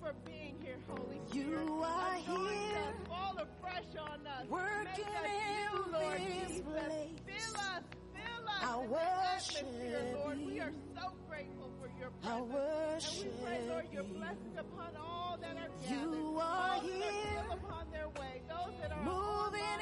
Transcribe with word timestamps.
for 0.00 0.14
being 0.26 0.56
here, 0.62 0.78
Holy 0.88 1.20
Spirit. 1.28 1.34
You 1.34 1.82
are 1.82 2.14
here. 2.14 2.94
Fall 3.08 3.36
afresh 3.36 3.96
on 4.00 4.26
us. 4.26 4.46
Working 4.48 5.04
us 5.04 5.26
in 5.26 5.92
Lord 5.92 6.18
this 6.18 6.62
Lord 6.64 6.78
place. 6.88 7.08
Fill 7.26 7.56
us. 7.60 7.82
Fill 8.14 8.48
us. 8.48 8.62
I 8.62 8.76
worship 8.86 9.66
Lord. 10.14 10.38
We 10.46 10.60
are 10.60 10.72
so 10.94 11.12
grateful 11.28 11.70
for 11.80 11.88
your 11.98 12.10
presence. 12.22 12.24
I 12.24 12.40
worship 12.40 13.24
and 13.24 13.40
we 13.40 13.44
pray, 13.44 13.68
Lord, 13.68 13.86
your 13.92 14.04
blessings 14.04 14.56
upon 14.58 14.96
all 14.96 15.38
that 15.40 15.56
are 15.56 15.68
gathered. 15.82 16.14
You 16.14 16.38
are 16.40 16.80
here. 16.80 17.44
Are 17.50 17.54
upon 17.56 17.90
their 17.92 18.08
way. 18.08 18.42
Those 18.48 18.74
that 18.80 18.92
are 18.92 19.02
moving 19.02 19.80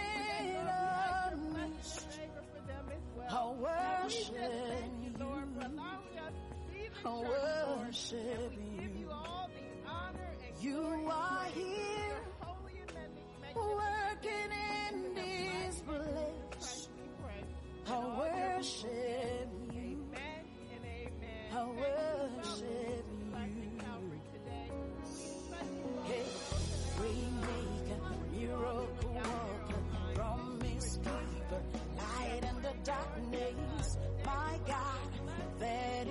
in 0.51 0.67
on 0.67 1.55
me. 1.55 1.73
I 3.31 3.47
worship 3.47 4.34
you. 5.03 5.12
Lord, 5.19 5.45
for 5.55 5.67
allowing 5.67 6.19
us 6.19 6.33
to 7.03 7.09
Lord, 7.09 7.95
and 8.12 8.57
we 8.57 8.81
give 8.81 8.97
you. 8.97 9.09
You 10.61 11.07
are 11.09 11.45
here, 11.55 12.21
working 13.55 14.51
in 14.91 15.15
this 15.15 15.81
place. 15.87 16.89
I 17.87 17.99
worship 18.19 19.49
you. 19.73 20.07
I 21.55 21.65
worship 21.65 23.05
you. 23.25 23.75
We 27.01 27.13
make 27.41 27.89
a 27.95 28.37
miracle 28.37 29.13
worker, 29.15 29.83
promise 30.15 30.99
keeper, 31.05 31.63
light 31.97 32.43
in 32.43 32.63
the 32.63 32.75
darkness. 32.83 33.97
My 34.25 34.59
God, 34.67 35.11
that 35.61 36.08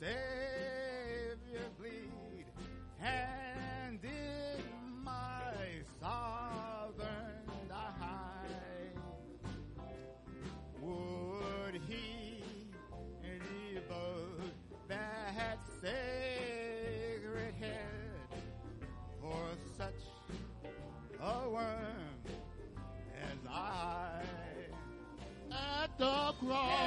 Savior, 0.00 1.68
bleed, 1.78 2.46
and 3.02 4.02
in 4.02 5.04
my 5.04 5.52
southern 6.00 7.70
eye 7.70 8.46
would 10.80 11.82
he 11.86 12.42
devote 13.74 14.54
that 14.88 15.58
sacred 15.82 17.54
head 17.60 18.40
for 19.20 19.44
such 19.76 20.02
a 21.20 21.50
worm 21.50 22.24
as 23.22 23.38
I 23.50 24.22
at 25.52 25.98
the 25.98 26.32
cross. 26.40 26.79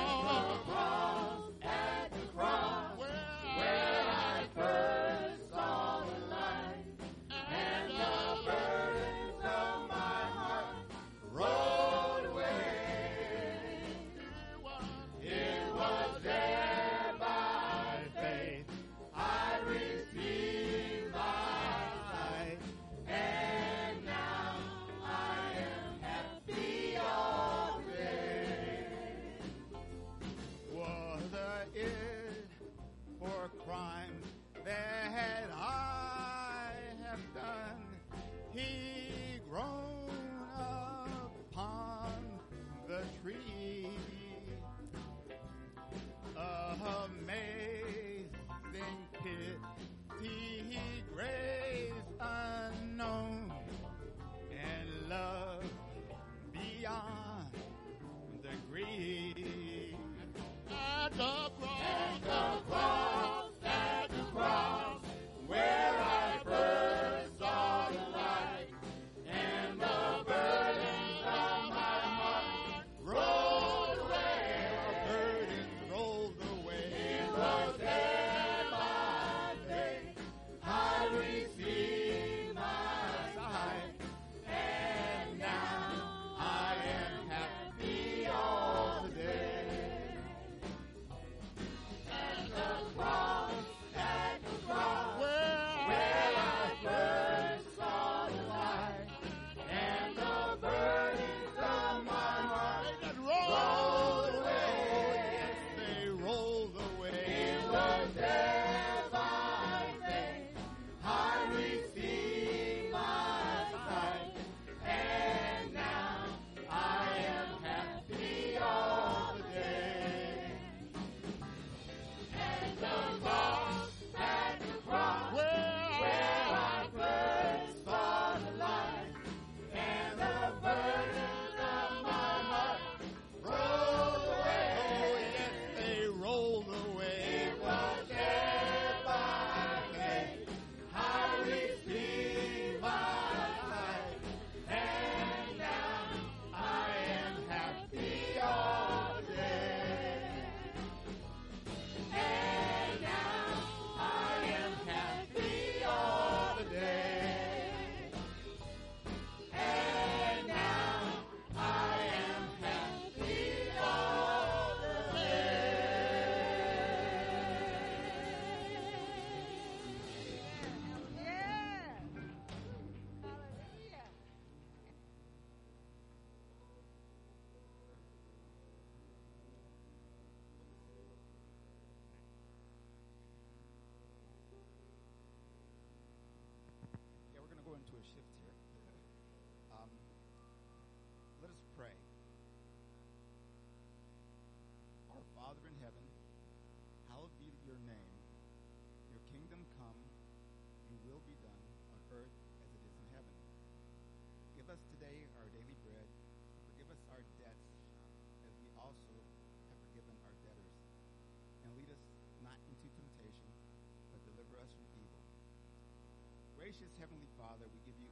Gracious 216.74 216.98
Heavenly 216.98 217.30
Father, 217.38 217.70
we 217.70 217.78
give 217.86 217.94
you 218.02 218.10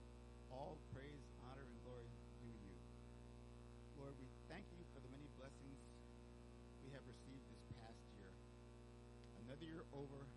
all 0.54 0.78
praise, 0.94 1.26
honor, 1.50 1.66
and 1.66 1.78
glory 1.82 2.06
due 2.46 2.54
you. 2.62 2.78
Lord, 3.98 4.14
we 4.22 4.30
thank 4.54 4.62
you 4.78 4.86
for 4.94 5.02
the 5.02 5.10
many 5.10 5.26
blessings 5.34 5.82
we 6.86 6.94
have 6.94 7.02
received 7.10 7.42
this 7.42 7.66
past 7.82 7.98
year. 8.22 8.30
Another 9.50 9.66
year 9.66 9.82
over, 9.98 10.30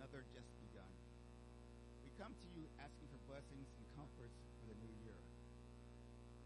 another 0.00 0.24
just 0.32 0.48
begun. 0.64 0.88
We 2.00 2.08
come 2.16 2.32
to 2.32 2.48
you 2.56 2.64
asking 2.80 3.04
for 3.12 3.20
blessings 3.28 3.68
and 3.68 3.84
comforts 4.00 4.40
for 4.64 4.72
the 4.72 4.76
new 4.80 4.94
year. 5.04 5.20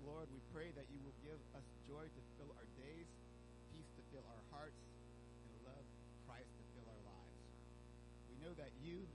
Lord, 0.02 0.26
we 0.26 0.42
pray 0.50 0.74
that 0.74 0.90
you 0.90 0.98
will 1.06 1.14
give 1.22 1.38
us 1.54 1.62
joy 1.86 2.02
to 2.02 2.20
fill 2.34 2.50
our 2.50 2.66
days, 2.82 3.06
peace 3.70 3.90
to 3.94 4.02
fill 4.10 4.26
our 4.26 4.42
hearts, 4.50 4.82
and 5.46 5.54
love 5.70 5.86
Christ 6.26 6.50
to 6.50 6.64
fill 6.74 6.88
our 6.90 7.02
lives. 7.06 7.38
We 8.26 8.42
know 8.42 8.58
that 8.58 8.74
you 8.82 9.06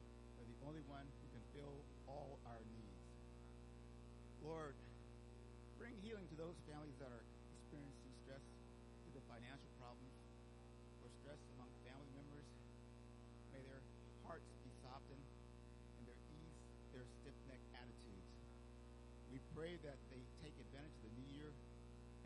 pray 19.58 19.74
that 19.82 19.98
they 20.14 20.22
take 20.46 20.54
advantage 20.70 20.94
of 21.02 21.10
the 21.10 21.14
new 21.18 21.34
year 21.34 21.50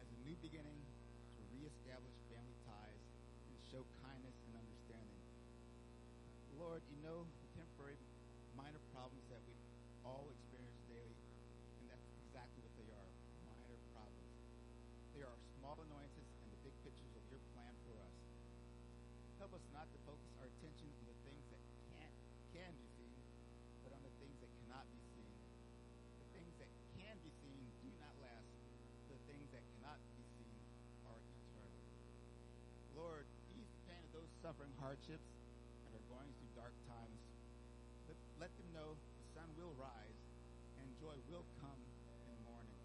as 0.04 0.08
a 0.12 0.20
new 0.28 0.36
beginning 0.44 0.76
to 1.32 1.42
reestablish 1.56 2.12
family 2.28 2.60
ties 2.68 3.04
and 3.48 3.56
show 3.72 3.80
kindness 4.04 4.36
and 4.52 4.60
understanding. 4.60 5.24
Lord, 6.60 6.84
you 6.92 7.00
know 7.00 7.24
the 7.24 7.50
temporary 7.56 7.96
minor 8.60 8.84
problems 8.92 9.24
that 9.32 9.40
we 9.48 9.56
all 10.04 10.28
experience 10.28 10.76
daily, 10.92 11.16
and 11.80 11.88
that's 11.88 12.04
exactly 12.28 12.68
what 12.68 12.76
they 12.76 12.92
are 12.92 13.10
minor 13.48 13.80
problems. 13.96 14.36
They 15.16 15.24
are 15.24 15.38
small 15.56 15.80
annoyances 15.88 16.28
in 16.44 16.48
the 16.52 16.60
big 16.68 16.76
pictures 16.84 17.16
of 17.16 17.24
your 17.32 17.40
plan 17.56 17.72
for 17.88 17.96
us. 17.96 18.16
Help 19.40 19.56
us 19.56 19.64
not 19.72 19.88
to 19.88 19.98
focus 20.04 20.31
suffering 34.52 34.76
hardships 34.84 35.32
and 35.88 35.96
are 35.96 36.08
going 36.12 36.28
through 36.36 36.52
dark 36.60 36.76
times, 36.84 37.20
let, 38.04 38.20
let 38.36 38.52
them 38.60 38.68
know 38.76 39.00
the 39.00 39.28
sun 39.32 39.48
will 39.56 39.72
rise 39.80 40.20
and 40.76 40.92
joy 41.00 41.16
will 41.32 41.48
come 41.64 41.80
in 41.80 42.28
the 42.36 42.44
morning. 42.44 42.76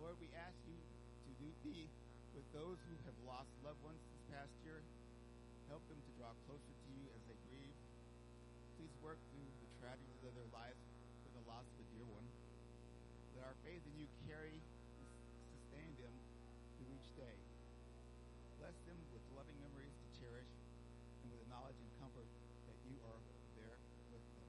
Lord, 0.00 0.16
we 0.16 0.32
ask 0.32 0.56
you 0.64 0.80
to 0.80 1.30
do, 1.36 1.52
be 1.60 1.92
with 2.32 2.48
those 2.56 2.80
who 2.88 2.96
have 3.04 3.12
lost 3.28 3.52
loved 3.60 3.76
ones 3.84 4.00
this 4.00 4.24
past 4.32 4.48
year. 4.64 4.80
Help 5.68 5.84
them 5.92 6.00
to 6.00 6.10
draw 6.16 6.32
closer 6.48 6.72
to 6.72 6.88
you 6.96 7.04
as 7.12 7.20
they 7.28 7.36
grieve. 7.52 7.76
Please 8.80 8.96
work 9.04 9.20
through 9.28 9.44
the 9.44 9.70
tragedies 9.76 10.24
of 10.24 10.32
their 10.32 10.48
lives 10.56 10.80
with 11.28 11.36
the 11.36 11.44
loss 11.44 11.68
of 11.68 11.84
a 11.84 11.86
dear 11.92 12.08
one. 12.08 12.24
Let 13.36 13.44
our 13.44 13.56
faith 13.60 13.84
in 13.92 14.00
you 14.00 14.08
carry 14.24 14.56
and 14.56 15.04
sustain 15.52 15.92
them 16.00 16.16
through 16.80 16.96
each 16.96 17.12
day. 17.12 17.36
Bless 18.64 18.80
them 18.88 18.96
with 19.12 19.20
loving 19.36 19.60
memories 19.60 19.92
to 19.92 20.08
cherish 20.24 20.48
and 21.20 21.28
with 21.28 21.36
the 21.44 21.50
knowledge 21.52 21.76
and 21.76 21.90
comfort 22.00 22.24
that 22.64 22.78
you 22.88 22.96
are 23.12 23.20
there 23.60 23.76
with 24.08 24.24
them. 24.40 24.48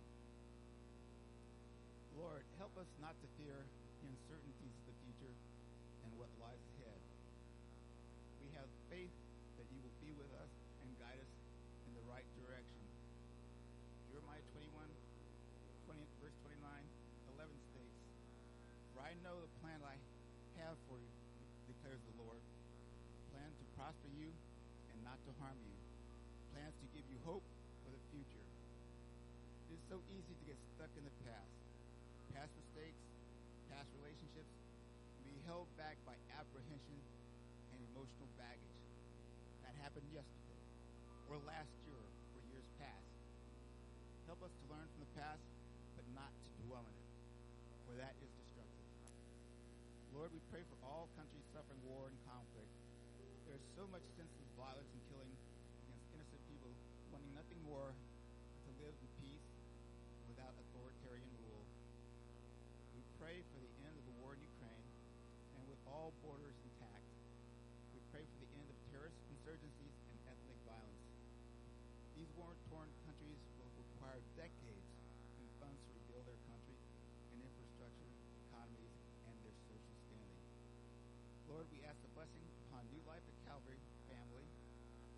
Lord, 2.15 2.47
help 2.55 2.71
us 2.79 2.87
not 3.03 3.11
to 3.19 3.27
fear 3.45 3.61
the 4.01 4.09
uncertainties 4.09 4.73
of 4.73 4.89
the 4.89 4.97
future 5.05 5.33
and 6.01 6.09
what 6.17 6.33
lies 6.41 6.65
ahead. 6.81 6.97
We 8.41 8.49
have 8.57 8.65
faith 8.89 9.13
that 9.61 9.69
you 9.69 9.77
will 9.85 9.93
be 10.01 10.09
with 10.17 10.33
us 10.41 10.49
and 10.81 10.89
guide 10.97 11.21
us 11.21 11.33
in 11.85 11.93
the 11.93 12.01
right 12.09 12.25
direction. 12.41 12.81
Jeremiah 14.09 14.41
21, 14.49 14.81
20, 14.81 16.25
verse 16.25 16.33
29, 16.57 16.57
11 17.37 17.53
states, 17.69 18.01
For 18.97 19.05
I 19.05 19.13
know 19.21 19.37
the 19.37 19.53
plan 19.61 19.77
I 19.85 19.93
have 20.65 20.73
for 20.89 20.97
you, 20.97 21.13
declares 21.69 22.01
the 22.01 22.17
Lord. 22.25 22.41
Plan 23.29 23.53
to 23.61 23.65
prosper 23.77 24.09
you 24.17 24.33
and 24.89 24.97
not 25.05 25.21
to 25.29 25.31
harm 25.37 25.59
you. 25.61 25.77
Plans 26.49 26.73
to 26.81 26.87
give 26.97 27.05
you 27.13 27.21
hope 27.21 27.45
for 27.85 27.93
the 27.93 28.01
future. 28.09 28.45
It 29.69 29.77
is 29.77 29.85
so 29.85 30.01
easy 30.09 30.33
to 30.33 30.45
get 30.49 30.57
stuck 30.73 30.89
in 30.97 31.05
the 31.05 31.13
past. 31.29 31.53
Past 32.33 32.51
mistakes, 32.57 33.05
past 33.75 33.91
relationships, 33.99 34.55
and 35.19 35.23
be 35.27 35.34
held 35.45 35.69
back 35.77 35.93
by 36.09 36.17
apprehension 36.33 36.99
and 37.69 37.79
emotional 37.93 38.29
baggage. 38.33 38.81
That 39.61 39.77
happened 39.77 40.09
yesterday, 40.09 40.65
or 41.29 41.37
last 41.45 41.69
year, 41.85 42.01
or 42.01 42.39
years 42.49 42.65
past. 42.81 43.09
Help 44.25 44.41
us 44.41 44.49
to 44.49 44.63
learn 44.73 44.89
from 44.89 45.05
the 45.05 45.13
past, 45.13 45.45
but 45.93 46.05
not 46.17 46.33
to 46.33 46.49
dwell 46.65 46.81
in 46.81 46.97
it, 46.97 47.11
for 47.85 47.93
that 48.01 48.17
is 48.25 48.31
destructive. 48.41 48.89
Lord, 50.17 50.33
we 50.33 50.41
pray 50.49 50.65
for 50.65 50.77
all 50.81 51.05
countries 51.13 51.45
suffering 51.53 51.81
war 51.85 52.09
and 52.09 52.17
conflict. 52.25 52.73
There 53.45 53.53
is 53.53 53.65
so 53.77 53.85
much 53.93 54.01
senseless 54.17 54.49
violence 54.57 54.89
and 54.89 55.01
killing 55.13 55.29
against 55.85 56.09
innocent 56.09 56.41
people, 56.49 56.73
wanting 57.13 57.29
nothing 57.37 57.61
more 57.69 57.93
than 57.93 58.73
to 58.73 58.81
live 58.81 58.97
in 58.97 59.09
peace 59.21 59.45
without 60.25 60.57
authoritarian 60.57 61.29
rule. 61.45 61.63
We 62.97 63.05
pray 63.21 63.45
for 63.53 63.61
the 63.61 63.71
end 63.85 63.93
of 63.93 64.03
the 64.09 64.15
war 64.25 64.33
in 64.33 64.41
Ukraine 64.41 64.89
and 65.59 65.63
with 65.69 65.79
all 65.85 66.15
borders 66.25 66.57
intact. 66.63 67.05
We 67.93 68.01
pray 68.09 68.25
for 68.25 68.37
the 68.41 68.51
end 68.57 68.67
of 68.71 68.77
terrorist 68.89 69.19
insurgencies 69.31 69.95
and 70.09 70.17
ethnic 70.27 70.59
violence. 70.65 71.05
These 72.17 72.31
war-torn 72.39 72.89
countries 73.05 73.39
will 73.61 73.71
require 73.77 74.19
decades 74.39 74.89
in 75.39 75.47
funds 75.61 75.79
to 75.85 75.91
rebuild 75.95 76.25
their 76.27 76.41
country 76.49 76.79
and 77.35 77.37
infrastructure, 77.43 78.11
economies, 78.49 78.95
and 79.29 79.35
their 79.43 79.57
social 79.69 79.95
standing. 80.09 80.43
Lord, 81.55 81.71
we 81.71 81.87
ask 81.87 81.95
the 82.03 82.11
blessing 82.11 82.43
upon 82.67 82.83
New 82.91 82.99
Life 83.07 83.23
at 83.23 83.37
Calvary 83.47 83.79
family, 84.11 84.43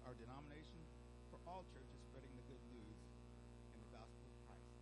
our 0.05 0.13
denomination, 0.21 0.77
for 1.33 1.41
all 1.49 1.65
churches 1.73 1.97
spreading 2.13 2.29
the 2.37 2.45
good 2.45 2.61
news 2.69 2.93
and 3.73 3.81
the 3.81 3.89
gospel 3.89 4.21
of 4.21 4.37
Christ. 4.45 4.77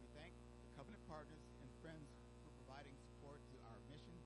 We 0.00 0.08
thank 0.16 0.32
the 0.32 0.72
covenant 0.72 1.04
partners 1.12 1.44
and 1.60 1.68
friends 1.84 2.08
for 2.40 2.56
providing 2.64 2.96
support 3.04 3.36
to 3.52 3.56
our 3.68 3.84
mission 3.92 4.16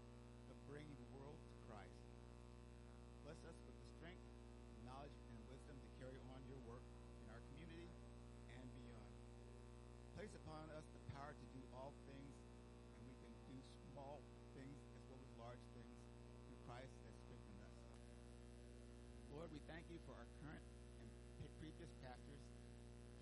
of 0.46 0.54
bringing 0.70 0.94
the 0.94 1.10
world 1.18 1.34
to 1.34 1.54
Christ. 1.66 1.98
Bless 3.26 3.42
us 3.42 3.58
with 3.66 3.74
the 3.82 3.88
strength, 3.98 4.22
knowledge, 4.86 5.18
and 5.18 5.42
wisdom 5.50 5.74
to 5.74 5.90
carry 5.98 6.22
on 6.30 6.46
your 6.46 6.62
work 6.70 6.86
in 6.86 7.26
our 7.34 7.42
community 7.58 7.90
and 8.54 8.66
beyond. 8.86 9.14
Place 10.14 10.30
upon 10.46 10.70
us 10.78 10.86
the 10.94 11.02
power 11.10 11.34
to 11.34 11.46
do 11.58 11.62
all 11.74 11.90
things, 12.06 12.38
and 12.94 13.02
we 13.02 13.18
can 13.18 13.34
do 13.50 13.58
small 13.90 14.22
things 14.54 14.78
as 14.94 15.02
well 15.10 15.18
as 15.18 15.30
large 15.42 15.66
things 15.74 15.90
through 16.46 16.62
Christ 16.66 16.94
that 17.06 17.14
strengthened 17.26 17.62
us. 17.62 17.78
Lord, 19.34 19.50
we 19.54 19.60
thank 19.70 19.85
you 19.96 20.04
for 20.04 20.20
our 20.20 20.28
current 20.44 20.60
and 21.00 21.08
pre- 21.40 21.48
previous 21.56 21.88
pastors. 22.04 22.44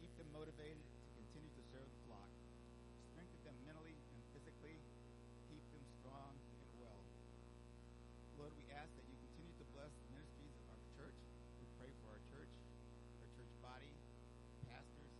Keep 0.03 0.11
them 0.19 0.27
motivated 0.35 0.83
to 0.83 1.09
continue 1.15 1.53
to 1.55 1.63
serve 1.71 1.87
the 1.87 2.01
flock. 2.11 2.27
Strengthen 3.15 3.39
them 3.47 3.55
mentally 3.63 3.95
and 3.95 4.19
physically. 4.35 4.75
Keep 5.47 5.63
them 5.71 5.87
strong 6.03 6.35
and 6.35 6.67
well. 6.83 6.99
Lord, 8.43 8.51
we 8.59 8.67
ask 8.75 8.91
that 8.91 9.07
you 9.07 9.15
continue 9.23 9.55
to 9.63 9.67
bless 9.71 9.95
the 9.95 10.19
ministries 10.19 10.51
of 10.51 10.67
our 10.75 10.83
church. 10.99 11.19
We 11.63 11.67
pray 11.79 11.95
for 12.03 12.11
our 12.11 12.23
church, 12.35 12.51
our 13.23 13.29
church 13.39 13.55
body, 13.63 13.95
pastors, 14.67 15.15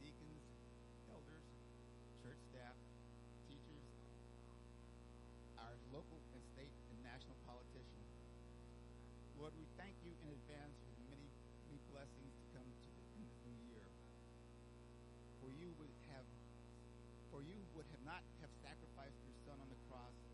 deacons, 0.00 0.44
elders, 1.12 1.44
church 2.24 2.40
staff, 2.56 2.76
teachers, 3.44 3.84
our 5.60 5.76
local 5.92 6.16
and 6.32 6.40
state 6.56 6.72
and 6.88 6.98
national 7.04 7.36
politicians. 7.44 8.08
Lord, 9.36 9.52
we 9.60 9.68
thank 9.76 9.92
you 10.00 10.16
in 10.24 10.32
advance 10.32 10.74
for 10.80 10.96
the 10.96 11.04
many, 11.12 11.28
many 11.68 11.78
blessings 11.92 12.32
to 12.40 12.46
come 12.56 12.64
to 12.66 12.88
the, 12.88 13.04
in 13.14 13.20
this 13.20 13.36
new 13.44 13.58
year. 13.68 13.84
For 15.44 15.45
you 15.56 15.72
would 15.80 15.92
have, 16.12 16.26
for 17.32 17.40
you 17.40 17.56
would 17.74 17.88
have 17.90 18.04
not 18.04 18.20
have 18.44 18.52
sacrificed 18.60 19.16
your 19.24 19.36
Son 19.48 19.56
on 19.56 19.68
the 19.72 19.80
cross 19.88 20.25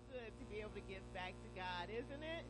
to 0.00 0.44
be 0.48 0.60
able 0.60 0.72
to 0.72 0.84
give 0.88 1.04
back 1.12 1.36
to 1.36 1.50
God, 1.52 1.92
isn't 1.92 2.24
it? 2.24 2.44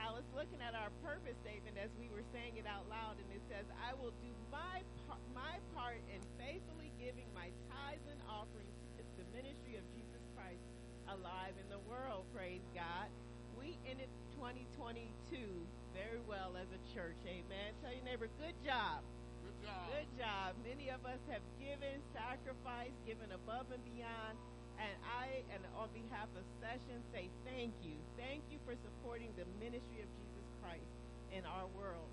I 0.00 0.08
was 0.16 0.24
looking 0.32 0.64
at 0.64 0.72
our 0.72 0.88
purpose 1.04 1.36
statement 1.44 1.76
as 1.76 1.92
we 2.00 2.08
were 2.08 2.24
saying 2.32 2.56
it 2.56 2.64
out 2.64 2.88
loud, 2.88 3.20
and 3.20 3.28
it 3.36 3.44
says, 3.52 3.68
"I 3.84 3.92
will 4.00 4.16
do 4.24 4.32
my 4.48 4.80
par- 5.06 5.20
my 5.34 5.60
part 5.76 6.00
in 6.08 6.20
faithfully 6.40 6.88
giving 6.96 7.28
my 7.34 7.52
tithes 7.68 8.06
and 8.08 8.20
offerings 8.24 8.72
to 8.96 9.04
the 9.20 9.28
ministry 9.36 9.76
of 9.76 9.84
Jesus 9.92 10.24
Christ 10.32 10.64
alive 11.08 11.52
in 11.60 11.68
the 11.68 11.80
world." 11.84 12.24
Praise 12.32 12.64
God. 12.72 13.12
We 13.58 13.76
ended 13.84 14.08
2022 14.36 15.68
very 15.92 16.20
well 16.24 16.56
as 16.56 16.68
a 16.72 16.80
church. 16.94 17.20
Amen. 17.26 17.74
Tell 17.82 17.92
your 17.92 18.04
neighbor, 18.04 18.28
good 18.38 18.56
job. 18.64 19.04
Good 19.44 19.68
job. 19.68 19.84
Good 19.92 20.10
job. 20.16 20.56
Many 20.64 20.88
of 20.88 21.04
us 21.04 21.20
have 21.28 21.42
given, 21.58 22.00
sacrificed, 22.14 22.96
given 23.04 23.32
above 23.32 23.70
and 23.70 23.84
beyond. 23.84 24.38
And 24.80 24.96
I, 25.04 25.44
and 25.52 25.60
on 25.76 25.92
behalf 25.92 26.32
of 26.32 26.44
Session, 26.64 27.04
say 27.12 27.28
thank 27.44 27.76
you. 27.84 27.92
Thank 28.16 28.40
you 28.48 28.56
for 28.64 28.72
supporting 28.80 29.28
the 29.36 29.44
ministry 29.60 30.00
of 30.00 30.08
Jesus 30.16 30.48
Christ 30.64 30.88
in 31.36 31.44
our 31.44 31.68
world. 31.76 32.08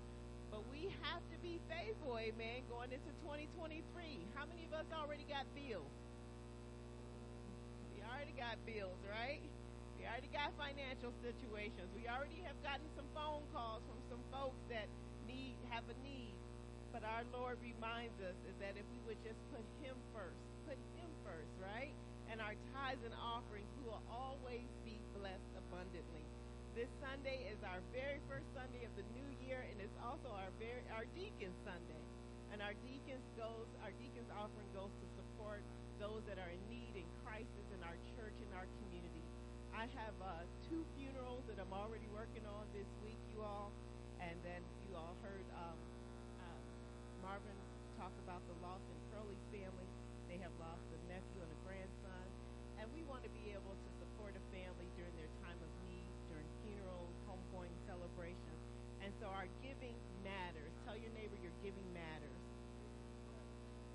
But 0.52 0.64
we 0.68 0.92
have 1.04 1.24
to 1.32 1.36
be 1.40 1.60
faithful, 1.68 2.20
amen, 2.20 2.68
going 2.68 2.92
into 2.92 3.12
2023. 3.24 3.80
How 4.36 4.44
many 4.44 4.68
of 4.68 4.76
us 4.76 4.88
already 4.92 5.24
got 5.28 5.48
bills? 5.56 5.92
We 7.96 8.04
already 8.04 8.36
got 8.36 8.60
bills, 8.68 9.00
right? 9.08 9.44
We 9.96 10.04
already 10.04 10.32
got 10.32 10.52
financial 10.60 11.12
situations. 11.24 11.88
We 11.96 12.04
already 12.04 12.40
have 12.44 12.56
gotten 12.60 12.84
some 12.96 13.08
phone 13.16 13.44
calls 13.52 13.80
from 13.88 14.00
some 14.12 14.22
folks 14.28 14.60
that 14.68 14.88
need 15.24 15.56
have 15.72 15.84
a 15.88 15.96
need. 16.04 16.36
But 16.92 17.04
our 17.04 17.24
Lord 17.32 17.60
reminds 17.60 18.16
us 18.24 18.36
is 18.48 18.56
that 18.60 18.76
if 18.76 18.84
we 18.92 19.00
would 19.08 19.20
just 19.24 19.40
put 19.52 19.64
him 19.84 19.96
first, 20.16 20.40
put 20.64 20.80
him 20.96 21.10
first, 21.24 21.52
right? 21.60 21.92
And 22.28 22.44
our 22.44 22.54
tithes 22.76 23.02
and 23.04 23.16
offerings, 23.16 23.68
we 23.80 23.88
will 23.88 24.04
always 24.12 24.68
be 24.84 25.00
blessed 25.16 25.52
abundantly. 25.56 26.24
This 26.76 26.92
Sunday 27.00 27.48
is 27.48 27.58
our 27.64 27.80
very 27.90 28.20
first 28.28 28.46
Sunday 28.54 28.84
of 28.84 28.92
the 28.94 29.06
new 29.16 29.28
year, 29.42 29.64
and 29.66 29.80
it's 29.80 29.98
also 30.04 30.30
our 30.30 30.52
very 30.60 30.84
our 30.94 31.08
deacon 31.16 31.50
Sunday. 31.64 32.04
And 32.52 32.60
our 32.60 32.76
deacons 32.84 33.24
goes 33.36 33.66
our 33.82 33.92
deacons 33.96 34.28
offering 34.36 34.68
goes 34.76 34.92
to 34.92 35.06
support 35.18 35.64
those 35.98 36.22
that 36.30 36.38
are 36.38 36.52
in 36.52 36.62
need 36.70 36.94
and 36.94 37.08
crisis 37.26 37.66
in 37.74 37.80
our 37.82 37.98
church 38.14 38.36
in 38.38 38.50
our 38.54 38.68
community. 38.84 39.24
I 39.74 39.90
have 39.98 40.16
uh, 40.22 40.42
two 40.70 40.82
funerals 40.94 41.42
that 41.50 41.58
I'm 41.58 41.74
already 41.74 42.06
working 42.14 42.42
on 42.46 42.66
this 42.74 42.88
week, 43.02 43.18
you 43.34 43.42
all, 43.42 43.70
and 44.18 44.34
then 44.46 44.62
you 44.86 44.94
all 44.94 45.14
heard 45.22 45.46
um, 45.54 45.78
um, 46.42 46.62
Marvin 47.22 47.58
talk 47.98 48.14
about 48.26 48.42
the 48.46 48.56
loss 48.62 48.82
in 48.90 48.98
Crowley's 49.10 49.44
family. 49.50 49.86
They 50.30 50.38
have 50.42 50.54
lost 50.58 50.82
a 50.92 50.98
nephew 51.10 51.38
and 51.40 51.50
a 51.50 51.60
grandson, 51.62 52.26
and 52.78 52.86
we 52.94 53.02
want 53.06 53.22
to 53.26 53.32
be 53.34 53.50
able 53.54 53.74
to 53.74 53.90
support 54.02 54.34
a 54.34 54.44
family 54.50 54.86
during 54.98 55.14
their 55.14 55.30
time 55.46 55.58
of 55.58 55.70
need, 55.86 56.10
during 56.30 56.46
funerals, 56.66 57.10
homegoing 57.26 57.74
celebrations, 57.86 58.60
and 59.02 59.10
so 59.22 59.30
our 59.30 59.46
giving 59.62 59.94
matters. 60.20 60.70
Tell 60.86 60.98
your 60.98 61.10
neighbor 61.14 61.38
your 61.38 61.54
giving 61.62 61.86
matters. 61.94 62.42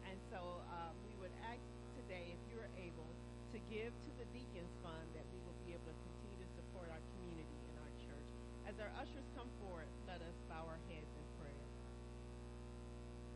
And 0.07 0.17
so 0.31 0.41
um, 0.69 0.93
we 1.09 1.13
would 1.21 1.33
ask 1.43 1.61
today 1.99 2.33
if 2.33 2.41
you're 2.49 2.71
able 2.77 3.09
to 3.53 3.57
give 3.69 3.93
to 3.93 4.11
the 4.17 4.25
Deacons 4.33 4.73
Fund 4.81 5.05
that 5.13 5.25
we 5.29 5.37
will 5.45 5.57
be 5.61 5.77
able 5.77 5.85
to 5.85 5.97
continue 6.01 6.41
to 6.41 6.49
support 6.57 6.89
our 6.89 7.01
community 7.13 7.57
and 7.69 7.75
our 7.77 7.93
church. 8.01 8.29
As 8.65 8.75
our 8.81 8.89
ushers 8.97 9.27
come 9.37 9.49
forward, 9.61 9.85
let 10.09 10.17
us 10.25 10.37
bow 10.49 10.65
our 10.65 10.81
heads 10.89 11.09
in 11.13 11.25
prayer. 11.37 11.65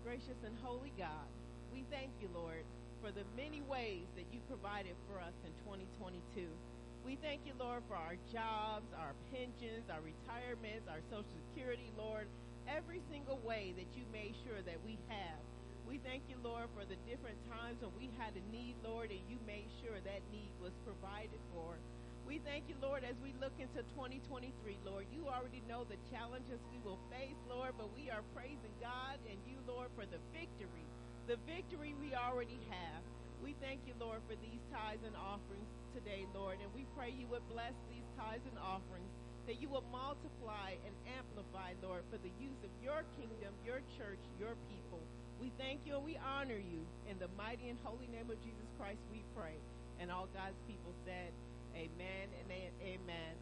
Gracious 0.07 0.39
and 0.47 0.55
holy 0.63 0.95
God, 0.95 1.27
we 1.75 1.83
thank 1.91 2.15
you, 2.23 2.31
Lord, 2.31 2.63
for 3.03 3.11
the 3.11 3.27
many 3.35 3.59
ways 3.67 4.07
that 4.15 4.23
you 4.31 4.39
provided 4.47 4.95
for 5.03 5.19
us 5.19 5.35
in 5.43 5.51
2022. 5.67 6.47
We 7.03 7.19
thank 7.19 7.43
you, 7.43 7.51
Lord, 7.59 7.83
for 7.91 7.99
our 7.99 8.15
jobs, 8.31 8.87
our 8.95 9.11
pensions, 9.35 9.83
our 9.91 9.99
retirements, 9.99 10.87
our 10.87 11.03
Social 11.11 11.35
Security, 11.51 11.91
Lord, 11.99 12.31
every 12.71 13.03
single 13.11 13.35
way 13.43 13.75
that 13.75 13.91
you 13.99 14.07
made 14.15 14.31
sure 14.47 14.63
that 14.63 14.79
we 14.87 14.95
have. 15.11 15.43
We 15.83 15.99
thank 15.99 16.23
you, 16.31 16.39
Lord, 16.39 16.71
for 16.71 16.87
the 16.87 16.95
different 17.03 17.43
times 17.51 17.83
when 17.83 17.91
we 17.99 18.07
had 18.15 18.31
a 18.31 18.43
need, 18.47 18.79
Lord, 18.87 19.11
and 19.11 19.19
you 19.27 19.35
made 19.43 19.67
sure 19.83 19.99
that 19.99 20.23
need 20.31 20.55
was 20.63 20.71
provided 20.87 21.43
for. 21.51 21.75
We 22.27 22.43
thank 22.43 22.67
you, 22.67 22.75
Lord, 22.83 23.07
as 23.07 23.15
we 23.23 23.31
look 23.39 23.55
into 23.55 23.87
2023, 23.95 24.51
Lord. 24.83 25.07
You 25.15 25.31
already 25.31 25.63
know 25.63 25.87
the 25.87 25.95
challenges 26.11 26.59
we 26.75 26.83
will 26.83 26.99
face, 27.07 27.39
Lord, 27.47 27.71
but 27.79 27.87
we 27.95 28.11
are 28.11 28.19
praising 28.35 28.75
God 28.83 29.15
and 29.31 29.39
you, 29.47 29.55
Lord, 29.63 29.87
for 29.95 30.03
the 30.03 30.19
victory. 30.35 30.83
The 31.31 31.39
victory 31.47 31.95
we 31.95 32.11
already 32.19 32.59
have. 32.67 32.99
We 33.39 33.55
thank 33.63 33.79
you, 33.87 33.95
Lord, 33.95 34.19
for 34.27 34.35
these 34.43 34.59
tithes 34.67 35.07
and 35.07 35.15
offerings 35.15 35.71
today, 35.95 36.27
Lord, 36.35 36.59
and 36.59 36.67
we 36.75 36.83
pray 36.99 37.15
you 37.15 37.31
would 37.31 37.47
bless 37.47 37.71
these 37.87 38.03
tithes 38.19 38.43
and 38.43 38.59
offerings, 38.59 39.07
that 39.47 39.63
you 39.63 39.71
will 39.71 39.87
multiply 39.87 40.75
and 40.83 40.93
amplify, 41.15 41.79
Lord, 41.79 42.03
for 42.11 42.19
the 42.19 42.33
use 42.43 42.59
of 42.59 42.75
your 42.83 43.07
kingdom, 43.15 43.55
your 43.63 43.79
church, 43.95 44.19
your 44.35 44.59
people. 44.67 44.99
We 45.39 45.55
thank 45.55 45.87
you 45.87 45.95
and 45.95 46.03
we 46.03 46.19
honor 46.19 46.59
you. 46.59 46.83
In 47.07 47.15
the 47.23 47.31
mighty 47.39 47.71
and 47.71 47.79
holy 47.87 48.11
name 48.11 48.27
of 48.27 48.35
Jesus 48.43 48.67
Christ, 48.75 48.99
we 49.15 49.23
pray. 49.31 49.55
And 50.03 50.11
all 50.11 50.27
God's 50.35 50.59
people 50.67 50.91
said, 51.07 51.31
Amen 51.77 52.33
and 52.41 52.49
amen. 52.81 53.33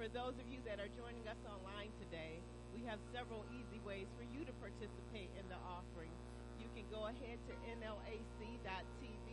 For 0.00 0.08
those 0.08 0.32
of 0.40 0.48
you 0.48 0.64
that 0.64 0.80
are 0.80 0.88
joining 0.96 1.28
us 1.28 1.36
online 1.44 1.92
today, 2.00 2.40
we 2.72 2.80
have 2.88 2.96
several 3.12 3.44
easy 3.52 3.84
ways 3.84 4.08
for 4.16 4.24
you 4.24 4.48
to 4.48 4.54
participate 4.64 5.28
in 5.36 5.44
the 5.52 5.60
offering. 5.60 6.08
You 6.56 6.72
can 6.72 6.88
go 6.88 7.12
ahead 7.12 7.36
to 7.36 7.52
nlac.tv 7.76 9.28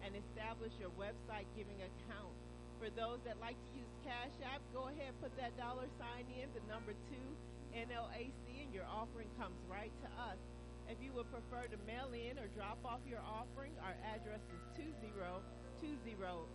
and 0.00 0.10
establish 0.16 0.72
your 0.80 0.88
website 0.96 1.44
giving 1.52 1.76
account. 1.84 2.32
For 2.80 2.88
those 2.96 3.20
that 3.28 3.36
like 3.44 3.60
to 3.60 3.70
use 3.76 3.92
Cash 4.00 4.32
App, 4.40 4.64
go 4.72 4.88
ahead 4.88 5.12
put 5.20 5.36
that 5.36 5.52
dollar 5.60 5.84
sign 6.00 6.24
in, 6.32 6.48
the 6.56 6.64
number 6.64 6.96
two, 7.12 7.28
NLAC, 7.76 8.32
and 8.64 8.72
your 8.72 8.88
offering 8.88 9.28
comes 9.36 9.60
right 9.68 9.92
to 10.00 10.08
us. 10.16 10.40
If 10.88 10.96
you 11.04 11.12
would 11.12 11.28
prefer 11.28 11.68
to 11.68 11.76
mail 11.84 12.08
in 12.16 12.40
or 12.40 12.48
drop 12.56 12.80
off 12.88 13.04
your 13.04 13.20
offering, 13.20 13.76
our 13.84 14.00
address 14.16 14.40
is 14.48 14.64
2020 14.80 15.44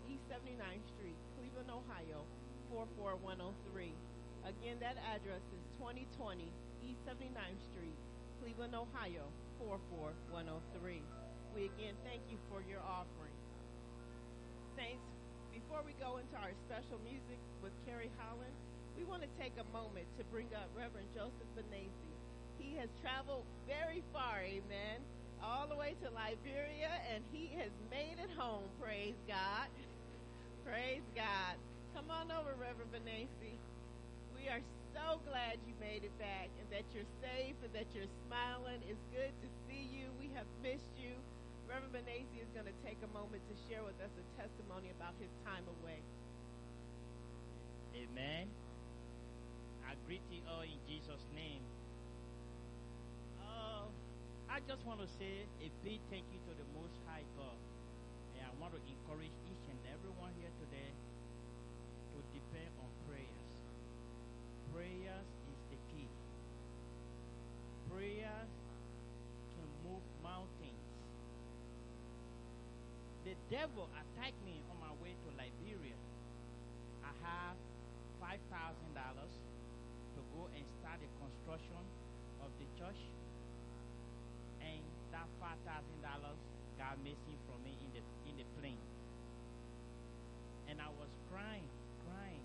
East 0.09 0.27
79th 0.27 0.83
Street, 0.99 1.15
Cleveland, 1.53 1.85
Ohio, 1.85 2.25
44103. 2.73 3.93
Again, 4.41 4.81
that 4.81 4.97
address 5.05 5.45
is 5.53 5.61
2020 5.77 6.49
East 6.81 6.97
79th 7.05 7.61
Street, 7.69 7.93
Cleveland, 8.41 8.73
Ohio, 8.73 9.21
44103. 9.61 10.97
We 11.53 11.69
again 11.69 11.93
thank 12.01 12.25
you 12.25 12.41
for 12.49 12.65
your 12.65 12.81
offering. 12.81 13.37
Saints, 14.73 15.05
before 15.53 15.85
we 15.85 15.93
go 16.01 16.17
into 16.17 16.33
our 16.41 16.57
special 16.65 16.97
music 17.05 17.37
with 17.61 17.77
Carrie 17.85 18.09
Holland, 18.17 18.57
we 18.97 19.05
want 19.05 19.21
to 19.21 19.29
take 19.37 19.53
a 19.61 19.67
moment 19.69 20.09
to 20.17 20.25
bring 20.33 20.49
up 20.57 20.65
Reverend 20.73 21.13
Joseph 21.13 21.53
Benazi. 21.53 22.13
He 22.57 22.73
has 22.81 22.89
traveled 23.05 23.45
very 23.69 24.01
far, 24.09 24.41
amen, 24.41 25.05
all 25.37 25.69
the 25.69 25.77
way 25.77 25.93
to 26.01 26.09
Liberia, 26.09 26.97
and 27.13 27.21
he 27.29 27.53
has 27.61 27.69
made 27.93 28.17
it 28.17 28.33
home, 28.33 28.65
praise 28.81 29.21
God. 29.29 29.69
Praise 30.65 31.04
God. 31.15 31.56
Come 31.95 32.10
on 32.10 32.32
over, 32.32 32.56
Reverend 32.56 32.91
Benazi. 32.91 33.60
We 34.36 34.47
are 34.47 34.63
so 34.95 35.19
glad 35.28 35.60
you 35.67 35.76
made 35.80 36.04
it 36.04 36.15
back 36.19 36.49
and 36.60 36.67
that 36.71 36.88
you're 36.95 37.08
safe 37.19 37.56
and 37.63 37.71
that 37.76 37.88
you're 37.93 38.10
smiling. 38.28 38.80
It's 38.88 39.04
good 39.12 39.32
to 39.43 39.47
see 39.67 39.88
you. 39.91 40.08
We 40.19 40.32
have 40.36 40.47
missed 40.63 40.91
you. 40.97 41.13
Reverend 41.67 41.93
Benazi 41.93 42.39
is 42.41 42.52
going 42.56 42.67
to 42.67 42.78
take 42.86 42.97
a 43.04 43.12
moment 43.12 43.41
to 43.49 43.56
share 43.67 43.84
with 43.84 43.97
us 43.99 44.12
a 44.15 44.26
testimony 44.39 44.91
about 44.95 45.13
his 45.19 45.32
time 45.43 45.63
away. 45.82 45.99
Amen. 47.95 48.47
I 49.88 49.93
greet 50.08 50.23
you 50.32 50.41
all 50.49 50.63
in 50.63 50.80
Jesus' 50.88 51.28
name. 51.36 51.62
Uh, 53.43 53.86
I 54.49 54.60
just 54.67 54.86
want 54.86 55.02
to 55.02 55.10
say 55.19 55.45
a 55.62 55.69
big 55.84 55.99
thank 56.10 56.26
you 56.32 56.39
to 56.49 56.54
the 56.58 56.67
Most 56.73 56.95
High 57.06 57.26
God. 57.38 57.60
And 58.38 58.45
I 58.45 58.52
want 58.62 58.73
to 58.73 58.82
encourage 58.89 59.34
each 59.45 59.65
and 59.69 59.80
everyone 59.93 60.34
here 60.41 60.49
today 60.58 60.91
to 62.13 62.17
depend 62.34 62.71
on 62.82 62.89
prayers. 63.06 63.49
Prayers 64.73 65.30
is 65.54 65.62
the 65.69 65.80
key. 65.93 66.10
Prayers 68.03 68.51
can 69.55 69.63
move 69.87 70.03
mountains. 70.19 70.83
The 73.23 73.31
devil 73.47 73.87
attacked 73.95 74.43
me 74.43 74.59
on 74.67 74.75
my 74.83 74.91
way 74.99 75.15
to 75.15 75.27
Liberia. 75.39 75.95
I 76.99 77.15
have 77.23 77.55
five 78.19 78.43
thousand 78.51 78.91
dollars 78.91 79.31
to 79.31 80.19
go 80.35 80.51
and 80.51 80.67
start 80.83 80.99
the 80.99 81.07
construction 81.15 81.79
of 82.43 82.51
the 82.59 82.67
church, 82.75 82.99
and 84.59 84.83
that 85.15 85.31
five 85.39 85.63
thousand 85.63 86.03
dollars 86.03 86.35
got 86.75 86.99
missing 87.07 87.39
from 87.47 87.63
me 87.63 87.71
in 87.71 87.89
the 87.95 88.03
in 88.27 88.35
the 88.35 88.47
plane. 88.59 88.83
And 90.67 90.83
I 90.83 90.91
was 90.99 91.07
crying, 91.31 91.71
crying. 92.03 92.43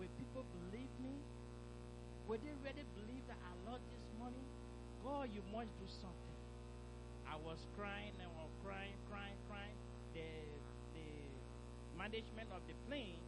Will 0.00 0.08
people 0.16 0.48
believe 0.48 0.92
me? 1.04 1.12
Will 2.24 2.40
they 2.40 2.56
really 2.64 2.88
believe 2.96 3.28
that 3.28 3.36
I 3.44 3.52
lost 3.68 3.84
this 3.92 4.08
money? 4.16 4.48
God, 5.04 5.30
you 5.32 5.40
must 5.58 5.74
do 5.82 5.90
something. 5.90 6.38
I 7.26 7.34
was 7.42 7.58
crying 7.74 8.14
and 8.22 8.30
was 8.38 8.46
crying, 8.62 8.94
crying, 9.10 9.34
crying. 9.50 9.74
The 10.14 10.22
the 10.94 11.10
management 11.98 12.46
of 12.54 12.62
the 12.70 12.78
plane 12.86 13.18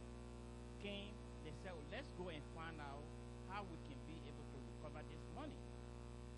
came, 0.79 1.11
they 1.43 1.51
said, 1.59 1.75
well, 1.75 1.91
let's 1.91 2.07
go 2.15 2.31
and 2.31 2.39
find 2.55 2.79
out 2.79 3.03
how 3.51 3.67
we 3.67 3.75
can 3.91 3.99
be 4.07 4.15
able 4.31 4.47
to 4.47 4.57
recover 4.63 5.03
this 5.11 5.19
money. 5.35 5.59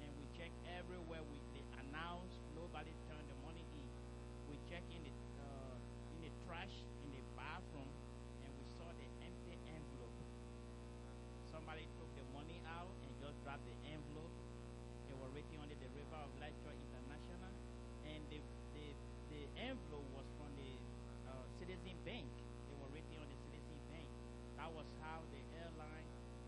And 0.02 0.10
we 0.18 0.26
checked 0.34 0.58
everywhere. 0.82 1.22
We 1.30 1.38
they 1.54 1.62
announced 1.86 2.42
nobody 2.58 2.90
turned 3.06 3.30
the 3.30 3.38
money 3.46 3.62
in. 3.62 3.86
We 4.50 4.58
checked 4.66 4.90
in 4.90 5.06
the 5.06 5.14
uh, 5.46 5.78
in 6.18 6.26
the 6.26 6.34
trash 6.50 6.74
in 7.06 7.14
the 7.14 7.22
bathroom, 7.38 7.94
and 8.42 8.50
we 8.50 8.66
saw 8.82 8.90
the 8.98 9.08
empty 9.22 9.62
envelope. 9.70 10.18
Somebody 11.54 11.86
took 12.02 12.10
the 12.18 12.26
money 12.34 12.58
out 12.66 12.90
and 13.06 13.14
just 13.22 13.38
dropped 13.46 13.62
the 13.70 13.78
envelope. 13.94 14.34
They 15.06 15.16
were 15.22 15.30
written 15.38 15.62
under 15.62 15.78
the 15.78 15.90
River 15.94 16.18
of 16.26 16.32
Life 16.42 16.58
Church 16.66 16.80
International, 16.90 17.54
and 18.10 18.22
the 18.34 18.42
the 18.74 18.86
the 19.30 19.42
envelope 19.62 20.10
was 20.18 20.26
from 20.42 20.50
the 20.58 20.74
uh, 21.30 21.46
Citizen 21.62 21.94
Bank. 22.02 22.26
They 22.66 22.76
were 22.82 22.90
written 22.90 23.14
on 23.22 23.30
the 23.30 23.38
Citizen 23.46 23.78
Bank. 23.94 24.10
That 24.58 24.74
was 24.74 24.90
how 25.06 25.22
the 25.30 25.42
airline 25.62 26.08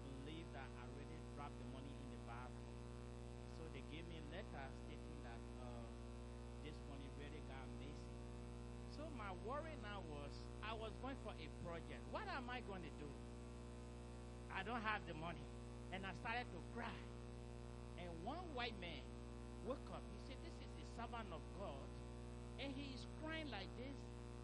believed 0.10 0.49
that 0.58 0.65
I 0.81 0.89
already 0.89 1.17
dropped 1.38 1.53
the 1.62 1.67
money 1.77 1.93
in 1.93 2.08
the 2.10 2.21
bathroom. 2.25 2.73
So 3.60 3.69
they 3.69 3.86
gave 3.93 4.01
me 4.10 4.17
a 4.17 4.25
letter 4.34 4.65
stating 4.88 5.19
that 5.21 5.41
uh, 5.62 5.86
this 6.65 6.77
money 6.89 7.05
really 7.21 7.43
got 7.45 7.65
missing. 7.77 8.17
So 8.97 9.05
my 9.13 9.29
worry 9.45 9.77
now 9.86 10.01
was 10.10 10.34
I 10.65 10.73
was 10.73 10.89
going 11.05 11.21
for 11.21 11.38
a 11.38 11.47
project. 11.62 12.01
What 12.10 12.25
am 12.34 12.49
I 12.49 12.65
going 12.65 12.81
to 12.81 12.93
do? 12.97 13.10
I 14.49 14.65
don't 14.65 14.81
have 14.81 15.05
the 15.05 15.13
money. 15.21 15.45
And 15.93 16.01
I 16.01 16.12
started 16.25 16.49
to 16.49 16.60
cry. 16.73 16.97
And 17.99 18.10
one 18.23 18.43
white 18.53 18.75
man 18.81 19.01
woke 19.63 19.81
up. 19.93 20.03
He 20.12 20.19
said, 20.27 20.38
This 20.43 20.55
is 20.60 20.71
a 20.77 20.86
servant 20.99 21.29
of 21.31 21.41
God. 21.58 21.88
And 22.65 22.73
he 22.73 22.97
is 22.97 23.06
crying 23.21 23.45
like 23.54 23.69
this. 23.78 23.93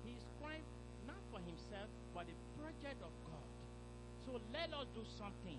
He 0.06 0.14
is 0.14 0.22
crying 0.38 0.62
not 1.10 1.18
for 1.34 1.42
himself, 1.42 1.90
but 2.14 2.30
the 2.30 2.38
project 2.62 3.02
of 3.02 3.10
God. 3.26 3.50
So 4.30 4.38
let 4.54 4.70
us 4.78 4.86
do 4.94 5.02
something. 5.18 5.58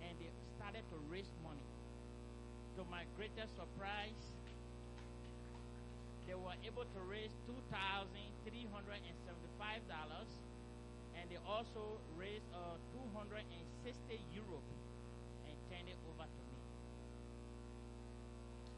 And 0.00 0.16
they 0.16 0.32
started 0.56 0.88
to 0.88 0.96
raise 1.12 1.28
money. 1.44 1.68
To 2.80 2.88
my 2.88 3.04
greatest 3.20 3.52
surprise, 3.60 4.24
they 6.24 6.32
were 6.32 6.56
able 6.64 6.88
to 6.88 7.00
raise 7.12 7.36
$2,375 7.44 8.56
and 11.12 11.24
they 11.28 11.40
also 11.44 12.00
raised 12.16 12.48
uh, 12.56 12.80
260 13.12 13.36
euro 14.32 14.60
and 15.44 15.56
turned 15.68 15.88
it 15.92 16.00
over 16.08 16.24
to 16.24 16.42
me. 16.48 16.56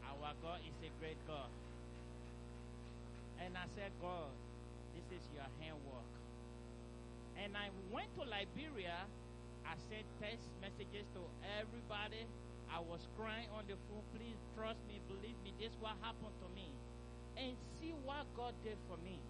Our 0.03 0.35
God 0.43 0.61
is 0.67 0.75
a 0.83 0.91
great 0.99 1.19
God. 1.27 1.51
And 3.45 3.57
I 3.57 3.67
said, 3.79 3.91
God, 4.03 4.31
this 4.95 5.07
is 5.15 5.25
your 5.35 5.47
handwork. 5.63 6.13
And 7.39 7.55
I 7.55 7.71
went 7.95 8.11
to 8.19 8.27
Liberia. 8.27 9.07
I 9.63 9.75
sent 9.89 10.05
text 10.19 10.51
messages 10.59 11.07
to 11.15 11.23
everybody. 11.61 12.27
I 12.69 12.83
was 12.83 13.07
crying 13.17 13.49
on 13.55 13.65
the 13.71 13.79
phone. 13.89 14.05
Please 14.13 14.37
trust 14.59 14.81
me, 14.91 15.01
believe 15.09 15.39
me. 15.47 15.55
This 15.57 15.73
what 15.81 15.95
happened 16.03 16.35
to 16.45 16.49
me. 16.53 16.69
And 17.39 17.55
see 17.79 17.95
what 18.03 18.27
God 18.35 18.53
did 18.67 18.77
for 18.91 18.99
me. 19.07 19.23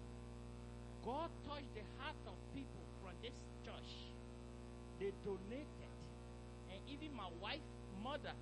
God 1.05 1.29
touched 1.47 1.71
the 1.77 1.85
heart 2.01 2.17
of 2.27 2.35
people 2.51 2.83
from 2.99 3.13
this 3.21 3.37
church. 3.63 3.91
They 4.99 5.13
donated. 5.23 5.93
And 6.73 6.81
even 6.89 7.15
my 7.15 7.29
wife's 7.39 7.77
mother 8.03 8.33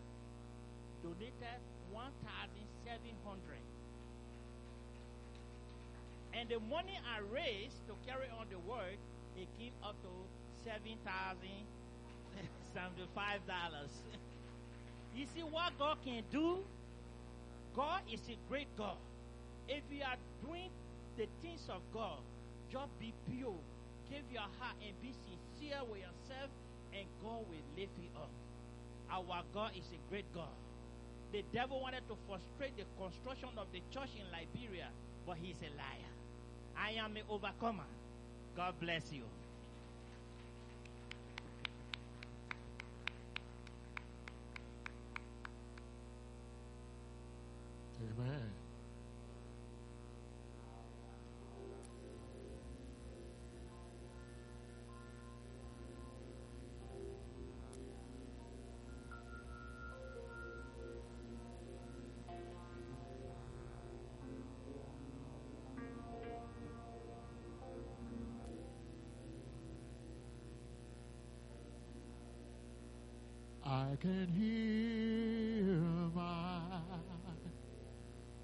donated 1.03 1.59
1,700. 1.91 3.76
And 6.37 6.47
the 6.49 6.59
money 6.69 6.93
I 7.01 7.17
raised 7.33 7.81
to 7.89 7.97
carry 8.05 8.29
on 8.37 8.45
the 8.53 8.59
work, 8.69 9.01
it 9.35 9.47
came 9.57 9.73
up 9.81 9.95
to 10.05 10.13
seven 10.63 10.93
thousand 11.01 11.65
seventy-five 12.75 13.41
dollars. 13.49 13.89
you 15.17 15.25
see 15.33 15.41
what 15.41 15.73
God 15.79 15.97
can 16.05 16.21
do? 16.29 16.61
God 17.75 18.01
is 18.13 18.21
a 18.29 18.37
great 18.49 18.67
God. 18.77 19.01
If 19.67 19.81
you 19.89 20.03
are 20.05 20.17
doing 20.45 20.69
the 21.17 21.25
things 21.41 21.65
of 21.69 21.81
God, 21.91 22.21
just 22.71 22.93
be 22.99 23.13
pure. 23.33 23.57
Give 24.05 24.21
your 24.31 24.45
heart 24.61 24.77
and 24.85 24.93
be 25.01 25.17
sincere 25.25 25.81
with 25.89 26.05
yourself, 26.05 26.53
and 26.93 27.09
God 27.23 27.49
will 27.49 27.65
lift 27.73 27.97
you 27.97 28.13
up. 28.13 28.29
Our 29.09 29.41
God 29.53 29.71
is 29.73 29.89
a 29.89 29.99
great 30.13 30.29
God. 30.35 30.53
The 31.33 31.43
devil 31.51 31.81
wanted 31.81 32.05
to 32.07 32.15
frustrate 32.29 32.77
the 32.77 32.85
construction 33.01 33.49
of 33.57 33.65
the 33.73 33.81
church 33.89 34.13
in 34.13 34.29
Liberia, 34.29 34.93
but 35.25 35.37
he's 35.41 35.57
a 35.65 35.73
liar. 35.73 36.16
I 36.79 36.91
am 36.91 37.15
an 37.17 37.23
overcomer. 37.29 37.83
God 38.55 38.73
bless 38.79 39.11
you. 39.11 39.23
Amen. 48.19 48.66
I 73.89 73.95
can 73.95 74.27
hear 74.27 75.63
my 76.13 76.81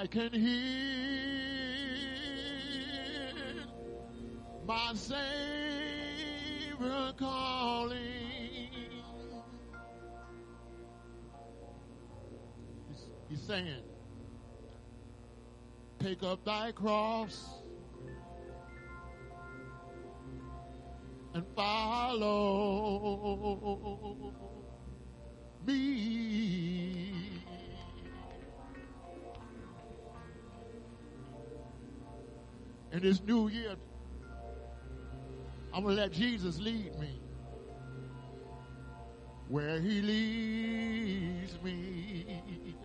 I 0.04 0.06
can 0.06 0.32
hear 0.34 0.44
my 4.66 4.92
Savior 4.92 5.16
calling. 7.18 7.96
He's, 13.30 13.40
saying, 13.40 13.80
Take 16.00 16.22
up 16.22 16.44
thy 16.44 16.72
cross 16.72 17.62
and 21.32 21.46
follow 21.56 22.44
in 32.94 33.00
this 33.02 33.20
new 33.22 33.48
year, 33.48 33.74
I'm 35.72 35.82
going 35.82 35.96
to 35.96 36.02
let 36.02 36.12
Jesus 36.12 36.60
lead 36.60 36.96
me. 37.00 37.20
Where 39.48 39.80
he 39.80 40.00
leads 40.00 41.60
me, 41.60 42.76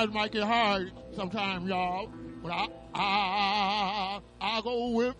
Times 0.00 0.14
might 0.14 0.32
get 0.32 0.44
hard 0.44 0.92
sometimes, 1.14 1.68
y'all, 1.68 2.10
but 2.42 2.52
I, 2.52 2.68
I, 2.94 4.20
I'll 4.40 4.62
go 4.62 4.92
with. 4.92 5.14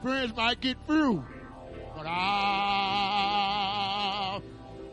Friends 0.00 0.34
might 0.34 0.58
get 0.62 0.78
through, 0.86 1.22
but 1.94 2.06
I, 2.06 2.80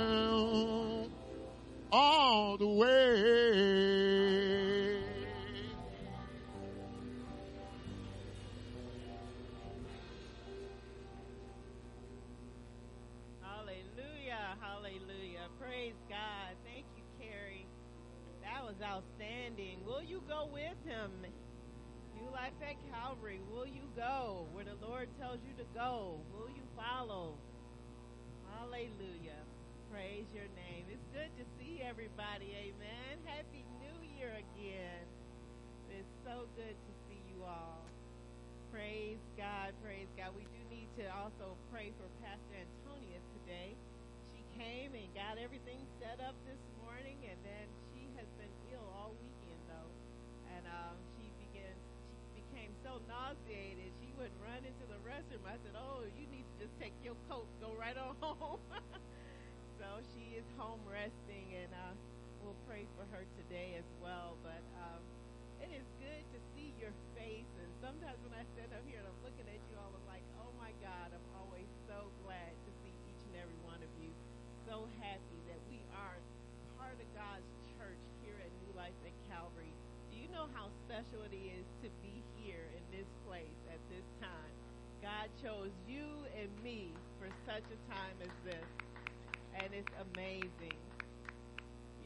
go 20.31 20.47
with 20.47 20.79
him? 20.87 21.11
New 22.15 22.31
Life 22.31 22.55
at 22.63 22.79
Calvary. 22.87 23.41
Will 23.51 23.67
you 23.67 23.83
go 23.99 24.47
where 24.55 24.63
the 24.63 24.79
Lord 24.79 25.09
tells 25.19 25.43
you 25.43 25.51
to 25.59 25.67
go? 25.75 26.23
Will 26.31 26.47
you 26.47 26.63
follow? 26.71 27.35
Hallelujah. 28.47 29.43
Praise 29.91 30.23
your 30.31 30.47
name. 30.55 30.87
It's 30.87 31.03
good 31.11 31.27
to 31.35 31.43
see 31.59 31.83
everybody. 31.83 32.55
Amen. 32.55 33.19
Happy 33.27 33.67
New 33.83 33.99
Year 34.15 34.31
again. 34.39 35.03
It's 35.91 36.15
so 36.23 36.47
good 36.55 36.79
to 36.79 36.91
see 37.11 37.19
you 37.27 37.43
all. 37.43 37.83
Praise 38.71 39.19
God, 39.35 39.75
praise 39.83 40.07
God. 40.15 40.31
We 40.31 40.47
do 40.47 40.61
need 40.71 40.87
to 40.95 41.11
also 41.11 41.59
pray 41.75 41.91
for 41.99 42.07
Pastor 42.23 42.55
Antonia 42.55 43.19
today. 43.35 43.75
She 44.31 44.47
came 44.55 44.95
and 44.95 45.11
got 45.11 45.35
everything 45.35 45.83
set 45.99 46.23
up 46.23 46.39
this 46.47 46.61
morning, 46.79 47.19
and 47.27 47.35
then 47.43 47.67
she 47.91 48.07
has 48.15 48.27
been 48.39 48.51
ill 48.71 48.87
all 48.95 49.11
weekend, 49.19 49.59
though. 49.67 49.91
And 50.55 50.63
um, 50.71 50.95
she 51.19 51.27
began, 51.35 51.75
she 52.31 52.39
became 52.47 52.71
so 52.83 53.03
nauseated, 53.11 53.91
she 53.99 54.15
would 54.15 54.31
run 54.39 54.63
into 54.63 54.85
the 54.87 54.99
restroom. 55.03 55.40
I 55.51 55.59
said, 55.67 55.75
"Oh, 55.75 56.07
you 56.15 56.31
need 56.31 56.47
to 56.47 56.55
just 56.63 56.71
take 56.79 56.95
your 57.03 57.19
coat, 57.27 57.43
go 57.59 57.75
right 57.75 57.99
on 57.99 58.15
home." 58.23 58.63
so 59.75 59.87
she 60.15 60.39
is 60.39 60.47
home 60.55 60.79
resting, 60.87 61.43
and 61.59 61.67
uh, 61.75 61.91
we'll 62.39 62.55
pray 62.63 62.87
for 62.95 63.03
her 63.11 63.27
today 63.35 63.75
as 63.75 63.83
well. 63.99 64.39
But 64.47 64.63
um, 64.79 65.03
it 65.59 65.75
is 65.75 65.83
good 65.99 66.23
to 66.31 66.39
see 66.55 66.71
your 66.79 66.95
face. 67.19 67.51
And 67.59 67.67
sometimes 67.83 68.15
when 68.23 68.31
I 68.31 68.47
stand 68.55 68.71
up 68.71 68.79
here 68.87 69.03
and 69.03 69.11
I'm 69.11 69.21
looking 69.27 69.43
at 69.43 69.59
you 69.67 69.75
all, 69.75 69.91
I'm 69.91 70.07
like, 70.07 70.23
oh 70.39 70.55
my 70.55 70.71
God, 70.79 71.11
I'm 71.11 71.27
always 71.35 71.67
so 71.83 72.07
glad 72.23 72.55
to 72.55 72.71
see 72.87 72.95
each 73.11 73.23
and 73.27 73.35
every 73.35 73.59
one 73.67 73.83
of 73.83 73.91
you. 73.99 74.07
So 74.71 74.87
happy 75.03 75.39
that 75.51 75.59
we 75.67 75.83
are 75.99 76.15
part 76.79 76.95
of 76.95 77.07
God's 77.11 77.51
church 77.75 77.99
here 78.23 78.39
at 78.39 78.51
New 78.63 78.71
Life 78.79 78.95
at 79.03 79.11
Calvary. 79.27 79.75
Do 80.09 80.15
you 80.15 80.31
know 80.31 80.47
how 80.55 80.71
special 80.87 81.27
it 81.27 81.35
is 81.35 81.67
to 81.83 81.91
be 81.99 82.23
here 82.39 82.71
in 82.71 82.83
this 82.95 83.11
place 83.27 83.59
at 83.67 83.83
this 83.91 84.07
time? 84.23 84.55
God 85.01 85.33
chose 85.41 85.73
you 85.89 86.05
and 86.37 86.49
me 86.61 86.93
for 87.17 87.25
such 87.61 87.77
a 87.77 87.81
time 87.93 88.17
as 88.21 88.33
this. 88.45 88.67
And 89.61 89.73
it's 89.73 89.93
amazing 90.13 90.79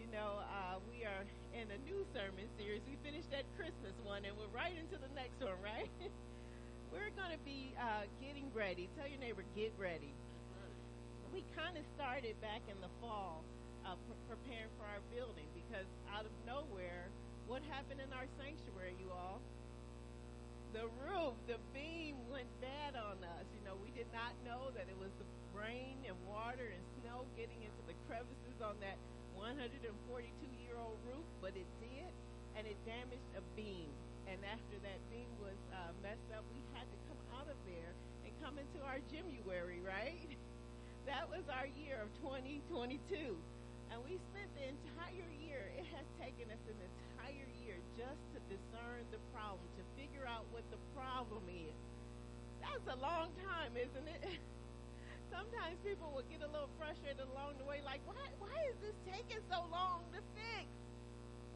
you 0.06 0.08
know, 0.14 0.38
uh, 0.46 0.78
we 0.86 1.02
are 1.02 1.26
in 1.58 1.66
a 1.74 1.80
new 1.82 2.06
sermon 2.14 2.46
series. 2.62 2.86
We 2.86 2.94
finished 3.02 3.32
that 3.34 3.50
Christmas 3.58 3.98
one, 4.06 4.22
and 4.22 4.38
we're 4.38 4.54
right 4.54 4.76
into 4.78 5.02
the 5.02 5.10
next 5.18 5.42
one, 5.42 5.58
right? 5.66 5.90
we're 6.94 7.10
going 7.18 7.34
to 7.34 7.42
be 7.42 7.74
uh, 7.74 8.06
getting 8.22 8.46
ready. 8.54 8.86
Tell 8.94 9.10
your 9.10 9.18
neighbor, 9.18 9.42
get 9.58 9.74
ready. 9.82 10.14
We 11.34 11.42
kind 11.58 11.74
of 11.74 11.84
started 11.98 12.38
back 12.38 12.62
in 12.70 12.78
the 12.86 12.92
fall, 13.02 13.42
uh, 13.82 13.98
pre- 14.06 14.38
preparing 14.38 14.70
for 14.78 14.86
our 14.86 15.02
building 15.10 15.50
because 15.58 15.90
out 16.14 16.24
of 16.24 16.32
nowhere, 16.46 17.10
what 17.50 17.66
happened 17.74 17.98
in 17.98 18.08
our 18.14 18.30
sanctuary, 18.38 18.94
you 19.02 19.10
all? 19.10 19.42
The 20.72 20.86
roof, 21.02 21.34
the 21.50 21.58
beam 21.74 22.16
went 22.30 22.48
bad 22.62 22.94
on 22.94 23.20
us. 23.26 23.46
You 23.58 23.66
know, 23.66 23.76
we 23.82 23.90
did 23.98 24.08
not 24.14 24.38
know 24.46 24.70
that 24.78 24.86
it 24.86 24.98
was 25.02 25.12
the 25.18 25.28
rain 25.56 25.96
and 26.04 26.16
water 26.28 26.68
and 26.68 26.84
snow 27.02 27.24
getting 27.40 27.58
into 27.64 27.82
the 27.88 27.96
crevices 28.06 28.60
on 28.60 28.76
that 28.84 29.00
142 29.40 29.88
year 30.60 30.76
old 30.76 31.00
roof, 31.08 31.26
but 31.40 31.56
it 31.56 31.68
did, 31.80 32.12
and 32.60 32.68
it 32.68 32.76
damaged 32.84 33.32
a 33.40 33.44
beam. 33.56 33.90
And 34.28 34.40
after 34.44 34.76
that 34.84 35.00
beam 35.10 35.32
was 35.40 35.58
uh, 35.72 35.96
messed 36.04 36.28
up, 36.36 36.44
we 36.52 36.60
had 36.76 36.88
to 36.88 36.98
come 37.08 37.22
out 37.40 37.48
of 37.48 37.58
there 37.64 37.92
and 38.28 38.32
come 38.44 38.60
into 38.60 38.80
our 38.84 39.00
January, 39.08 39.80
right? 39.80 40.36
that 41.10 41.30
was 41.32 41.46
our 41.48 41.70
year 41.80 42.04
of 42.04 42.12
2022. 42.20 43.00
And 43.94 43.98
we 44.04 44.18
spent 44.34 44.50
the 44.58 44.66
entire 44.66 45.30
year, 45.40 45.72
it 45.78 45.86
has 45.94 46.08
taken 46.18 46.50
us 46.50 46.64
an 46.68 46.80
entire 46.82 47.48
year 47.62 47.78
just 47.94 48.20
to 48.34 48.40
discern 48.50 49.06
the 49.14 49.22
problem, 49.30 49.64
to 49.78 49.84
figure 49.94 50.26
out 50.26 50.44
what 50.50 50.66
the 50.74 50.82
problem 50.98 51.46
is. 51.48 51.78
That's 52.66 52.88
a 52.90 52.98
long 52.98 53.30
time, 53.46 53.78
isn't 53.78 54.10
it? 54.10 54.42
Sometimes 55.36 55.76
people 55.84 56.08
will 56.16 56.24
get 56.32 56.40
a 56.40 56.48
little 56.48 56.72
frustrated 56.80 57.28
along 57.36 57.60
the 57.60 57.68
way, 57.68 57.84
like, 57.84 58.00
why, 58.08 58.24
why 58.40 58.56
is 58.72 58.78
this 58.80 58.96
taking 59.04 59.44
so 59.52 59.68
long 59.68 60.08
to 60.16 60.24
fix? 60.32 60.64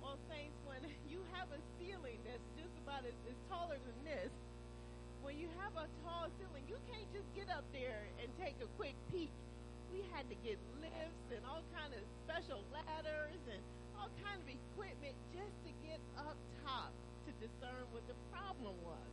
Well, 0.03 0.19
Saints, 0.27 0.59
when 0.67 0.83
you 1.11 1.23
have 1.31 1.47
a 1.55 1.59
ceiling 1.79 2.19
that's 2.27 2.43
just 2.59 2.75
about 2.83 3.07
as, 3.07 3.15
as 3.31 3.39
taller 3.47 3.79
than 3.79 3.97
this, 4.03 4.35
when 5.23 5.39
you 5.39 5.47
have 5.63 5.71
a 5.79 5.87
tall 6.03 6.27
ceiling, 6.35 6.67
you 6.67 6.75
can't 6.91 7.07
just 7.15 7.31
get 7.31 7.47
up 7.47 7.63
there 7.71 8.03
and 8.19 8.27
take 8.35 8.59
a 8.59 8.67
quick 8.75 8.99
peek 9.15 9.31
we 9.89 10.05
had 10.13 10.25
to 10.29 10.37
get 10.45 10.57
lifts 10.81 11.27
and 11.33 11.41
all 11.49 11.65
kind 11.73 11.93
of 11.93 12.01
special 12.25 12.61
ladders 12.69 13.41
and 13.49 13.61
all 13.97 14.09
kind 14.21 14.37
of 14.37 14.47
equipment 14.47 15.17
just 15.33 15.53
to 15.65 15.71
get 15.81 15.99
up 16.17 16.37
top 16.61 16.93
to 17.25 17.31
discern 17.41 17.83
what 17.89 18.05
the 18.05 18.17
problem 18.29 18.77
was. 18.85 19.09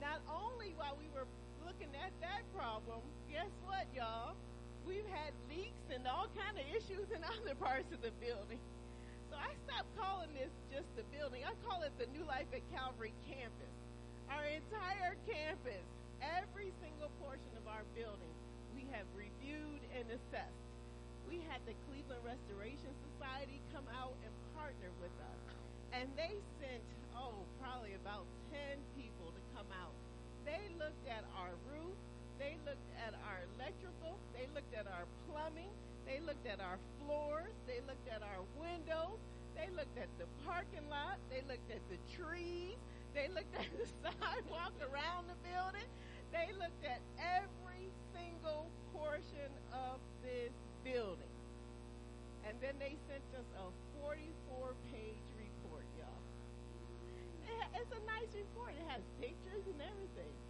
Not 0.00 0.11
only 0.30 0.74
while 0.76 0.98
we 0.98 1.08
were 1.14 1.26
looking 1.66 1.90
at 1.98 2.12
that 2.20 2.42
problem, 2.54 3.00
guess 3.30 3.50
what, 3.64 3.86
y'all? 3.94 4.34
We've 4.82 5.06
had 5.06 5.30
leaks 5.46 5.86
and 5.94 6.06
all 6.06 6.26
kind 6.34 6.58
of 6.58 6.64
issues 6.74 7.06
in 7.14 7.22
other 7.38 7.54
parts 7.54 7.88
of 7.94 8.02
the 8.02 8.14
building. 8.18 8.58
So 9.30 9.38
I 9.40 9.54
stopped 9.64 9.88
calling 9.96 10.28
this 10.36 10.52
just 10.68 10.90
the 10.98 11.06
building. 11.14 11.46
I 11.46 11.56
call 11.64 11.80
it 11.86 11.94
the 11.96 12.10
New 12.12 12.26
Life 12.28 12.50
at 12.52 12.60
Calvary 12.74 13.16
campus. 13.24 13.74
Our 14.28 14.44
entire 14.44 15.16
campus, 15.24 15.86
every 16.20 16.68
single 16.84 17.08
portion 17.22 17.52
of 17.56 17.64
our 17.64 17.86
building 17.96 18.34
we 18.76 18.84
have 18.92 19.08
reviewed 19.16 19.80
and 19.96 20.04
assessed. 20.12 20.68
We 21.28 21.40
had 21.48 21.64
the 21.64 21.72
Cleveland 21.88 22.20
Restoration 22.26 22.92
Society 23.14 23.62
come 23.72 23.86
out 23.96 24.12
and 24.20 24.32
partner 24.52 24.90
with 25.00 25.14
us. 25.22 25.40
And 25.96 26.08
they 26.16 26.36
sent, 26.60 26.82
oh, 27.16 27.44
probably 27.60 27.94
about 27.96 28.24
10 28.52 28.80
people 28.96 29.32
to 29.32 29.42
come 29.56 29.68
out. 29.80 29.96
They 30.52 30.68
looked 30.76 31.08
at 31.08 31.24
our 31.40 31.56
roof. 31.72 31.96
They 32.36 32.60
looked 32.68 32.92
at 33.00 33.16
our 33.24 33.40
electrical. 33.56 34.20
They 34.36 34.44
looked 34.52 34.76
at 34.76 34.84
our 34.84 35.08
plumbing. 35.24 35.72
They 36.04 36.20
looked 36.20 36.44
at 36.44 36.60
our 36.60 36.76
floors. 37.00 37.56
They 37.64 37.80
looked 37.88 38.04
at 38.12 38.20
our 38.20 38.44
windows. 38.60 39.16
They 39.56 39.72
looked 39.72 39.96
at 39.96 40.12
the 40.20 40.28
parking 40.44 40.84
lot. 40.92 41.16
They 41.32 41.40
looked 41.48 41.72
at 41.72 41.80
the 41.88 41.96
trees. 42.12 42.76
They 43.16 43.32
looked 43.32 43.48
at 43.64 43.64
the 43.80 43.88
sidewalk 44.04 44.76
around 44.84 45.32
the 45.32 45.40
building. 45.40 45.88
They 46.36 46.52
looked 46.60 46.84
at 46.84 47.00
every 47.16 47.88
single 48.12 48.68
portion 48.92 49.48
of 49.72 50.04
this 50.20 50.52
building. 50.84 51.32
And 52.44 52.60
then 52.60 52.76
they 52.76 53.00
sent 53.08 53.24
us 53.40 53.48
a 53.56 53.72
44 54.04 54.76
page 54.92 55.24
report, 55.40 55.88
y'all. 55.96 56.20
It's 57.72 57.92
a 57.96 58.02
nice 58.04 58.32
report. 58.36 58.76
It 58.76 58.84
has 58.92 59.00
pictures 59.16 59.64
and 59.64 59.80
everything. 59.80 60.41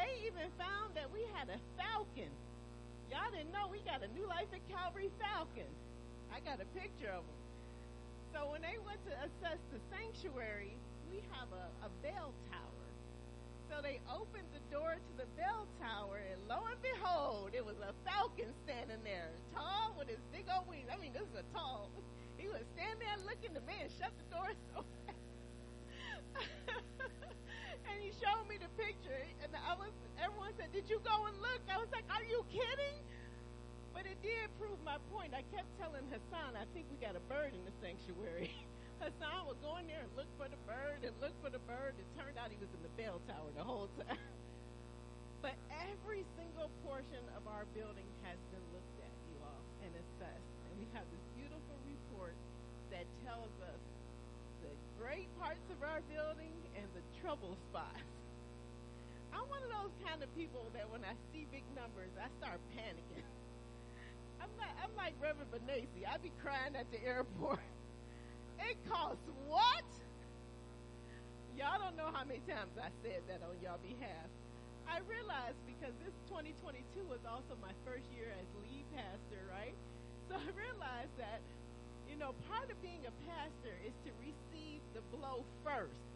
They 0.00 0.24
even 0.24 0.48
found 0.56 0.96
that 0.96 1.12
we 1.12 1.20
had 1.36 1.52
a 1.52 1.60
falcon. 1.76 2.32
Y'all 3.12 3.28
didn't 3.36 3.52
know 3.52 3.68
we 3.68 3.84
got 3.84 4.00
a 4.00 4.08
New 4.16 4.24
Life 4.24 4.48
at 4.48 4.64
Calvary 4.64 5.12
falcon. 5.20 5.68
I 6.32 6.40
got 6.40 6.56
a 6.56 6.64
picture 6.72 7.12
of 7.12 7.20
them. 7.20 7.40
So 8.32 8.48
when 8.48 8.64
they 8.64 8.80
went 8.80 9.04
to 9.04 9.12
assess 9.20 9.60
the 9.68 9.76
sanctuary, 9.92 10.72
we 11.12 11.20
have 11.36 11.52
a, 11.52 11.68
a 11.84 11.90
bell 12.00 12.32
tower. 12.48 12.86
So 13.68 13.84
they 13.84 14.00
opened 14.08 14.48
the 14.56 14.64
door 14.72 14.96
to 14.96 15.12
the 15.20 15.28
bell 15.36 15.68
tower, 15.76 16.24
and 16.32 16.40
lo 16.48 16.64
and 16.64 16.80
behold, 16.80 17.52
it 17.52 17.60
was 17.60 17.76
a 17.84 17.92
falcon 18.08 18.48
standing 18.64 19.04
there, 19.04 19.28
tall 19.52 19.92
with 20.00 20.08
his 20.08 20.24
big 20.32 20.48
old 20.48 20.64
wings. 20.64 20.88
I 20.88 20.96
mean, 20.96 21.12
this 21.12 21.28
is 21.28 21.36
a 21.36 21.44
tall. 21.52 21.92
He 22.40 22.48
was 22.48 22.64
standing 22.72 23.04
there 23.04 23.20
looking. 23.28 23.52
The 23.52 23.60
man 23.68 23.92
shut 24.00 24.16
the 24.16 24.24
door 24.32 24.48
so 24.72 24.80
fast. 25.04 25.20
showed 28.18 28.46
me 28.50 28.58
the 28.58 28.70
picture, 28.74 29.22
and 29.44 29.50
I 29.54 29.78
was. 29.78 29.92
Everyone 30.18 30.50
said, 30.58 30.72
"Did 30.72 30.90
you 30.90 30.98
go 31.06 31.26
and 31.30 31.36
look?" 31.38 31.62
I 31.70 31.78
was 31.78 31.90
like, 31.94 32.06
"Are 32.10 32.24
you 32.26 32.42
kidding?" 32.50 32.98
But 33.94 34.06
it 34.06 34.18
did 34.22 34.50
prove 34.58 34.78
my 34.82 34.98
point. 35.12 35.34
I 35.34 35.42
kept 35.54 35.70
telling 35.78 36.06
Hassan, 36.10 36.56
"I 36.56 36.66
think 36.74 36.86
we 36.90 36.96
got 36.98 37.14
a 37.14 37.24
bird 37.30 37.54
in 37.54 37.62
the 37.64 37.74
sanctuary." 37.82 38.50
Hassan 39.00 39.48
would 39.48 39.60
go 39.64 39.80
in 39.80 39.88
there 39.88 40.04
and 40.04 40.12
look 40.12 40.28
for 40.36 40.44
the 40.44 40.60
bird 40.68 41.00
and 41.00 41.16
look 41.24 41.32
for 41.40 41.48
the 41.48 41.62
bird. 41.64 41.96
It 41.96 42.04
turned 42.20 42.36
out 42.36 42.52
he 42.52 42.60
was 42.60 42.68
in 42.76 42.82
the 42.84 42.92
bell 43.00 43.16
tower 43.24 43.48
the 43.56 43.64
whole 43.64 43.88
time. 43.96 44.20
but 45.44 45.56
every 45.72 46.28
single 46.36 46.68
portion 46.84 47.24
of 47.32 47.48
our 47.48 47.64
building 47.72 48.04
has 48.28 48.36
been 48.52 48.60
looked 48.76 48.98
at, 49.00 49.14
you 49.32 49.40
all, 49.40 49.64
and 49.80 49.92
assessed. 49.96 50.52
And 50.68 50.72
we 50.76 50.84
have 50.92 51.08
this 51.08 51.24
beautiful 51.32 51.80
report 51.88 52.36
that 52.92 53.08
tells 53.24 53.56
us 53.64 53.80
the 54.60 54.72
great 55.00 55.32
parts 55.40 55.64
of 55.72 55.80
our 55.80 56.04
building 56.12 56.52
trouble 57.20 57.56
spots. 57.68 58.00
I'm 59.32 59.46
one 59.48 59.62
of 59.62 59.70
those 59.70 59.94
kind 60.04 60.20
of 60.24 60.28
people 60.34 60.64
that 60.72 60.88
when 60.90 61.04
I 61.04 61.14
see 61.30 61.46
big 61.52 61.64
numbers, 61.76 62.10
I 62.16 62.32
start 62.40 62.58
panicking. 62.72 63.24
I'm 64.40 64.50
like, 64.56 64.74
I'm 64.80 64.92
like 64.96 65.14
Reverend 65.20 65.52
Benassi. 65.52 66.08
I'd 66.08 66.24
be 66.24 66.32
crying 66.40 66.74
at 66.74 66.88
the 66.90 67.00
airport. 67.04 67.60
It 68.60 68.76
costs 68.84 69.24
what? 69.48 69.88
Y'all 71.56 71.80
don't 71.80 71.96
know 71.96 72.12
how 72.12 72.28
many 72.28 72.44
times 72.44 72.76
I 72.76 72.92
said 73.00 73.24
that 73.24 73.40
on 73.40 73.56
y'all 73.64 73.80
behalf. 73.80 74.28
I 74.84 75.00
realized 75.08 75.56
because 75.64 75.96
this 76.04 76.12
2022 76.28 77.08
was 77.08 77.24
also 77.24 77.56
my 77.64 77.72
first 77.88 78.04
year 78.12 78.28
as 78.36 78.44
lead 78.60 78.84
pastor, 78.92 79.40
right? 79.48 79.72
So 80.28 80.36
I 80.36 80.44
realized 80.52 81.16
that, 81.16 81.40
you 82.04 82.20
know, 82.20 82.36
part 82.52 82.68
of 82.68 82.76
being 82.84 83.00
a 83.08 83.14
pastor 83.24 83.72
is 83.80 83.96
to 84.04 84.12
receive 84.20 84.84
the 84.92 85.00
blow 85.08 85.40
first 85.64 86.09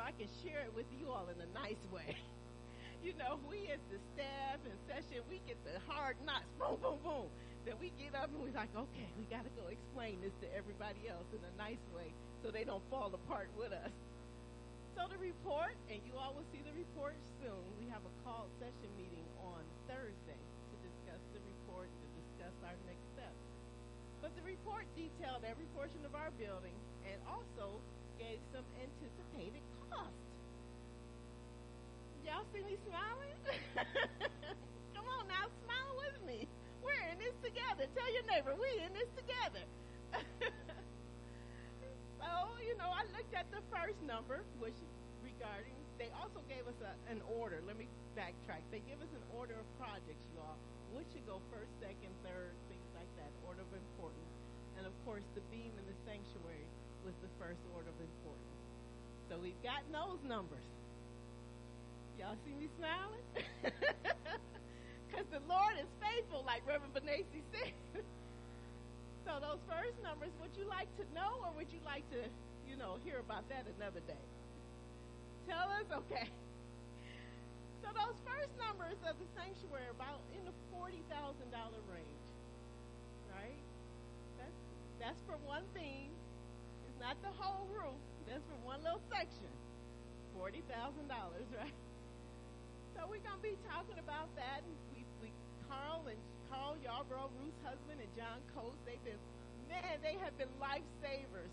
I 0.00 0.16
can 0.16 0.28
share 0.42 0.64
it 0.64 0.72
with 0.72 0.88
you 0.96 1.12
all 1.12 1.28
in 1.28 1.36
a 1.40 1.50
nice 1.52 1.80
way. 1.92 2.16
you 3.04 3.12
know, 3.20 3.36
we 3.48 3.68
as 3.68 3.80
the 3.92 4.00
staff 4.16 4.58
and 4.64 4.76
session, 4.88 5.20
we 5.28 5.40
get 5.44 5.60
the 5.64 5.76
hard 5.84 6.16
knocks, 6.24 6.48
boom, 6.56 6.80
boom, 6.80 6.98
boom 7.04 7.28
Then 7.68 7.76
we 7.80 7.92
get 8.00 8.16
up 8.16 8.32
and 8.32 8.40
we're 8.40 8.56
like, 8.56 8.72
okay, 8.72 9.08
we 9.20 9.28
got 9.28 9.44
to 9.44 9.52
go 9.60 9.68
explain 9.68 10.20
this 10.24 10.32
to 10.40 10.48
everybody 10.56 11.08
else 11.08 11.28
in 11.36 11.40
a 11.44 11.54
nice 11.60 11.82
way 11.92 12.08
so 12.40 12.48
they 12.48 12.64
don't 12.64 12.82
fall 12.88 13.12
apart 13.12 13.52
with 13.56 13.72
us. 13.76 13.92
So 14.96 15.06
the 15.08 15.20
report, 15.20 15.76
and 15.88 16.00
you 16.04 16.16
all 16.16 16.32
will 16.32 16.48
see 16.52 16.60
the 16.64 16.74
report 16.76 17.16
soon. 17.40 17.60
We 17.80 17.88
have 17.92 18.02
a 18.04 18.12
called 18.24 18.50
session 18.60 18.90
meeting 18.96 19.24
on 19.44 19.62
Thursday 19.88 20.40
to 20.40 20.74
discuss 20.80 21.22
the 21.32 21.40
report, 21.40 21.88
and 21.88 22.00
to 22.04 22.08
discuss 22.20 22.54
our 22.64 22.76
next 22.88 23.04
steps. 23.16 23.44
But 24.20 24.32
the 24.36 24.44
report 24.44 24.84
detailed 24.96 25.44
every 25.48 25.68
portion 25.72 26.04
of 26.04 26.12
our 26.12 26.28
building 26.36 26.76
and 27.08 27.16
also 27.24 27.80
gave 28.20 28.36
some 28.52 28.66
anticipated 28.76 29.64
cost. 29.88 30.12
Y'all 32.30 32.46
see 32.54 32.62
me 32.62 32.78
smiling? 32.86 33.34
Come 34.94 35.06
on 35.10 35.26
now, 35.26 35.50
smile 35.66 35.94
with 35.98 36.14
me. 36.22 36.46
We're 36.78 37.02
in 37.10 37.18
this 37.18 37.34
together. 37.42 37.90
Tell 37.90 38.06
your 38.14 38.22
neighbor, 38.30 38.54
we 38.54 38.70
in 38.86 38.94
this 38.94 39.10
together. 39.18 39.66
so, 42.22 42.30
you 42.62 42.78
know, 42.78 42.86
I 42.86 43.02
looked 43.10 43.34
at 43.34 43.50
the 43.50 43.58
first 43.74 43.98
number, 44.06 44.46
which 44.62 44.78
regarding, 45.26 45.74
they 45.98 46.14
also 46.14 46.38
gave 46.46 46.70
us 46.70 46.78
a, 46.86 46.94
an 47.10 47.18
order. 47.34 47.66
Let 47.66 47.74
me 47.74 47.90
backtrack. 48.14 48.62
They 48.70 48.78
give 48.86 49.02
us 49.02 49.10
an 49.10 49.26
order 49.34 49.58
of 49.58 49.66
projects, 49.74 50.22
you 50.30 50.38
all. 50.38 50.54
What 50.94 51.10
should 51.10 51.26
go 51.26 51.42
first, 51.50 51.74
second, 51.82 52.14
third, 52.22 52.54
things 52.70 52.86
like 52.94 53.10
that, 53.18 53.34
order 53.42 53.66
of 53.66 53.74
importance. 53.74 54.30
And 54.78 54.86
of 54.86 54.94
course, 55.02 55.26
the 55.34 55.42
beam 55.50 55.74
in 55.74 55.82
the 55.82 55.98
sanctuary 56.06 56.70
was 57.02 57.18
the 57.26 57.32
first 57.42 57.58
order 57.74 57.90
of 57.90 57.98
importance. 57.98 58.54
So 59.26 59.42
we've 59.42 59.58
gotten 59.66 59.90
those 59.90 60.22
numbers. 60.22 60.62
Y'all 62.20 62.36
see 62.44 62.52
me 62.52 62.68
smiling? 62.76 63.24
Because 65.08 65.26
the 65.32 65.42
Lord 65.48 65.74
is 65.80 65.88
faithful, 65.98 66.44
like 66.46 66.62
Reverend 66.68 66.94
Benassi 66.94 67.42
said. 67.50 67.74
so 69.26 69.32
those 69.42 69.58
first 69.66 69.98
numbers, 70.06 70.30
would 70.38 70.54
you 70.54 70.68
like 70.70 70.86
to 71.00 71.04
know 71.16 71.42
or 71.42 71.50
would 71.58 71.66
you 71.72 71.82
like 71.82 72.06
to, 72.14 72.20
you 72.68 72.76
know, 72.78 73.00
hear 73.02 73.18
about 73.18 73.48
that 73.50 73.66
another 73.74 73.98
day? 74.06 74.22
Tell 75.48 75.66
us? 75.72 75.88
Okay. 76.06 76.28
So 77.82 77.88
those 77.96 78.14
first 78.22 78.52
numbers 78.60 79.00
of 79.08 79.16
the 79.18 79.26
sanctuary 79.34 79.88
about 79.90 80.20
in 80.36 80.44
the 80.44 80.54
$40,000 80.70 81.00
range, 81.90 82.24
right? 83.34 83.58
That's, 84.38 84.60
that's 85.00 85.20
for 85.26 85.34
one 85.48 85.64
thing. 85.74 86.12
It's 86.86 87.00
not 87.00 87.16
the 87.22 87.32
whole 87.40 87.66
roof. 87.72 87.98
That's 88.28 88.44
for 88.46 88.58
one 88.62 88.84
little 88.84 89.02
section. 89.10 89.50
$40,000, 90.38 90.62
right? 91.58 91.74
So 93.00 93.08
we're 93.08 93.24
to 93.24 93.40
be 93.40 93.56
talking 93.64 93.96
about 93.96 94.28
that. 94.36 94.60
We, 94.92 95.08
we 95.24 95.32
Carl 95.64 96.04
and 96.04 96.20
Carl 96.52 96.76
Yarbrough, 96.84 97.32
Ruth's 97.40 97.56
husband, 97.64 97.96
and 97.96 98.12
John 98.12 98.44
Coates, 98.52 98.76
they've 98.84 99.00
been, 99.08 99.16
man, 99.72 100.04
they 100.04 100.20
have 100.20 100.36
been 100.36 100.52
lifesavers. 100.60 101.48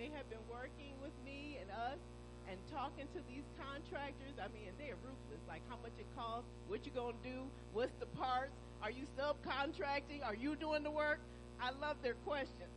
They 0.00 0.08
have 0.16 0.24
been 0.32 0.40
working 0.48 0.96
with 1.04 1.12
me 1.20 1.60
and 1.60 1.68
us 1.68 2.00
and 2.48 2.56
talking 2.72 3.04
to 3.12 3.20
these 3.28 3.44
contractors. 3.60 4.40
I 4.40 4.48
mean, 4.56 4.72
they're 4.80 4.96
ruthless. 5.04 5.44
Like 5.44 5.60
how 5.68 5.76
much 5.84 5.92
it 6.00 6.08
costs, 6.16 6.48
what 6.64 6.88
you 6.88 6.92
to 6.96 7.12
do, 7.20 7.44
what's 7.76 7.92
the 8.00 8.08
parts, 8.16 8.56
are 8.80 8.88
you 8.88 9.04
subcontracting, 9.20 10.24
are 10.24 10.36
you 10.36 10.56
doing 10.56 10.80
the 10.80 10.94
work? 10.96 11.20
I 11.60 11.76
love 11.76 12.00
their 12.00 12.16
questions. 12.24 12.72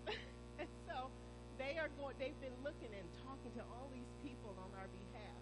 and 0.60 0.68
so 0.92 1.08
they 1.56 1.80
are 1.80 1.88
going. 1.96 2.20
They've 2.20 2.36
been 2.44 2.60
looking 2.68 2.92
and 2.92 3.08
talking 3.24 3.56
to 3.56 3.64
all 3.72 3.88
these 3.96 4.12
people 4.28 4.52
on 4.60 4.76
our 4.76 4.92
behalf. 4.92 5.40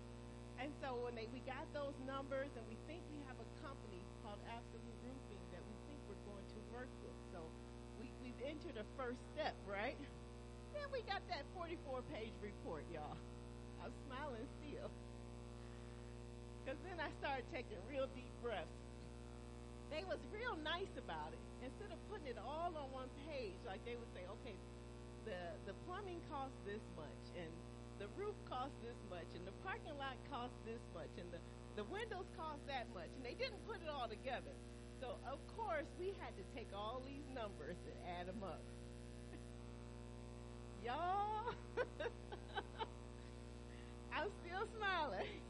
And 0.58 0.74
so 0.82 0.98
when 1.06 1.14
they 1.14 1.30
we 1.30 1.42
got 1.46 1.70
those 1.74 1.94
numbers, 2.10 2.50
and 2.58 2.66
we 2.66 2.78
think 2.90 3.06
we 3.14 3.22
have 3.30 3.38
a 3.38 3.48
company 3.62 4.02
called 4.26 4.42
Absolute 4.50 4.98
Roofing 5.06 5.44
that 5.54 5.62
we 5.62 5.76
think 5.86 6.00
we're 6.10 6.26
going 6.26 6.48
to 6.50 6.60
work 6.74 6.90
with. 7.06 7.18
So 7.30 7.40
we 8.02 8.10
we've 8.26 8.42
entered 8.42 8.78
a 8.82 8.86
first 8.98 9.22
step, 9.38 9.54
right? 9.70 9.98
Then 10.74 10.90
we 10.94 11.02
got 11.10 11.26
that 11.34 11.42
44-page 11.58 12.36
report, 12.44 12.86
y'all. 12.94 13.18
I'm 13.82 13.94
smiling 14.06 14.46
still. 14.62 14.90
Because 16.62 16.78
then 16.84 17.00
I 17.00 17.10
started 17.24 17.48
taking 17.50 17.80
real 17.90 18.06
deep 18.14 18.30
breaths. 18.44 18.68
They 19.90 20.04
was 20.06 20.20
real 20.36 20.60
nice 20.62 20.92
about 21.00 21.32
it. 21.32 21.42
Instead 21.64 21.96
of 21.96 22.00
putting 22.12 22.28
it 22.28 22.38
all 22.38 22.76
on 22.76 22.92
one 22.92 23.10
page, 23.26 23.56
like 23.66 23.80
they 23.88 23.96
would 23.96 24.12
say, 24.14 24.22
okay, 24.28 24.54
the, 25.26 25.40
the 25.72 25.76
plumbing 25.88 26.20
costs 26.30 26.60
this 26.68 26.84
much, 27.00 27.24
and 27.40 27.50
the 28.00 28.10
roof 28.14 28.38
costs 28.46 28.78
this 28.86 28.98
much, 29.10 29.26
and 29.34 29.46
the 29.46 29.56
parking 29.66 29.98
lot 29.98 30.18
costs 30.30 30.58
this 30.66 30.82
much, 30.94 31.10
and 31.18 31.26
the, 31.34 31.42
the 31.76 31.86
windows 31.90 32.30
cost 32.38 32.62
that 32.70 32.86
much. 32.94 33.10
And 33.18 33.26
they 33.26 33.34
didn't 33.34 33.62
put 33.66 33.82
it 33.82 33.90
all 33.90 34.08
together. 34.08 34.54
So, 35.02 35.18
of 35.30 35.38
course, 35.58 35.86
we 36.02 36.14
had 36.22 36.34
to 36.38 36.46
take 36.58 36.70
all 36.74 37.02
these 37.06 37.26
numbers 37.34 37.78
and 37.86 37.98
add 38.18 38.26
them 38.30 38.42
up. 38.42 38.62
Y'all, 40.86 41.54
I'm 44.18 44.30
still 44.42 44.66
smiling. 44.78 45.42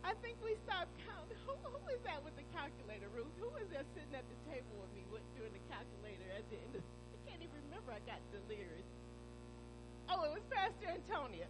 I 0.00 0.16
think 0.24 0.40
we 0.40 0.56
stopped 0.64 0.88
counting. 1.04 1.36
Who, 1.44 1.52
who 1.68 1.84
is 1.92 2.00
that 2.08 2.24
with 2.24 2.32
the 2.40 2.46
calculator, 2.56 3.12
Ruth? 3.12 3.28
Who 3.44 3.52
is 3.60 3.68
that 3.76 3.84
sitting 3.92 4.16
at 4.16 4.24
the 4.24 4.38
table 4.48 4.72
with 4.80 4.92
me 4.96 5.04
with, 5.12 5.20
doing 5.36 5.52
the 5.52 5.60
calculator 5.68 6.24
at 6.32 6.48
the 6.48 6.56
end 6.56 6.80
of 6.80 6.84
I 7.12 7.18
can't 7.28 7.44
even 7.44 7.60
remember. 7.68 7.92
I 7.92 8.00
got 8.08 8.24
delirious. 8.32 8.87
Oh, 10.08 10.24
it 10.24 10.32
was 10.32 10.44
Pastor 10.48 10.88
Antonia. 10.88 11.44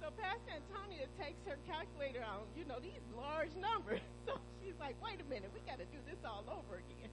So 0.00 0.10
Pastor 0.20 0.54
Antonia 0.54 1.06
takes 1.18 1.42
her 1.48 1.58
calculator 1.66 2.22
on, 2.22 2.46
you 2.54 2.64
know, 2.64 2.78
these 2.78 3.02
large 3.16 3.52
numbers. 3.58 4.00
So 4.24 4.40
she's 4.64 4.72
like, 4.80 4.96
wait 5.04 5.20
a 5.20 5.26
minute, 5.28 5.52
we 5.52 5.60
got 5.68 5.76
to 5.76 5.84
do 5.92 6.00
this 6.08 6.16
all 6.24 6.48
over 6.48 6.80
again. 6.80 7.12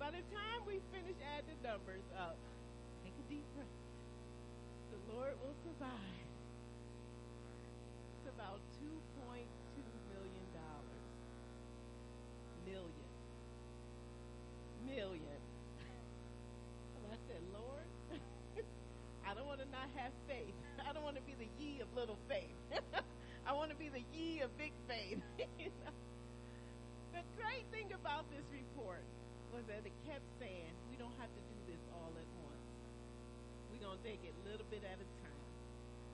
By 0.00 0.08
the 0.08 0.24
time 0.32 0.64
we 0.64 0.80
finish 0.88 1.18
adding 1.36 1.52
the 1.52 1.68
numbers 1.68 2.00
up, 2.16 2.38
take 3.04 3.12
a 3.12 3.24
deep 3.28 3.44
breath. 3.52 3.68
The 4.88 5.00
Lord 5.12 5.36
will 5.44 5.52
provide. 5.68 6.28
It's 8.16 8.32
about 8.32 8.56
$2.2 8.80 9.44
million. 10.08 10.44
Million. 12.64 13.08
Million. 14.88 15.40
And 16.96 17.04
I 17.12 17.16
said, 17.28 17.42
Lord, 17.52 17.88
I 19.28 19.34
don't 19.34 19.46
want 19.46 19.60
to 19.60 19.68
not 19.68 19.92
have 19.96 20.12
faith. 20.24 20.56
I 20.80 20.92
don't 20.92 21.04
want 21.04 21.16
to 21.16 21.22
be 21.28 21.36
the 21.36 21.48
ye 21.60 21.80
of 21.80 21.87
little 21.98 22.18
faith. 22.30 22.54
I 23.46 23.50
want 23.50 23.74
to 23.74 23.78
be 23.78 23.90
the 23.90 24.06
ye 24.14 24.38
of 24.46 24.54
big 24.54 24.70
faith. 24.86 25.18
The 27.18 27.26
great 27.34 27.66
thing 27.74 27.90
about 27.90 28.30
this 28.30 28.46
report 28.54 29.02
was 29.50 29.66
that 29.66 29.82
it 29.82 29.90
kept 30.06 30.22
saying 30.38 30.70
we 30.86 30.94
don't 30.94 31.16
have 31.18 31.26
to 31.26 31.42
do 31.50 31.58
this 31.66 31.82
all 31.90 32.14
at 32.14 32.30
once. 32.46 32.70
We're 33.74 33.82
going 33.82 33.98
to 33.98 34.04
take 34.06 34.22
it 34.22 34.30
little 34.46 34.68
bit 34.70 34.86
at 34.86 35.02
a 35.02 35.08
time. 35.26 35.42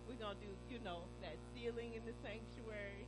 We're 0.09 0.16
going 0.16 0.32
to 0.32 0.43
do, 0.49 0.49
you 0.72 0.80
know, 0.80 1.05
that 1.20 1.37
ceiling 1.53 1.93
in 1.93 2.09
the 2.09 2.16
sanctuary. 2.24 3.05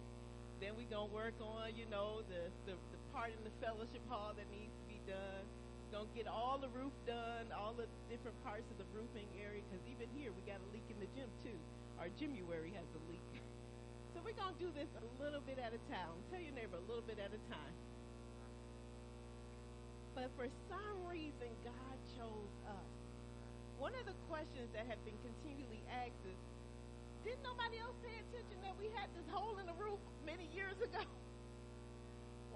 Then 0.60 0.76
we're 0.76 0.92
going 0.92 1.08
to 1.08 1.14
work 1.16 1.40
on, 1.40 1.72
you 1.72 1.88
know, 1.88 2.20
the, 2.28 2.52
the, 2.68 2.76
the 2.76 3.00
part 3.16 3.32
in 3.32 3.40
the 3.48 3.54
fellowship 3.64 4.04
hall 4.12 4.36
that 4.36 4.44
needs 4.52 4.76
to 4.76 4.84
be 4.84 5.00
done. 5.08 5.44
To 5.96 6.04
get 6.12 6.28
all 6.28 6.60
the 6.60 6.68
roof 6.76 6.92
done, 7.08 7.48
all 7.56 7.72
the 7.72 7.88
different 8.12 8.36
parts 8.44 8.68
of 8.68 8.76
the 8.76 8.84
roofing 8.92 9.24
area, 9.40 9.64
because 9.64 9.80
even 9.88 10.04
here 10.12 10.28
we 10.28 10.44
got 10.44 10.60
a 10.60 10.68
leak 10.68 10.84
in 10.92 11.00
the 11.00 11.08
gym, 11.16 11.24
too. 11.40 11.56
Our 11.96 12.12
gymuary 12.20 12.76
has 12.76 12.84
a 12.92 13.00
leak. 13.08 13.24
So 14.12 14.24
we're 14.24 14.32
to 14.32 14.56
do 14.56 14.72
this 14.72 14.88
a 14.96 15.04
little 15.20 15.44
bit 15.44 15.60
at 15.60 15.76
a 15.76 15.80
time. 15.92 16.16
Tell 16.32 16.40
your 16.40 16.56
neighbor 16.56 16.80
a 16.80 16.86
little 16.88 17.04
bit 17.04 17.20
at 17.20 17.28
a 17.36 17.40
time. 17.52 17.76
But 20.16 20.32
for 20.40 20.48
some 20.72 20.96
reason, 21.04 21.52
God 21.60 21.96
chose 22.16 22.52
us. 22.64 22.92
One 23.76 23.92
of 24.00 24.08
the 24.08 24.16
questions 24.32 24.72
that 24.72 24.88
have 24.88 24.96
been 25.04 25.20
continually 25.20 25.84
asked 25.92 26.24
is, 26.24 26.40
didn't 27.28 27.44
nobody 27.44 27.76
else 27.76 27.92
pay 28.00 28.16
attention 28.24 28.56
that 28.64 28.72
we 28.80 28.88
had 28.96 29.12
this 29.12 29.28
hole 29.28 29.60
in 29.60 29.68
the 29.68 29.76
roof 29.76 30.00
many 30.24 30.48
years 30.52 30.76
ago? 30.80 31.04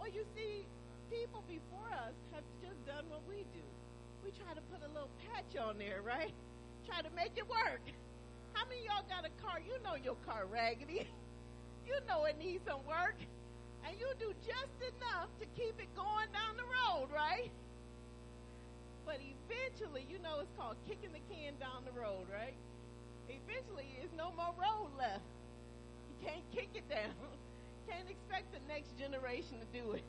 Well, 0.00 0.08
you 0.08 0.24
see, 0.32 0.64
people 1.10 1.42
before 1.50 1.90
us 2.06 2.14
have 2.30 2.46
just 2.62 2.78
done 2.86 3.02
what 3.10 3.26
we 3.26 3.42
do. 3.50 3.66
We 4.22 4.30
try 4.30 4.54
to 4.54 4.62
put 4.70 4.78
a 4.86 4.90
little 4.94 5.10
patch 5.26 5.58
on 5.58 5.76
there, 5.76 6.06
right? 6.06 6.32
Try 6.86 7.02
to 7.02 7.10
make 7.18 7.34
it 7.34 7.50
work. 7.50 7.82
How 8.54 8.62
many 8.70 8.86
of 8.86 8.94
y'all 8.94 9.08
got 9.10 9.26
a 9.26 9.34
car? 9.42 9.58
You 9.58 9.74
know 9.82 9.98
your 9.98 10.16
car 10.24 10.46
raggedy. 10.46 11.06
You 11.90 11.96
know 12.06 12.22
it 12.26 12.38
needs 12.38 12.62
some 12.68 12.86
work. 12.86 13.18
And 13.82 13.98
you 13.98 14.06
do 14.20 14.30
just 14.46 14.78
enough 14.78 15.26
to 15.40 15.46
keep 15.58 15.74
it 15.80 15.90
going 15.96 16.30
down 16.30 16.54
the 16.54 16.62
road, 16.62 17.10
right? 17.10 17.50
But 19.02 19.18
eventually, 19.18 20.06
you 20.06 20.22
know 20.22 20.38
it's 20.38 20.54
called 20.54 20.76
kicking 20.86 21.10
the 21.10 21.24
can 21.26 21.58
down 21.58 21.82
the 21.82 21.98
road, 21.98 22.30
right? 22.30 22.54
Eventually, 23.26 23.90
there's 23.98 24.14
no 24.14 24.30
more 24.36 24.54
road 24.54 24.94
left. 24.94 25.26
You 26.12 26.14
can't 26.22 26.46
kick 26.54 26.68
it 26.78 26.86
down. 26.86 27.10
Can't 27.90 28.06
expect 28.06 28.52
the 28.54 28.62
next 28.68 28.94
generation 29.00 29.58
to 29.58 29.66
do 29.74 29.98
it. 29.98 30.04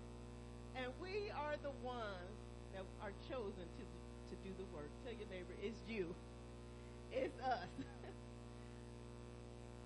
And 0.76 0.92
we 1.02 1.32
are 1.36 1.56
the 1.62 1.74
ones 1.84 2.38
that 2.74 2.84
are 3.04 3.14
chosen 3.28 3.66
to 3.66 3.84
to 4.32 4.36
do 4.48 4.52
the 4.56 4.68
work. 4.72 4.88
Tell 5.04 5.12
your 5.12 5.28
neighbor, 5.28 5.52
it's 5.60 5.84
you. 5.92 6.16
It's 7.12 7.36
us. 7.44 7.68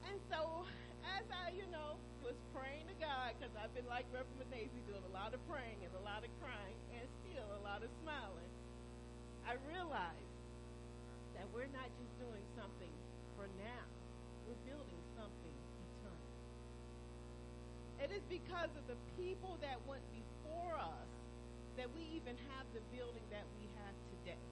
and 0.08 0.18
so 0.30 0.70
as 1.18 1.26
I, 1.34 1.50
you 1.58 1.66
know, 1.74 1.98
was 2.22 2.38
praying 2.54 2.86
to 2.86 2.98
God, 3.02 3.34
because 3.34 3.50
I've 3.58 3.74
been 3.74 3.90
like 3.90 4.06
Reverend 4.14 4.54
Daisy 4.54 4.78
doing 4.86 5.02
a 5.02 5.14
lot 5.14 5.34
of 5.34 5.42
praying 5.50 5.82
and 5.82 5.90
a 5.98 6.04
lot 6.06 6.22
of 6.22 6.30
crying 6.38 6.78
and 6.94 7.06
still 7.26 7.50
a 7.58 7.62
lot 7.66 7.82
of 7.82 7.90
smiling, 8.06 8.54
I 9.50 9.58
realized 9.66 10.38
that 11.34 11.50
we're 11.50 11.70
not 11.74 11.90
just 11.98 12.14
doing 12.22 12.46
something 12.54 12.94
for 13.34 13.50
now. 13.58 13.86
We're 14.46 14.62
building 14.70 15.02
something 15.18 15.58
eternal. 15.90 16.30
It 17.98 18.14
is 18.14 18.22
because 18.30 18.70
of 18.78 18.86
the 18.86 18.98
people 19.18 19.58
that 19.66 19.82
went 19.90 20.06
before 20.14 20.78
us 20.78 21.10
that 21.78 21.90
we 21.98 22.06
even 22.16 22.38
have 22.56 22.66
the 22.74 22.82
building 22.94 23.26
that 23.34 23.44
we 23.60 23.66
have 23.82 23.96
today 24.14 24.46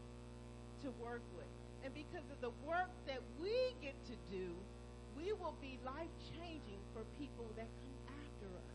to 0.84 0.92
work 1.00 1.24
with. 1.36 1.48
And 1.84 1.92
because 1.96 2.24
of 2.32 2.40
the 2.40 2.52
work 2.68 2.92
that 3.08 3.20
we 3.40 3.76
get 3.82 3.96
to 4.08 4.16
do, 4.32 4.52
we 5.16 5.32
will 5.36 5.56
be 5.64 5.80
life 5.84 6.12
changing 6.36 6.80
for 6.92 7.04
people 7.20 7.48
that 7.56 7.68
come 7.68 8.20
after 8.20 8.48
us. 8.52 8.72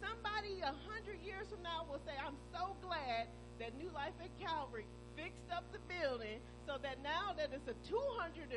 Somebody 0.00 0.60
a 0.60 0.72
hundred 0.88 1.20
years 1.24 1.48
from 1.48 1.62
now 1.64 1.84
will 1.88 2.00
say, 2.04 2.16
I'm 2.16 2.36
so 2.52 2.76
glad 2.84 3.28
that 3.60 3.76
New 3.76 3.88
Life 3.92 4.16
at 4.20 4.32
Calvary 4.40 4.84
fixed 5.16 5.48
up 5.52 5.64
the 5.72 5.80
building 5.88 6.40
so 6.68 6.76
that 6.84 7.00
now 7.00 7.32
that 7.36 7.52
it's 7.52 7.68
a 7.68 7.76
242 7.88 8.52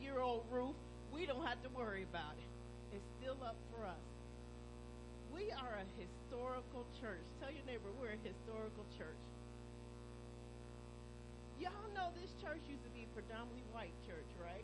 year 0.00 0.20
old 0.20 0.44
roof, 0.52 0.76
we 1.12 1.24
don't 1.24 1.44
have 1.44 1.60
to 1.64 1.70
worry 1.72 2.04
about 2.04 2.36
it. 2.36 2.96
It's 2.96 3.08
still 3.20 3.40
up 3.44 3.56
for 3.72 3.84
us. 3.84 4.04
We 5.32 5.52
are 5.52 5.80
a 5.80 5.86
historical 5.96 6.84
church. 7.00 7.24
Tell 7.40 7.52
your 7.52 7.64
neighbor 7.64 7.88
we're 8.00 8.16
a 8.16 8.20
historical 8.20 8.84
church. 8.96 9.27
Y'all 11.58 11.90
know 11.90 12.14
this 12.14 12.30
church 12.38 12.62
used 12.70 12.86
to 12.86 12.92
be 12.94 13.02
a 13.02 13.10
predominantly 13.10 13.66
white 13.74 13.94
church, 14.06 14.30
right? 14.38 14.62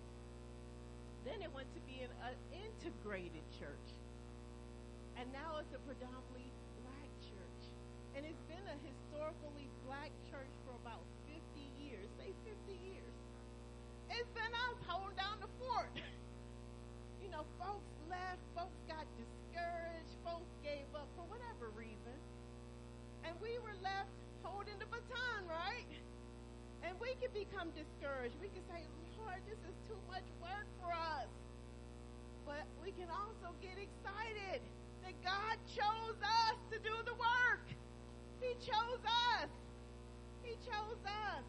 Then 1.26 1.42
it 1.42 1.50
went 1.50 1.66
to 1.74 1.82
be 1.90 2.06
an, 2.06 2.12
an 2.22 2.38
integrated 2.54 3.42
church. 3.58 3.90
And 5.18 5.26
now 5.34 5.58
it's 5.58 5.74
a 5.74 5.82
predominantly 5.82 6.46
black 6.82 7.10
church. 7.26 7.62
And 8.14 8.22
it's 8.22 8.46
been 8.46 8.62
a 8.70 8.78
historically 8.86 9.66
black 9.86 10.14
become 27.54 27.70
discouraged. 27.78 28.34
We 28.42 28.50
can 28.50 28.66
say, 28.66 28.82
Lord, 29.14 29.38
this 29.46 29.62
is 29.62 29.76
too 29.86 29.98
much 30.10 30.26
work 30.42 30.66
for 30.82 30.90
us. 30.90 31.30
But 32.42 32.66
we 32.82 32.90
can 32.90 33.06
also 33.06 33.54
get 33.62 33.78
excited 33.78 34.58
that 35.06 35.14
God 35.22 35.54
chose 35.70 36.18
us 36.18 36.58
to 36.74 36.82
do 36.82 36.90
the 37.06 37.14
work. 37.14 37.62
He 38.42 38.58
chose 38.58 39.02
us. 39.38 39.50
He 40.42 40.58
chose 40.66 40.98
us. 41.06 41.46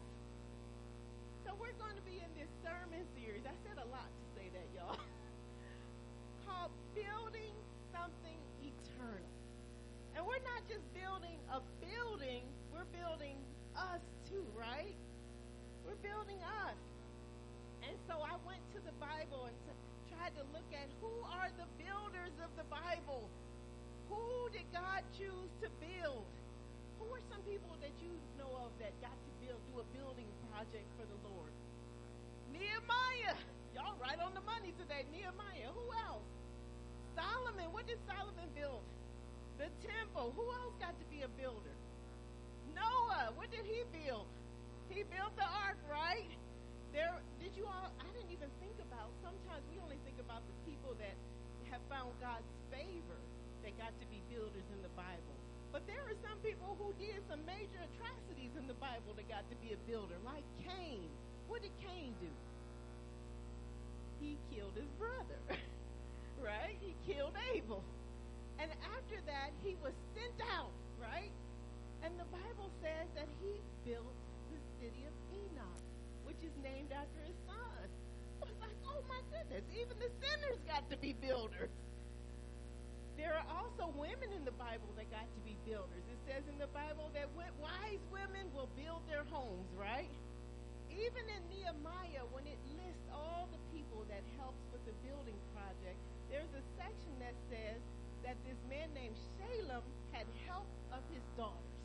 So 1.42 1.58
we're 1.58 1.74
going 1.74 1.98
to 1.98 2.06
be 2.06 2.22
in 2.22 2.30
this 2.38 2.50
sermon 2.62 3.02
series. 3.18 3.42
I 3.42 3.56
said 3.66 3.82
a 3.82 3.88
lot 3.90 4.06
to 4.06 4.24
say 4.38 4.46
that, 4.54 4.68
y'all. 4.78 5.02
Called 6.46 6.70
Building 6.94 7.54
Something 7.90 8.38
Eternal. 8.62 9.34
And 10.14 10.22
we're 10.22 10.46
not 10.46 10.62
just 10.70 10.86
building 10.94 11.36
a 11.50 11.58
building, 11.82 12.46
we're 12.70 12.88
building 12.94 13.36
us 13.74 14.00
too, 14.30 14.46
right? 14.56 14.95
Building 16.26 16.42
us. 16.42 16.78
And 17.86 17.94
so 18.10 18.18
I 18.18 18.34
went 18.42 18.58
to 18.74 18.82
the 18.82 18.90
Bible 18.98 19.46
and 19.46 19.54
tried 20.10 20.34
to 20.34 20.42
look 20.50 20.66
at 20.74 20.90
who 20.98 21.12
are 21.22 21.54
the 21.54 21.68
builders 21.78 22.34
of 22.42 22.50
the 22.58 22.66
Bible. 22.66 23.30
Who 24.10 24.50
did 24.50 24.66
God 24.74 25.06
choose 25.14 25.50
to 25.62 25.70
build? 25.78 26.26
Who 26.98 27.06
are 27.14 27.22
some 27.30 27.38
people 27.46 27.78
that 27.78 27.94
you 28.02 28.10
know 28.34 28.50
of 28.66 28.74
that 28.82 28.90
got 28.98 29.14
to 29.14 29.30
build, 29.38 29.62
do 29.70 29.78
a 29.78 29.86
building 29.94 30.26
project 30.50 30.90
for 30.98 31.06
the 31.06 31.18
Lord? 31.30 31.52
Nehemiah. 32.50 33.38
Y'all 33.70 33.94
right 34.02 34.18
on 34.18 34.34
the 34.34 34.42
money 34.42 34.74
today. 34.82 35.06
Nehemiah. 35.14 35.70
Who 35.70 35.86
else? 36.10 36.26
Solomon. 37.14 37.70
What 37.70 37.86
did 37.86 38.02
Solomon 38.10 38.50
build? 38.58 38.82
The 39.62 39.70
temple. 39.86 40.34
Who 40.34 40.42
else 40.42 40.74
got 40.82 40.98
to 40.98 41.06
be 41.06 41.22
a 41.22 41.30
builder? 41.38 41.76
Noah. 42.74 43.30
What 43.38 43.54
did 43.54 43.62
he 43.62 43.86
build? 43.94 44.26
He 44.96 45.04
built 45.12 45.36
the 45.36 45.44
ark, 45.44 45.76
right? 45.92 46.24
There. 46.96 47.12
Did 47.36 47.52
you 47.52 47.68
all? 47.68 47.92
I 48.00 48.08
didn't 48.16 48.32
even 48.32 48.48
think 48.64 48.80
about. 48.80 49.12
Sometimes 49.20 49.60
we 49.68 49.76
only 49.84 50.00
think 50.08 50.16
about 50.16 50.40
the 50.48 50.56
people 50.64 50.96
that 50.96 51.12
have 51.68 51.84
found 51.92 52.16
God's 52.16 52.48
favor 52.72 53.20
that 53.60 53.76
got 53.76 53.92
to 53.92 54.06
be 54.08 54.24
builders 54.32 54.64
in 54.72 54.80
the 54.80 54.88
Bible. 54.96 55.36
But 55.68 55.84
there 55.84 56.00
are 56.00 56.16
some 56.24 56.40
people 56.40 56.80
who 56.80 56.96
did 56.96 57.20
some 57.28 57.44
major 57.44 57.76
atrocities 57.92 58.56
in 58.56 58.64
the 58.64 58.78
Bible 58.80 59.12
that 59.20 59.28
got 59.28 59.44
to 59.52 59.56
be 59.60 59.76
a 59.76 59.80
builder, 59.84 60.16
like 60.24 60.48
Cain. 60.64 61.04
What 61.44 61.60
did 61.60 61.76
Cain 61.84 62.16
do? 62.16 62.32
He 64.16 64.40
killed 64.48 64.80
his 64.80 64.88
brother, 64.96 65.36
right? 66.40 66.80
He 66.80 66.96
killed 67.04 67.36
Abel. 67.52 67.84
And 68.56 68.72
after 68.96 69.20
that, 69.28 69.52
he 69.60 69.76
was 69.84 69.92
sent 70.16 70.40
out, 70.56 70.72
right? 70.96 71.36
And 72.00 72.16
the 72.16 72.24
Bible 72.32 72.72
says 72.80 73.04
that 73.12 73.28
he 73.44 73.60
built 73.84 74.15
even 79.72 79.96
the 79.96 80.10
sinners 80.20 80.60
got 80.66 80.88
to 80.90 80.96
be 80.98 81.14
builders. 81.16 81.70
There 83.16 83.32
are 83.32 83.48
also 83.48 83.88
women 83.96 84.28
in 84.36 84.44
the 84.44 84.52
Bible 84.52 84.92
that 85.00 85.08
got 85.08 85.24
to 85.24 85.40
be 85.40 85.56
builders. 85.64 86.04
It 86.12 86.20
says 86.28 86.44
in 86.52 86.60
the 86.60 86.68
Bible 86.76 87.08
that 87.16 87.32
wise 87.32 88.04
women 88.12 88.52
will 88.52 88.68
build 88.76 89.00
their 89.08 89.24
homes, 89.32 89.68
right? 89.72 90.12
Even 90.92 91.24
in 91.32 91.40
Nehemiah, 91.48 92.28
when 92.32 92.44
it 92.44 92.60
lists 92.76 93.08
all 93.08 93.48
the 93.48 93.60
people 93.72 94.04
that 94.12 94.20
helps 94.36 94.60
with 94.68 94.84
the 94.84 94.96
building 95.00 95.36
project, 95.56 95.96
there's 96.28 96.52
a 96.52 96.64
section 96.76 97.12
that 97.24 97.32
says 97.48 97.80
that 98.20 98.36
this 98.44 98.60
man 98.68 98.92
named 98.92 99.16
Shallum 99.40 99.84
had 100.12 100.28
help 100.44 100.68
of 100.92 101.00
his 101.08 101.24
daughters. 101.40 101.76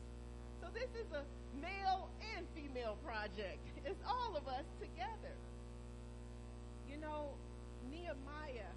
So 0.60 0.68
this 0.76 0.88
is 0.92 1.08
a 1.16 1.24
male 1.60 2.08
and 2.36 2.44
female 2.54 2.96
project. 3.04 3.58
It's 3.84 4.00
all 4.06 4.36
of 4.36 4.46
us 4.48 4.64
together. 4.80 5.34
You 6.88 7.00
know, 7.00 7.32
Nehemiah 8.02 8.74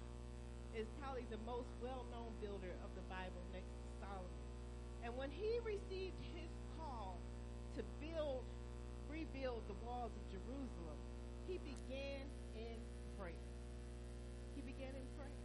is 0.78 0.86
probably 1.02 1.26
the 1.34 1.42
most 1.42 1.66
well-known 1.82 2.30
builder 2.38 2.70
of 2.86 2.94
the 2.94 3.02
Bible 3.10 3.42
next 3.50 3.66
to 3.66 3.88
Solomon. 3.98 4.42
And 5.02 5.10
when 5.18 5.34
he 5.34 5.58
received 5.66 6.14
his 6.30 6.46
call 6.78 7.18
to 7.74 7.82
build, 7.98 8.46
rebuild 9.10 9.66
the 9.66 9.74
walls 9.82 10.14
of 10.14 10.22
Jerusalem, 10.30 10.98
he 11.50 11.58
began 11.58 12.22
in 12.54 12.78
prayer. 13.18 13.50
He 14.54 14.62
began 14.62 14.94
in 14.94 15.06
prayer. 15.18 15.42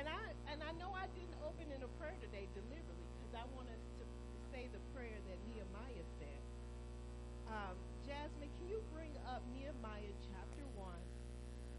And 0.00 0.08
I 0.08 0.24
and 0.48 0.64
I 0.64 0.72
know 0.80 0.96
I 0.96 1.04
didn't 1.12 1.36
open 1.44 1.68
in 1.68 1.84
a 1.84 1.90
prayer 2.00 2.16
today 2.24 2.48
deliberately 2.56 3.08
because 3.20 3.36
I 3.36 3.44
want 3.52 3.68
us 3.68 3.84
to 4.00 4.04
say 4.48 4.64
the 4.72 4.80
prayer 4.96 5.20
that 5.28 5.38
Nehemiah 5.52 6.08
said. 6.16 6.40
Um, 7.52 7.76
Jasmine, 8.08 8.48
can 8.58 8.66
you 8.72 8.80
bring 8.96 9.12
up 9.28 9.44
Nehemiah 9.52 10.16
chapter 10.32 10.64
1, 10.76 10.88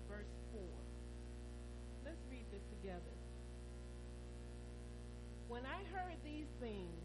verse 0.07 0.32
4? 0.53 0.61
Let's 2.05 2.21
read 2.30 2.45
this 2.53 2.61
together. 2.95 3.15
When 5.47 5.63
I 5.65 5.83
heard 5.91 6.17
these 6.23 6.49
things, 6.59 7.01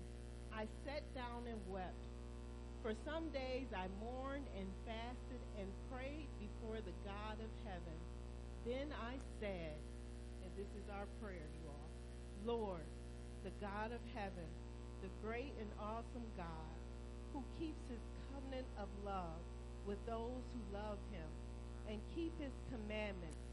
I 0.52 0.66
sat 0.86 1.02
down 1.14 1.46
and 1.48 1.60
wept. 1.68 1.94
For 2.82 2.94
some 3.04 3.28
days 3.30 3.68
I 3.76 3.86
mourned 4.00 4.46
and 4.56 4.66
fasted 4.86 5.42
and 5.60 5.68
prayed 5.92 6.28
before 6.40 6.80
the 6.80 6.96
God 7.04 7.36
of 7.36 7.52
heaven. 7.68 7.98
Then 8.64 8.88
I 8.96 9.16
said, 9.40 9.76
and 10.42 10.50
this 10.56 10.68
is 10.80 10.86
our 10.88 11.06
prayer, 11.20 11.44
you 11.60 11.68
all, 11.68 11.90
Lord, 12.44 12.88
the 13.44 13.52
God 13.60 13.92
of 13.92 14.00
heaven, 14.14 14.48
the 15.02 15.12
great 15.22 15.52
and 15.60 15.68
awesome 15.80 16.28
God, 16.36 16.72
who 17.32 17.44
keeps 17.58 17.80
his 17.88 18.00
covenant 18.32 18.66
of 18.80 18.88
love 19.04 19.40
with 19.86 20.00
those 20.06 20.44
who 20.52 20.76
love 20.76 20.98
him 21.12 21.28
and 21.88 22.00
keep 22.14 22.32
his 22.40 22.52
commandments, 22.72 23.44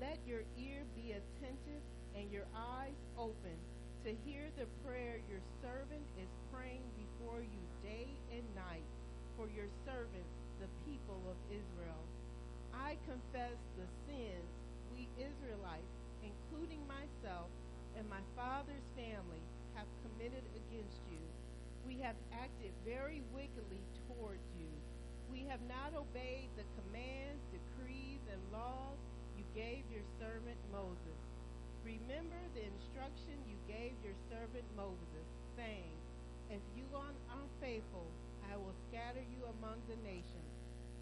let 0.00 0.18
your 0.26 0.42
ear 0.58 0.84
be 0.94 1.12
attentive 1.12 1.82
and 2.14 2.30
your 2.30 2.46
eyes 2.54 2.96
open 3.18 3.56
to 4.04 4.10
hear 4.26 4.50
the 4.58 4.66
prayer 4.84 5.20
your 5.30 5.42
servant 5.62 6.02
is 6.18 6.28
praying 6.50 6.82
before 6.98 7.40
you 7.40 7.62
day 7.82 8.08
and 8.34 8.42
night 8.54 8.86
for 9.36 9.46
your 9.54 9.70
servants, 9.86 10.34
the 10.60 10.70
people 10.84 11.22
of 11.30 11.38
Israel. 11.50 12.02
I 12.74 12.98
confess 13.06 13.58
the 13.78 13.88
sins 14.06 14.50
we 14.94 15.08
Israelites, 15.18 15.94
including 16.22 16.82
myself 16.86 17.48
and 17.96 18.08
my 18.08 18.20
father's 18.36 18.86
family, 18.94 19.42
have 19.74 19.86
committed 20.04 20.44
against 20.54 21.00
you. 21.10 21.22
We 21.86 21.98
have 22.02 22.16
acted 22.32 22.72
very 22.84 23.22
wickedly 23.34 23.82
towards 24.06 24.44
you. 24.58 24.70
We 25.30 25.46
have 25.48 25.62
not 25.66 25.96
obeyed 25.96 26.50
the 26.58 26.66
commands, 26.76 27.42
decrees, 27.50 28.20
and 28.30 28.40
laws 28.52 29.01
gave 29.54 29.84
your 29.92 30.04
servant 30.16 30.56
Moses. 30.72 31.20
Remember 31.84 32.40
the 32.56 32.64
instruction 32.64 33.36
you 33.44 33.58
gave 33.68 33.92
your 34.00 34.16
servant 34.32 34.64
Moses, 34.76 35.26
saying, 35.56 35.92
If 36.48 36.64
you 36.72 36.88
are 36.96 37.12
unfaithful, 37.36 38.08
I 38.48 38.56
will 38.56 38.74
scatter 38.88 39.20
you 39.20 39.44
among 39.60 39.80
the 39.88 40.00
nations. 40.00 40.52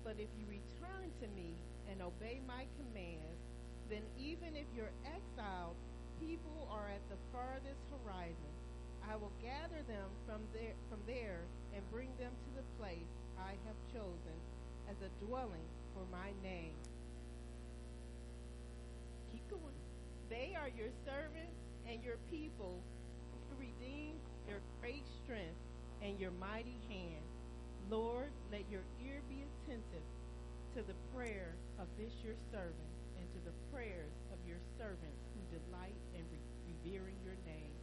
But 0.02 0.18
if 0.18 0.30
you 0.34 0.46
return 0.50 1.10
to 1.22 1.26
me 1.38 1.54
and 1.90 2.02
obey 2.02 2.40
my 2.46 2.66
commands, 2.74 3.38
then 3.86 4.02
even 4.18 4.56
if 4.58 4.66
you're 4.74 4.94
exiled 5.06 5.78
people 6.18 6.68
are 6.70 6.90
at 6.90 7.02
the 7.08 7.20
farthest 7.32 7.80
horizon, 7.90 8.54
I 9.06 9.16
will 9.16 9.32
gather 9.42 9.80
them 9.88 10.10
from 10.26 10.42
there, 10.52 10.76
from 10.90 11.00
there 11.06 11.40
and 11.74 11.82
bring 11.90 12.10
them 12.18 12.30
to 12.30 12.50
the 12.60 12.66
place 12.78 13.10
I 13.38 13.56
have 13.66 13.78
chosen 13.92 14.36
as 14.90 14.96
a 15.00 15.10
dwelling 15.24 15.64
for 15.94 16.04
my 16.12 16.30
name. 16.42 16.76
They 20.30 20.54
are 20.54 20.70
your 20.70 20.94
servants 21.02 21.58
and 21.90 21.98
your 22.06 22.22
people 22.30 22.78
who 23.50 23.58
redeem 23.58 24.14
your 24.46 24.62
great 24.78 25.02
strength 25.26 25.58
and 25.98 26.14
your 26.22 26.30
mighty 26.38 26.78
hand. 26.86 27.26
Lord, 27.90 28.30
let 28.54 28.62
your 28.70 28.86
ear 29.02 29.26
be 29.26 29.42
attentive 29.42 30.06
to 30.78 30.86
the 30.86 30.94
prayer 31.10 31.58
of 31.82 31.90
this 31.98 32.14
your 32.22 32.38
servant 32.54 32.94
and 33.18 33.26
to 33.34 33.40
the 33.42 33.56
prayers 33.74 34.14
of 34.30 34.38
your 34.46 34.62
servants 34.78 35.18
who 35.34 35.42
delight 35.50 35.98
in 36.14 36.22
re- 36.30 36.70
revering 36.70 37.18
your 37.26 37.34
name. 37.42 37.74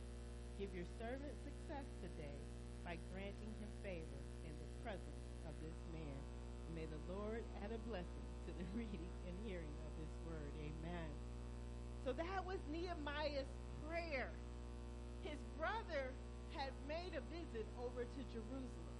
Give 0.55 0.71
your 0.71 0.87
servant 0.95 1.35
success 1.43 1.83
today 1.99 2.39
by 2.87 2.95
granting 3.11 3.51
him 3.59 3.71
favor 3.83 4.23
in 4.47 4.55
the 4.55 4.71
presence 4.87 5.27
of 5.43 5.53
this 5.59 5.75
man. 5.91 6.19
May 6.71 6.87
the 6.87 7.03
Lord 7.11 7.43
add 7.59 7.75
a 7.75 7.81
blessing 7.91 8.27
to 8.47 8.55
the 8.55 8.67
reading 8.79 9.11
and 9.27 9.35
hearing 9.43 9.75
of 9.83 9.91
this 9.99 10.15
word. 10.23 10.51
Amen. 10.63 11.26
So 12.07 12.15
that 12.15 12.39
was 12.47 12.55
Nehemiah's 12.71 13.51
prayer. 13.83 14.31
His 15.27 15.35
brother 15.59 16.15
had 16.55 16.71
made 16.87 17.11
a 17.11 17.19
visit 17.35 17.67
over 17.83 18.07
to 18.07 18.21
Jerusalem. 18.31 18.95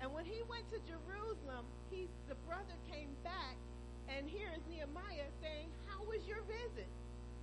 And 0.00 0.08
when 0.16 0.24
he 0.24 0.40
went 0.48 0.64
to 0.72 0.80
Jerusalem, 0.88 1.68
he, 1.92 2.08
the 2.32 2.38
brother 2.48 2.72
came 2.88 3.12
back, 3.20 3.60
and 4.08 4.24
here 4.24 4.48
is 4.56 4.64
Nehemiah 4.72 5.28
saying, 5.44 5.68
How 5.84 6.00
was 6.08 6.24
your 6.24 6.40
visit? 6.48 6.88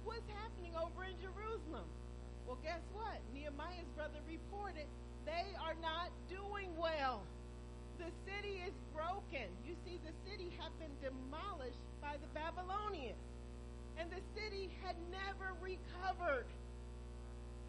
What's 0.01 0.25
happening 0.33 0.73
over 0.81 1.05
in 1.05 1.13
Jerusalem? 1.21 1.85
Well, 2.49 2.57
guess 2.65 2.81
what? 2.97 3.21
Nehemiah's 3.37 3.85
brother 3.93 4.17
reported 4.25 4.89
they 5.29 5.53
are 5.61 5.77
not 5.77 6.09
doing 6.25 6.73
well. 6.73 7.21
The 8.01 8.09
city 8.25 8.65
is 8.65 8.73
broken. 8.97 9.45
You 9.61 9.77
see, 9.85 10.01
the 10.01 10.15
city 10.25 10.49
had 10.57 10.73
been 10.81 10.97
demolished 11.05 11.85
by 12.01 12.17
the 12.17 12.29
Babylonians 12.33 13.21
and 14.03 14.11
the 14.11 14.23
city 14.35 14.67
had 14.83 14.99
never 15.07 15.55
recovered. 15.63 16.43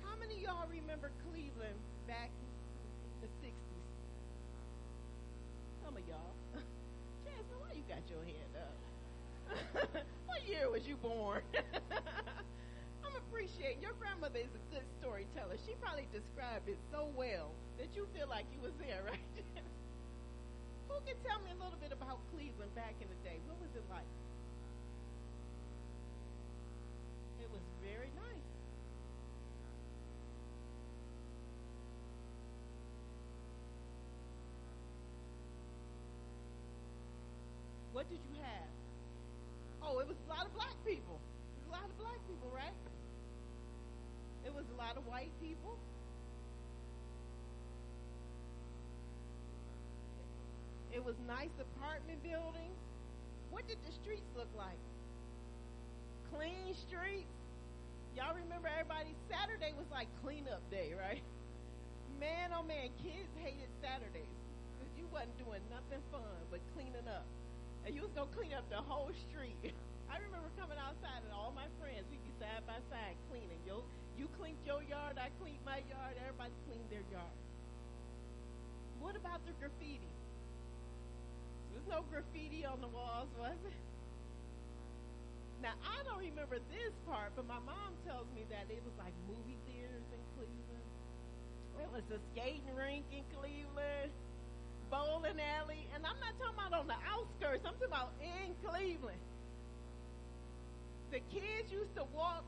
How 0.02 0.18
many 0.18 0.34
of 0.34 0.42
y'all 0.42 0.66
remember 0.66 1.14
Cleveland 1.30 1.78
back 2.10 2.34
in 2.34 3.22
the 3.22 3.30
60s? 3.38 3.86
Some 5.86 5.94
of 5.94 6.02
y'all. 6.10 6.34
Jasmine, 7.22 7.60
why 7.62 7.70
you 7.78 7.86
got 7.86 8.02
your 8.10 8.26
hand 8.26 8.54
up? 8.58 8.74
what 10.26 10.42
year 10.42 10.66
was 10.66 10.82
you 10.90 10.98
born? 10.98 11.46
I'm 13.06 13.14
appreciating 13.30 13.78
your 13.78 13.94
grandmother 14.02 14.42
is 14.42 14.50
a 14.58 14.62
good 14.74 14.86
storyteller. 14.98 15.54
She 15.62 15.78
probably 15.78 16.10
described 16.10 16.66
it 16.66 16.82
so 16.90 17.14
well 17.14 17.54
that 17.78 17.94
you 17.94 18.10
feel 18.10 18.26
like 18.26 18.50
you 18.50 18.58
was 18.58 18.74
there, 18.82 19.06
right? 19.06 19.30
Who 20.90 20.98
can 21.06 21.14
tell 21.22 21.38
me 21.46 21.54
a 21.54 21.58
little 21.62 21.78
bit 21.78 21.94
about 21.94 22.18
Cleveland 22.34 22.74
back 22.74 22.98
in 22.98 23.06
the 23.06 23.20
day. 23.22 23.38
What 23.46 23.62
was 23.62 23.70
it 23.78 23.86
like? 23.86 24.08
Lot 44.94 45.02
of 45.02 45.10
white 45.10 45.30
people. 45.42 45.76
It 50.92 51.04
was 51.04 51.14
nice 51.26 51.50
apartment 51.58 52.22
buildings. 52.22 52.78
What 53.50 53.66
did 53.66 53.78
the 53.86 53.92
streets 53.92 54.30
look 54.36 54.50
like? 54.56 54.78
Clean 56.30 56.74
streets. 56.86 57.34
Y'all 58.14 58.34
remember 58.34 58.70
everybody 58.70 59.10
Saturday 59.26 59.74
was 59.74 59.90
like 59.90 60.06
cleanup 60.22 60.62
day, 60.70 60.94
right? 60.94 61.22
Man, 62.22 62.54
oh 62.54 62.62
man, 62.62 62.94
kids 63.02 63.30
hated 63.42 63.66
Saturdays 63.82 64.38
because 64.78 64.94
you 64.94 65.10
wasn't 65.10 65.34
doing 65.42 65.62
nothing 65.66 65.98
fun 66.14 66.38
but 66.46 66.62
cleaning 66.78 67.10
up, 67.10 67.26
and 67.82 67.90
you 67.90 68.06
was 68.06 68.14
gonna 68.14 68.30
clean 68.30 68.54
up 68.54 68.62
the 68.70 68.78
whole 68.78 69.10
street. 69.26 69.58
I 70.12 70.22
remember 70.22 70.46
coming 70.54 70.78
outside 70.78 71.26
and 71.26 71.34
all 71.34 71.50
my 71.58 71.66
friends, 71.82 72.06
we'd 72.06 72.22
be 72.22 72.30
side 72.38 72.62
by 72.70 72.78
side 72.86 73.18
cleaning. 73.34 73.54
You 74.18 74.28
cleaned 74.38 74.62
your 74.66 74.82
yard, 74.82 75.18
I 75.18 75.28
cleaned 75.42 75.62
my 75.64 75.82
yard. 75.90 76.14
Everybody 76.20 76.54
cleaned 76.68 76.90
their 76.90 77.06
yard. 77.10 77.36
What 79.00 79.16
about 79.16 79.44
the 79.46 79.52
graffiti? 79.58 80.12
There's 81.72 81.88
no 81.90 82.06
graffiti 82.06 82.64
on 82.64 82.80
the 82.80 82.88
walls, 82.88 83.28
was 83.38 83.58
it? 83.66 83.80
Now 85.60 85.74
I 85.82 86.04
don't 86.04 86.20
remember 86.20 86.60
this 86.70 86.94
part, 87.08 87.32
but 87.36 87.48
my 87.48 87.58
mom 87.64 87.96
tells 88.06 88.28
me 88.36 88.44
that 88.52 88.70
it 88.70 88.84
was 88.84 88.94
like 89.00 89.16
movie 89.26 89.58
theaters 89.66 90.06
in 90.12 90.22
Cleveland. 90.36 90.88
It 91.80 91.88
was 91.90 92.06
a 92.14 92.20
skating 92.30 92.68
rink 92.76 93.04
in 93.10 93.24
Cleveland, 93.34 94.12
bowling 94.90 95.40
alley, 95.40 95.88
and 95.94 96.06
I'm 96.06 96.20
not 96.20 96.36
talking 96.38 96.54
about 96.54 96.72
on 96.72 96.86
the 96.86 97.00
outskirts. 97.08 97.64
I'm 97.66 97.74
talking 97.80 97.90
about 97.90 98.12
in 98.22 98.54
Cleveland. 98.62 99.24
The 101.10 101.20
kids 101.32 101.72
used 101.72 101.94
to 101.96 102.04
walk 102.14 102.44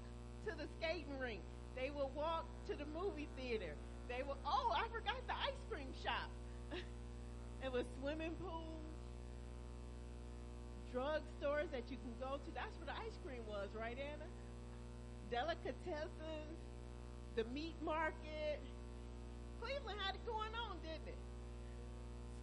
to 0.47 0.55
the 0.55 0.70
skating 0.78 1.18
rink. 1.18 1.42
They 1.74 1.90
would 1.90 2.14
walk 2.14 2.47
to 2.70 2.74
the 2.78 2.86
movie 2.94 3.28
theater. 3.36 3.74
They 4.09 4.22
would. 4.22 4.38
Oh, 4.47 4.70
I 4.70 4.86
forgot 4.94 5.18
the 5.26 5.34
ice 5.34 5.59
cream 5.68 5.90
shop. 6.03 6.30
it 7.64 7.70
was 7.72 7.84
swimming 8.01 8.32
pools, 8.38 8.86
drug 10.92 11.20
stores 11.38 11.66
that 11.74 11.90
you 11.90 11.99
can 11.99 12.14
go 12.22 12.38
to. 12.38 12.49
That's 12.55 12.70
where 12.78 12.94
the 12.94 12.99
ice 13.03 13.18
cream 13.26 13.42
was, 13.51 13.68
right, 13.74 13.99
Anna? 13.99 14.30
Delicatessens, 15.34 16.59
the 17.34 17.44
meat 17.51 17.74
market. 17.82 18.62
Cleveland 19.61 19.99
had 20.07 20.14
it 20.14 20.24
going 20.24 20.55
on, 20.55 20.78
didn't 20.86 21.11
it? 21.11 21.20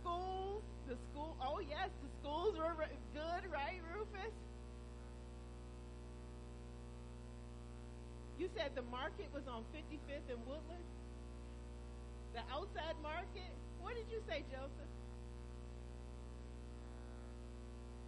Schools, 0.04 0.62
the 0.92 1.00
school. 1.08 1.38
Oh 1.40 1.64
yes, 1.64 1.88
the 2.04 2.12
schools 2.20 2.60
were 2.60 2.76
good, 3.16 3.44
right, 3.48 3.80
Rufus? 3.96 4.36
You 8.40 8.50
said 8.58 8.72
the 8.76 8.82
market 8.84 9.28
was 9.34 9.44
on 9.48 9.64
55th 9.76 10.30
and 10.30 10.40
Woodland? 10.48 10.84
The 12.34 12.42
outside 12.52 12.96
market? 13.02 13.54
What 13.82 13.96
did 13.96 14.06
you 14.12 14.22
say, 14.28 14.44
Joseph? 14.52 14.72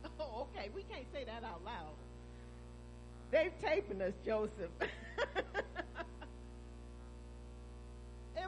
Oh, 0.19 0.47
okay. 0.55 0.69
We 0.73 0.83
can't 0.83 1.05
say 1.11 1.25
that 1.25 1.43
out 1.43 1.61
loud. 1.65 1.91
They've 3.31 3.51
taping 3.61 4.01
us, 4.01 4.13
Joseph. 4.25 4.71
it 4.79 4.87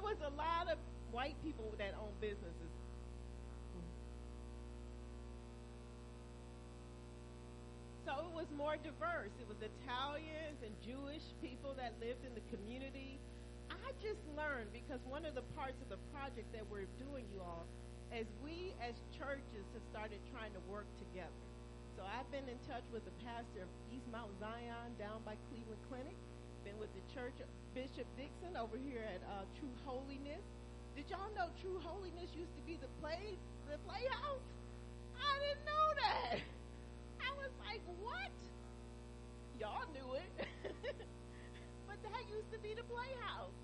was 0.01 0.15
a 0.25 0.29
lot 0.37 0.71
of 0.71 0.77
white 1.11 1.35
people 1.43 1.73
that 1.77 1.93
own 1.99 2.13
businesses. 2.21 2.76
So 8.07 8.15
it 8.23 8.31
was 8.31 8.47
more 8.55 8.79
diverse. 8.79 9.35
It 9.35 9.51
was 9.51 9.59
Italians 9.59 10.63
and 10.63 10.71
Jewish 10.79 11.27
people 11.43 11.75
that 11.75 11.91
lived 11.99 12.23
in 12.23 12.31
the 12.39 12.45
community. 12.47 13.19
I 13.67 13.91
just 13.99 14.23
learned 14.31 14.71
because 14.71 15.03
one 15.03 15.27
of 15.27 15.35
the 15.35 15.43
parts 15.59 15.75
of 15.83 15.91
the 15.91 15.99
project 16.15 16.47
that 16.55 16.63
we're 16.71 16.87
doing, 17.03 17.27
you 17.35 17.43
all, 17.43 17.67
as 18.15 18.23
we 18.39 18.71
as 18.79 18.95
churches 19.11 19.67
have 19.75 19.83
started 19.91 20.23
trying 20.31 20.55
to 20.55 20.63
work 20.71 20.87
together. 20.95 21.43
So 21.99 22.07
I've 22.07 22.31
been 22.31 22.47
in 22.47 22.55
touch 22.63 22.87
with 22.95 23.03
the 23.03 23.11
pastor 23.27 23.67
of 23.67 23.69
East 23.91 24.07
Mount 24.07 24.31
Zion 24.39 24.95
down 24.95 25.19
by 25.27 25.35
Cleveland 25.51 25.83
Clinic. 25.91 26.15
Been 26.63 26.79
with 26.79 26.95
the 26.95 27.03
church 27.11 27.35
of 27.43 27.51
Bishop 27.75 28.07
Dixon 28.15 28.55
over 28.55 28.79
here 28.79 29.03
at 29.03 29.19
uh, 29.27 29.43
True 29.59 29.75
Holiness. 29.83 30.47
Did 30.95 31.11
y'all 31.11 31.27
know 31.35 31.51
True 31.59 31.83
Holiness 31.83 32.31
used 32.31 32.55
to 32.55 32.63
be 32.63 32.79
the 32.79 32.87
play 33.03 33.35
the 33.67 33.75
playhouse? 33.83 34.47
I 35.19 35.43
didn't 35.43 35.67
know 35.67 35.87
that. 35.99 36.39
I 37.27 37.31
was 37.35 37.51
like, 37.59 37.83
what? 37.99 38.31
Y'all 39.59 39.87
knew 39.91 40.15
it. 40.15 40.31
but 41.87 41.99
that 42.03 42.23
used 42.31 42.51
to 42.53 42.59
be 42.59 42.73
the 42.73 42.87
playhouse. 42.87 43.59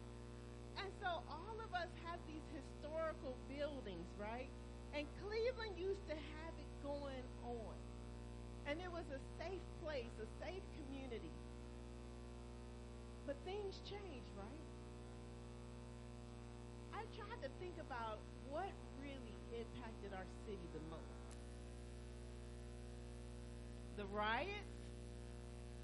And 0.76 0.92
so 1.00 1.24
all 1.32 1.58
of 1.64 1.72
us 1.72 1.88
have 2.04 2.20
these 2.28 2.44
historical 2.52 3.38
buildings, 3.48 4.10
right? 4.20 4.50
And 4.92 5.08
Cleveland 5.24 5.80
used 5.80 6.04
to 6.12 6.16
have 6.16 6.54
it 6.60 6.70
going 6.84 7.24
on. 7.48 7.76
And 8.68 8.80
it 8.80 8.92
was 8.92 9.06
a 9.12 9.20
safe 9.40 9.64
place, 9.84 10.12
a 10.20 10.28
safe 10.44 10.64
community. 10.76 11.32
But 13.26 13.38
things 13.46 13.80
change, 13.88 14.28
right? 14.36 14.64
I 16.92 17.04
tried 17.16 17.40
to 17.44 17.50
think 17.60 17.76
about 17.80 18.20
what 18.50 18.72
really 19.00 19.36
impacted 19.56 20.12
our 20.14 20.28
city 20.46 20.68
the 24.04 24.18
riots, 24.18 24.76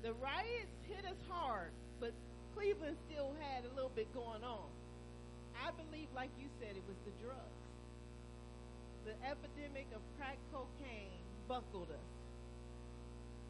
the 0.03 0.11
riots 0.19 0.75
hit 0.91 1.05
us 1.07 1.19
hard, 1.29 1.71
but 1.99 2.11
Cleveland 2.53 2.97
still 3.07 3.31
had 3.39 3.63
a 3.63 3.71
little 3.75 3.91
bit 3.95 4.11
going 4.13 4.43
on. 4.43 4.67
I 5.55 5.71
believe, 5.71 6.07
like 6.15 6.31
you 6.35 6.47
said, 6.59 6.75
it 6.75 6.83
was 6.83 6.99
the 7.07 7.15
drugs. 7.23 7.63
The 9.07 9.15
epidemic 9.23 9.87
of 9.95 10.03
crack 10.19 10.35
cocaine 10.51 11.23
buckled 11.47 11.87
us. 11.91 12.11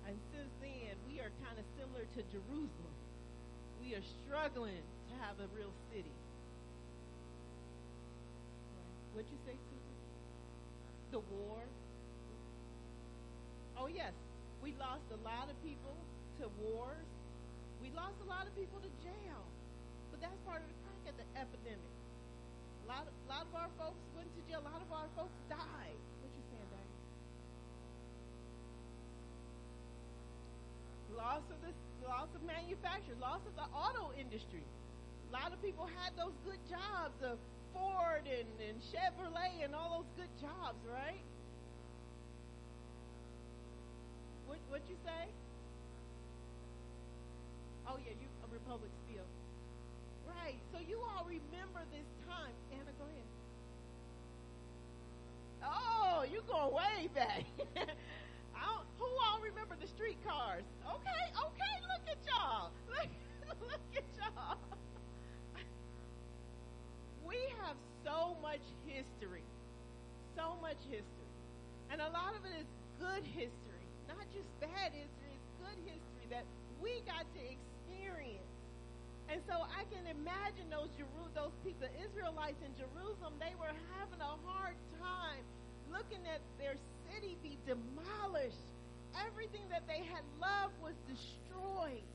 And 0.05 0.17
since 0.33 0.53
then, 0.61 0.93
we 1.09 1.17
are 1.17 1.33
kind 1.45 1.57
of 1.57 1.65
similar 1.77 2.05
to 2.05 2.21
Jerusalem. 2.29 2.95
We 3.81 3.95
are 3.97 4.05
struggling 4.25 4.85
to 5.09 5.13
have 5.25 5.37
a 5.41 5.49
real 5.57 5.73
city. 5.89 6.13
What'd 9.13 9.29
you 9.33 9.41
say, 9.49 9.57
Susan? 9.57 9.97
The 11.09 11.21
war. 11.33 11.61
Oh, 13.77 13.87
yes. 13.87 14.13
We 14.59 14.75
lost 14.75 15.07
a 15.11 15.19
lot 15.23 15.47
of 15.47 15.55
people 15.63 15.95
to 16.39 16.47
wars. 16.59 17.07
We 17.81 17.91
lost 17.95 18.19
a 18.23 18.27
lot 18.27 18.47
of 18.47 18.53
people 18.55 18.79
to 18.83 18.91
jail. 19.03 19.43
But 20.11 20.19
that's 20.19 20.39
part 20.43 20.59
of 20.61 20.67
the 20.67 20.77
crack 20.83 21.15
epidemic. 21.35 21.93
A 22.83 22.87
lot 22.87 23.07
of, 23.07 23.13
a 23.13 23.27
lot 23.29 23.43
of 23.47 23.53
our 23.55 23.71
folks 23.79 24.01
went 24.15 24.27
to 24.35 24.41
jail. 24.49 24.59
A 24.59 24.67
lot 24.67 24.81
of 24.81 24.91
our 24.91 25.07
folks 25.15 25.35
died. 25.47 25.99
What 26.19 26.31
you 26.35 26.43
saying, 26.51 26.69
Diane? 26.69 26.95
Loss 31.15 31.45
of 31.51 31.59
the 31.63 31.71
loss 32.09 32.29
of 32.33 32.41
manufacturing, 32.43 33.19
loss 33.19 33.41
of 33.45 33.53
the 33.53 33.67
auto 33.69 34.11
industry. 34.17 34.65
A 35.29 35.31
lot 35.31 35.53
of 35.53 35.61
people 35.61 35.85
had 36.01 36.17
those 36.17 36.33
good 36.41 36.59
jobs 36.65 37.21
of 37.21 37.37
Ford 37.73 38.25
and, 38.25 38.49
and 38.57 38.81
Chevrolet 38.89 39.63
and 39.63 39.75
all 39.75 40.01
those 40.01 40.11
good 40.17 40.33
jobs, 40.41 40.81
right? 40.89 41.21
What 44.69 44.81
you 44.87 44.95
say? 45.03 45.29
Oh 47.87 47.97
yeah, 48.05 48.13
you 48.21 48.27
a 48.43 48.47
Republic 48.53 48.91
Steel. 49.05 49.25
Right. 50.27 50.59
So 50.71 50.79
you 50.79 50.99
all 51.01 51.25
remember 51.25 51.81
this 51.91 52.05
time. 52.27 52.53
Anna, 52.71 52.91
go 52.97 53.05
ahead. 53.05 53.27
Oh, 55.63 56.23
you 56.31 56.41
going 56.47 56.73
way 56.73 57.09
back. 57.13 57.45
I 58.55 58.81
who 58.97 59.05
all 59.05 59.39
remember 59.41 59.75
the 59.79 59.87
streetcars? 59.87 60.63
Okay, 60.85 61.23
okay, 61.35 61.75
look 61.87 62.05
at 62.09 62.19
y'all. 62.27 62.71
Look, 62.89 63.09
look 63.61 63.81
at 63.95 64.03
y'all. 64.17 64.57
We 67.25 67.37
have 67.61 67.75
so 68.03 68.35
much 68.41 68.61
history. 68.85 69.43
So 70.35 70.55
much 70.61 70.77
history. 70.89 71.29
And 71.91 72.01
a 72.01 72.09
lot 72.09 72.33
of 72.35 72.43
it 72.45 72.55
is 72.61 72.67
good 72.99 73.23
history 73.23 73.68
just 74.33 74.49
bad 74.59 74.91
history, 74.93 75.31
it's 75.33 75.51
good 75.59 75.79
history 75.85 76.27
that 76.29 76.45
we 76.81 77.01
got 77.05 77.25
to 77.35 77.41
experience. 77.41 78.49
And 79.29 79.41
so 79.45 79.61
I 79.69 79.85
can 79.93 80.09
imagine 80.09 80.69
those 80.73 80.89
Jeru- 80.97 81.33
those 81.37 81.53
people, 81.61 81.85
the 81.85 81.93
Israelites 82.01 82.57
in 82.65 82.73
Jerusalem, 82.73 83.37
they 83.37 83.53
were 83.61 83.73
having 83.93 84.21
a 84.21 84.35
hard 84.41 84.77
time 84.97 85.43
looking 85.93 86.21
at 86.25 86.41
their 86.57 86.73
city 87.09 87.37
be 87.45 87.57
demolished. 87.65 88.65
Everything 89.25 89.65
that 89.69 89.85
they 89.85 90.01
had 90.05 90.25
loved 90.41 90.73
was 90.81 90.97
destroyed. 91.05 92.05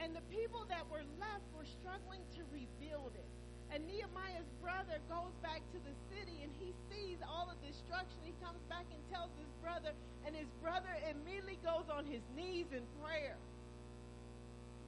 And 0.00 0.16
the 0.16 0.24
people 0.32 0.64
that 0.68 0.84
were 0.92 1.04
left 1.20 1.44
were 1.56 1.68
struggling 1.80 2.20
to 2.36 2.40
rebuild 2.52 3.12
it. 3.16 3.28
And 3.70 3.86
Nehemiah's 3.86 4.50
brother 4.58 4.98
goes 5.06 5.30
back 5.42 5.62
to 5.70 5.78
the 5.86 5.94
city 6.10 6.42
and 6.42 6.50
he 6.58 6.74
sees 6.90 7.18
all 7.22 7.46
of 7.46 7.56
destruction. 7.62 8.18
He 8.26 8.34
comes 8.42 8.58
back 8.66 8.82
and 8.90 8.98
tells 9.14 9.30
his 9.38 9.46
brother, 9.62 9.94
and 10.26 10.34
his 10.34 10.50
brother 10.58 10.90
immediately 11.06 11.58
goes 11.62 11.86
on 11.86 12.02
his 12.04 12.22
knees 12.34 12.66
in 12.74 12.82
prayer. 12.98 13.38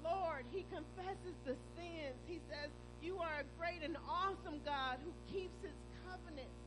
Lord, 0.02 0.42
he 0.50 0.66
confesses 0.74 1.36
the 1.46 1.54
sins. 1.78 2.18
He 2.26 2.42
says, 2.50 2.74
You 2.98 3.22
are 3.22 3.46
a 3.46 3.46
great 3.54 3.86
and 3.86 3.94
awesome 4.10 4.58
God 4.66 4.98
who 5.06 5.14
keeps 5.30 5.54
his 5.62 5.78
covenants. 6.02 6.58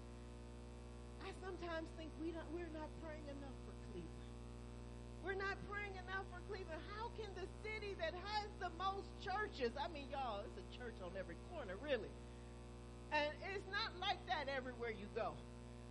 I 1.20 1.36
sometimes 1.44 1.92
think 2.00 2.16
we 2.24 2.32
don't, 2.32 2.48
we're 2.56 2.72
not 2.72 2.88
praying 3.04 3.28
enough. 3.28 3.65
We're 5.26 5.34
not 5.34 5.58
praying 5.66 5.98
enough 5.98 6.30
for 6.30 6.38
Cleveland. 6.46 6.78
How 6.94 7.10
can 7.18 7.34
the 7.34 7.50
city 7.66 7.98
that 7.98 8.14
has 8.14 8.46
the 8.62 8.70
most 8.78 9.10
churches, 9.26 9.74
I 9.74 9.90
mean, 9.90 10.06
y'all, 10.14 10.46
it's 10.46 10.62
a 10.62 10.68
church 10.78 10.94
on 11.02 11.10
every 11.18 11.34
corner, 11.50 11.74
really. 11.82 12.14
And 13.10 13.34
it's 13.50 13.66
not 13.74 13.90
like 13.98 14.22
that 14.30 14.46
everywhere 14.54 14.94
you 14.94 15.10
go. 15.18 15.34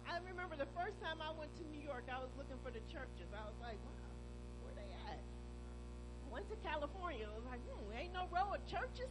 I 0.07 0.23
remember 0.23 0.55
the 0.55 0.71
first 0.79 0.95
time 1.03 1.19
I 1.19 1.35
went 1.35 1.51
to 1.59 1.65
New 1.75 1.83
York, 1.83 2.07
I 2.07 2.23
was 2.23 2.31
looking 2.39 2.63
for 2.63 2.71
the 2.71 2.79
churches. 2.87 3.27
I 3.35 3.43
was 3.43 3.59
like, 3.59 3.75
wow, 3.83 4.15
where 4.63 4.75
they 4.79 4.87
at? 5.11 5.19
I 5.19 6.27
Went 6.31 6.47
to 6.55 6.59
California. 6.63 7.27
I 7.27 7.35
was 7.35 7.49
like, 7.51 7.63
hmm, 7.67 7.91
ain't 7.91 8.15
no 8.15 8.31
row 8.31 8.55
of 8.55 8.63
churches? 8.71 9.11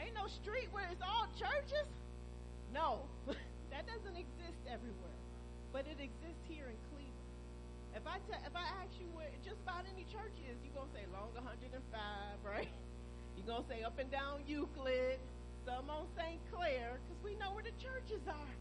Ain't 0.00 0.16
no 0.16 0.32
street 0.32 0.72
where 0.72 0.88
it's 0.88 1.04
all 1.04 1.28
churches? 1.36 1.92
No, 2.72 3.04
that 3.68 3.84
doesn't 3.84 4.16
exist 4.16 4.60
everywhere. 4.64 5.18
But 5.76 5.84
it 5.84 6.00
exists 6.00 6.40
here 6.48 6.72
in 6.72 6.78
Cleveland. 6.88 6.91
If 7.94 8.06
I 8.08 8.16
if 8.16 8.54
I 8.56 8.66
ask 8.80 8.92
you 8.96 9.06
where 9.12 9.28
just 9.44 9.60
about 9.60 9.84
any 9.92 10.04
church 10.08 10.32
is, 10.48 10.56
you're 10.64 10.72
gonna 10.72 10.92
say 10.96 11.04
Long 11.12 11.28
105, 11.36 11.76
right? 12.44 12.72
You're 13.36 13.46
gonna 13.46 13.68
say 13.68 13.82
up 13.82 13.98
and 13.98 14.10
down 14.10 14.40
Euclid, 14.46 15.20
some 15.64 15.88
on 15.92 16.08
St. 16.16 16.40
Clair, 16.52 16.98
because 17.04 17.20
we 17.20 17.36
know 17.36 17.52
where 17.52 17.64
the 17.64 17.76
churches 17.76 18.24
are. 18.28 18.54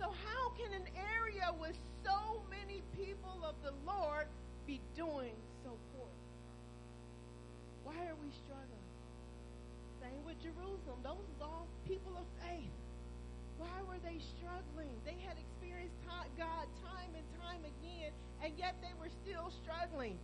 So 0.00 0.14
how 0.24 0.54
can 0.56 0.72
an 0.72 0.88
area 0.96 1.52
with 1.60 1.76
so 2.06 2.40
many 2.48 2.80
people 2.96 3.44
of 3.44 3.54
the 3.60 3.74
Lord 3.84 4.26
be 4.66 4.80
doing 4.96 5.34
so 5.64 5.76
poorly? 5.92 6.24
Why 7.84 7.98
are 8.06 8.16
we 8.22 8.30
struggling? 8.46 8.88
Same 10.00 10.22
with 10.24 10.38
Jerusalem. 10.40 11.02
Those 11.02 11.28
lost 11.40 11.74
people 11.84 12.14
of 12.16 12.24
faith. 12.40 12.72
Why 13.58 13.74
were 13.90 13.98
they 14.06 14.22
struggling? 14.38 14.94
They 15.02 15.18
had 15.26 15.34
experienced 15.34 15.98
God 16.38 16.66
and 18.42 18.52
yet 18.56 18.74
they 18.80 18.92
were 19.00 19.10
still 19.24 19.50
struggling. 19.62 20.18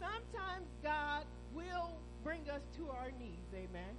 Sometimes 0.00 0.66
God 0.82 1.24
will 1.54 1.92
bring 2.22 2.48
us 2.50 2.62
to 2.78 2.88
our 2.90 3.10
knees, 3.20 3.48
amen. 3.52 3.94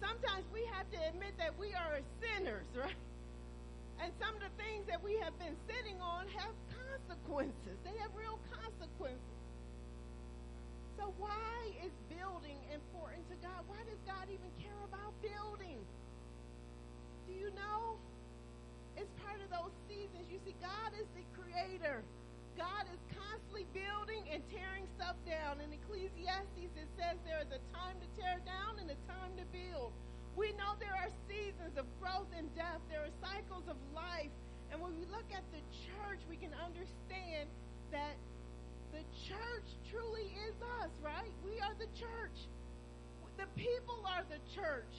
Sometimes 0.00 0.44
we 0.52 0.62
have 0.72 0.86
to 0.92 0.98
admit 1.08 1.34
that 1.38 1.58
we 1.58 1.74
are 1.74 1.98
sinners, 2.22 2.66
right? 2.78 2.98
And 3.98 4.12
some 4.22 4.34
of 4.34 4.42
the 4.42 4.54
things 4.54 4.86
that 4.86 5.02
we 5.02 5.18
have 5.18 5.34
been 5.38 5.58
sitting 5.66 5.98
on 6.00 6.26
have 6.38 6.54
consequences. 6.70 7.76
They 7.82 7.98
have 7.98 8.14
real 8.14 8.38
consequences. 8.54 9.38
So 10.98 11.14
why 11.18 11.74
is 11.82 11.90
building 12.10 12.58
important 12.74 13.26
to 13.30 13.36
God? 13.42 13.62
Why 13.66 13.78
does 13.86 13.98
God 14.06 14.26
even 14.30 14.50
care 14.62 14.67
says 27.08 27.16
there 27.24 27.40
is 27.40 27.48
a 27.48 27.62
time 27.72 27.96
to 27.96 28.08
tear 28.20 28.36
down 28.44 28.76
and 28.76 28.92
a 28.92 28.98
time 29.08 29.32
to 29.40 29.44
build. 29.48 29.96
We 30.36 30.52
know 30.60 30.76
there 30.76 30.92
are 30.92 31.08
seasons 31.24 31.80
of 31.80 31.88
growth 31.96 32.28
and 32.36 32.52
death. 32.52 32.84
There 32.92 33.00
are 33.00 33.14
cycles 33.24 33.64
of 33.64 33.80
life. 33.96 34.28
And 34.68 34.76
when 34.76 34.92
we 34.92 35.08
look 35.08 35.24
at 35.32 35.40
the 35.48 35.64
church, 35.88 36.20
we 36.28 36.36
can 36.36 36.52
understand 36.60 37.48
that 37.96 38.20
the 38.92 39.00
church 39.24 39.68
truly 39.88 40.36
is 40.52 40.52
us, 40.84 40.92
right? 41.00 41.32
We 41.40 41.56
are 41.64 41.72
the 41.80 41.88
church. 41.96 42.44
The 43.40 43.48
people 43.56 44.04
are 44.04 44.28
the 44.28 44.42
church. 44.52 44.92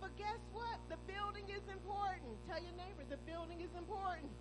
But 0.00 0.16
guess 0.16 0.40
what? 0.56 0.80
The 0.88 0.96
building 1.04 1.44
is 1.52 1.64
important. 1.68 2.40
Tell 2.48 2.62
your 2.62 2.72
neighbor, 2.80 3.04
the 3.04 3.20
building 3.28 3.60
is 3.60 3.72
important. 3.76 4.32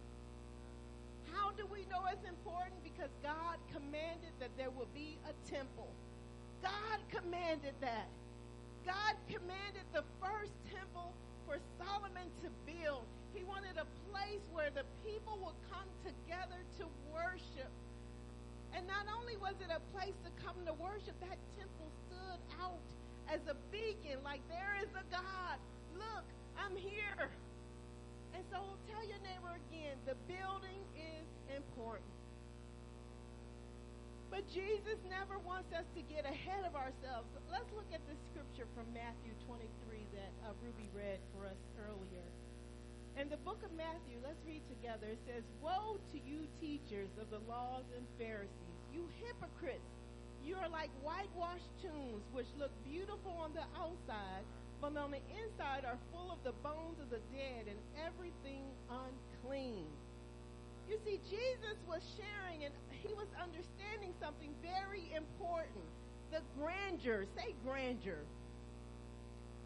How 1.35 1.51
do 1.59 1.67
we 1.67 1.83
know 1.91 2.07
it's 2.07 2.23
important? 2.23 2.79
Because 2.79 3.11
God 3.19 3.59
commanded 3.75 4.31
that 4.39 4.55
there 4.55 4.71
will 4.71 4.91
be 4.95 5.19
a 5.27 5.35
temple. 5.51 5.91
God 6.63 6.99
commanded 7.11 7.75
that. 7.83 8.07
God 8.87 9.15
commanded 9.27 9.83
the 9.91 10.03
first 10.23 10.55
temple 10.71 11.11
for 11.45 11.59
Solomon 11.75 12.31
to 12.43 12.49
build. 12.63 13.03
He 13.35 13.43
wanted 13.43 13.75
a 13.75 13.87
place 14.11 14.43
where 14.55 14.71
the 14.71 14.87
people 15.03 15.35
would 15.43 15.59
come 15.67 15.87
together 16.07 16.63
to 16.79 16.87
worship. 17.11 17.71
And 18.71 18.87
not 18.87 19.05
only 19.11 19.35
was 19.37 19.59
it 19.59 19.69
a 19.69 19.83
place 19.91 20.15
to 20.23 20.31
come 20.39 20.55
to 20.65 20.73
worship, 20.79 21.19
that 21.19 21.37
temple 21.59 21.91
stood 22.07 22.39
out 22.63 22.79
as 23.27 23.43
a 23.51 23.55
beacon, 23.71 24.23
like 24.23 24.41
there 24.47 24.79
is 24.79 24.89
a 24.95 25.03
God. 25.11 25.59
Look, 25.99 26.25
I'm 26.55 26.75
here. 26.75 27.27
And 28.33 28.43
so 28.49 28.79
tell 28.89 29.03
your 29.03 29.19
neighbor 29.19 29.51
again, 29.69 29.99
the 30.07 30.15
building 30.31 30.79
is 30.95 31.27
important. 31.55 32.07
But 34.33 34.49
Jesus 34.49 34.97
never 35.13 35.37
wants 35.45 35.69
us 35.77 35.85
to 35.93 36.01
get 36.09 36.25
ahead 36.25 36.65
of 36.65 36.73
ourselves. 36.73 37.29
Let's 37.53 37.69
look 37.77 37.85
at 37.93 38.01
the 38.09 38.17
scripture 38.33 38.65
from 38.73 38.89
Matthew 38.89 39.29
23 39.45 39.61
that 40.17 40.33
uh, 40.41 40.57
Ruby 40.57 40.89
read 40.89 41.21
for 41.29 41.45
us 41.45 41.61
earlier. 41.77 42.25
In 43.13 43.29
the 43.29 43.37
book 43.45 43.61
of 43.61 43.69
Matthew, 43.77 44.17
let's 44.25 44.41
read 44.41 44.65
together. 44.73 45.05
It 45.05 45.21
says, 45.29 45.45
Woe 45.61 46.01
to 46.01 46.17
you, 46.17 46.49
teachers 46.57 47.13
of 47.21 47.29
the 47.29 47.45
laws 47.45 47.85
and 47.93 48.09
Pharisees, 48.17 48.81
you 48.89 49.05
hypocrites! 49.21 49.85
You 50.41 50.57
are 50.57 50.65
like 50.73 50.89
whitewashed 51.05 51.69
tombs, 51.85 52.25
which 52.33 52.49
look 52.57 52.73
beautiful 52.89 53.37
on 53.37 53.53
the 53.53 53.69
outside, 53.77 54.41
but 54.81 54.97
on 54.97 55.13
the 55.13 55.21
inside 55.29 55.85
are 55.85 56.01
full 56.09 56.33
of 56.33 56.41
the 56.41 56.57
bones 56.65 56.97
of 56.97 57.13
the 57.13 57.21
dead 57.29 57.69
and 57.69 57.77
everything 58.01 58.65
unclean. 58.89 59.85
You 60.89 60.99
see, 61.05 61.19
Jesus 61.29 61.77
was 61.87 62.01
sharing 62.19 62.65
and 62.65 62.73
he 62.91 63.13
was 63.13 63.27
understanding 63.39 64.13
something 64.19 64.51
very 64.61 65.11
important 65.15 65.85
the 66.33 66.41
grandeur. 66.57 67.29
Say 67.37 67.53
grandeur. 67.61 68.25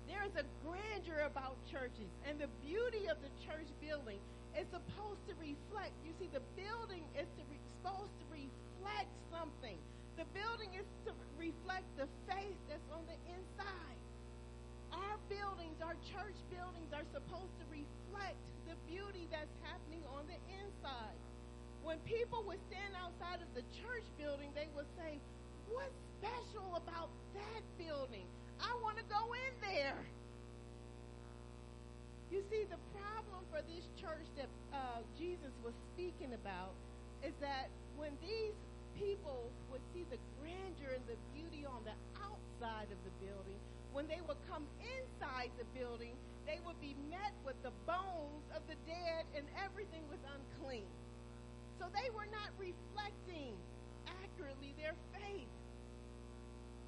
There 0.04 0.24
is 0.28 0.36
a 0.36 0.44
grandeur 0.68 1.24
about 1.24 1.56
churches, 1.72 2.12
and 2.28 2.36
the 2.36 2.52
beauty 2.60 3.08
of 3.08 3.16
the 3.24 3.32
church 3.48 3.72
building 3.80 4.20
is 4.52 4.68
supposed 4.68 5.24
to 5.32 5.34
reflect. 5.40 5.96
You 6.04 6.12
see, 6.20 6.28
the 6.28 6.44
building 6.60 7.08
is 7.16 7.28
to 7.40 7.44
re- 7.48 7.64
supposed 7.80 8.12
to 8.20 8.26
reflect 8.28 9.12
something. 9.32 9.80
The 10.20 10.28
building 10.36 10.76
is 10.76 10.88
to 11.08 11.16
reflect 11.40 11.88
the 11.96 12.08
faith 12.28 12.60
that's 12.68 12.90
on 12.92 13.08
the 13.08 13.20
inside. 13.32 14.00
Our 14.92 15.16
buildings, 15.32 15.80
our 15.80 15.96
church 16.12 16.36
buildings, 16.52 16.92
are 16.92 17.08
supposed 17.16 17.56
to 17.64 17.66
reflect 17.72 18.40
the 18.68 18.76
beauty 18.92 19.32
that's 19.32 19.56
happening 19.64 19.87
inside. 20.88 21.20
When 21.84 22.00
people 22.04 22.44
would 22.48 22.60
stand 22.72 22.96
outside 22.96 23.40
of 23.44 23.50
the 23.56 23.64
church 23.80 24.04
building, 24.18 24.52
they 24.56 24.68
would 24.76 24.88
say, 24.98 25.20
What's 25.68 25.96
special 26.20 26.80
about 26.80 27.12
that 27.36 27.64
building? 27.76 28.24
I 28.60 28.72
want 28.82 28.96
to 28.98 29.04
go 29.12 29.36
in 29.36 29.54
there. 29.60 30.00
You 32.32 32.44
see, 32.52 32.64
the 32.68 32.80
problem 32.96 33.44
for 33.52 33.60
this 33.68 33.84
church 34.00 34.28
that 34.36 34.48
uh, 34.72 35.04
Jesus 35.20 35.52
was 35.64 35.76
speaking 35.96 36.36
about 36.36 36.72
is 37.24 37.36
that 37.40 37.68
when 37.96 38.12
these 38.24 38.56
people 38.96 39.52
would 39.72 39.84
see 39.94 40.04
the 40.12 40.20
grandeur 40.40 40.96
and 40.96 41.04
the 41.08 41.20
beauty 41.36 41.68
on 41.68 41.84
the 41.84 41.96
outside 42.20 42.88
of 42.92 43.00
the 43.04 43.14
building, 43.24 43.60
when 43.92 44.08
they 44.08 44.20
would 44.28 44.40
come 44.48 44.64
inside 44.84 45.52
the 45.60 45.68
building, 45.76 46.16
they 46.48 46.64
would 46.64 46.80
be 46.80 46.96
met 47.12 47.36
with 47.44 47.60
the 47.62 47.76
bones 47.84 48.48
of 48.56 48.64
the 48.72 48.80
dead 48.88 49.28
and 49.36 49.44
everything 49.60 50.02
was 50.08 50.24
unclean. 50.32 50.88
So 51.76 51.92
they 51.92 52.08
were 52.16 52.26
not 52.32 52.56
reflecting 52.56 53.54
accurately 54.08 54.72
their 54.80 54.96
faith. 55.12 55.52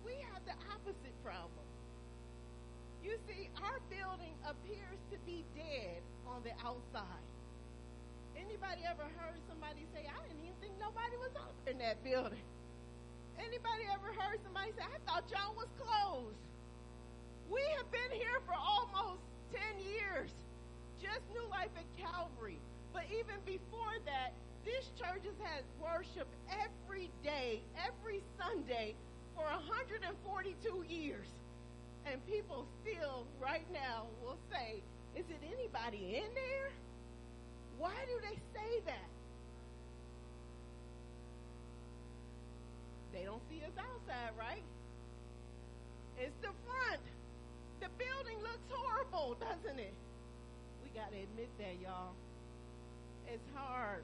We 0.07 0.15
have 0.31 0.41
the 0.47 0.55
opposite 0.71 1.13
problem. 1.21 1.67
You 3.03 3.19
see, 3.27 3.51
our 3.59 3.83
building 3.91 4.33
appears 4.47 4.99
to 5.11 5.19
be 5.27 5.43
dead 5.53 5.99
on 6.23 6.39
the 6.47 6.55
outside. 6.63 7.27
Anybody 8.39 8.87
ever 8.87 9.03
heard 9.19 9.35
somebody 9.51 9.83
say, 9.91 10.07
I 10.07 10.19
didn't 10.23 10.39
even 10.39 10.55
think 10.63 10.73
nobody 10.79 11.19
was 11.19 11.35
out 11.35 11.51
in 11.67 11.77
that 11.83 11.99
building? 11.99 12.47
Anybody 13.35 13.83
ever 13.91 14.11
heard 14.15 14.39
somebody 14.43 14.71
say, 14.79 14.87
I 14.87 14.99
thought 15.03 15.27
y'all 15.27 15.55
was 15.55 15.67
closed? 15.75 16.39
We 17.51 17.61
have 17.77 17.91
been 17.91 18.15
here 18.15 18.39
for 18.47 18.55
almost 18.55 19.28
10 19.75 19.85
years. 19.85 20.31
Just 21.01 21.21
New 21.33 21.47
Life 21.49 21.71
at 21.75 21.87
Calvary. 21.97 22.59
But 22.93 23.03
even 23.11 23.35
before 23.45 23.95
that, 24.05 24.33
this 24.65 24.89
church 24.99 25.23
has 25.23 25.39
had 25.41 25.63
worship 25.81 26.27
every 26.51 27.09
day, 27.23 27.61
every 27.79 28.21
Sunday 28.37 28.95
for 29.35 29.43
142 29.43 30.85
years. 30.87 31.27
And 32.05 32.25
people 32.27 32.65
still, 32.81 33.25
right 33.41 33.65
now, 33.73 34.07
will 34.23 34.37
say, 34.51 34.81
Is 35.15 35.25
it 35.29 35.41
anybody 35.45 36.21
in 36.23 36.33
there? 36.33 36.71
Why 37.77 37.95
do 38.05 38.19
they 38.21 38.35
say 38.53 38.81
that? 38.85 39.07
They 43.13 43.23
don't 43.23 43.41
see 43.49 43.61
us 43.63 43.75
outside, 43.77 44.31
right? 44.37 44.63
It's 46.17 46.35
the 46.41 46.51
front. 46.67 47.01
Building 47.99 48.39
looks 48.41 48.63
horrible, 48.71 49.35
doesn't 49.35 49.77
it? 49.79 49.93
We 50.83 50.89
got 50.97 51.11
to 51.11 51.19
admit 51.19 51.51
that, 51.59 51.75
y'all. 51.83 52.15
It's 53.27 53.43
hard. 53.53 54.03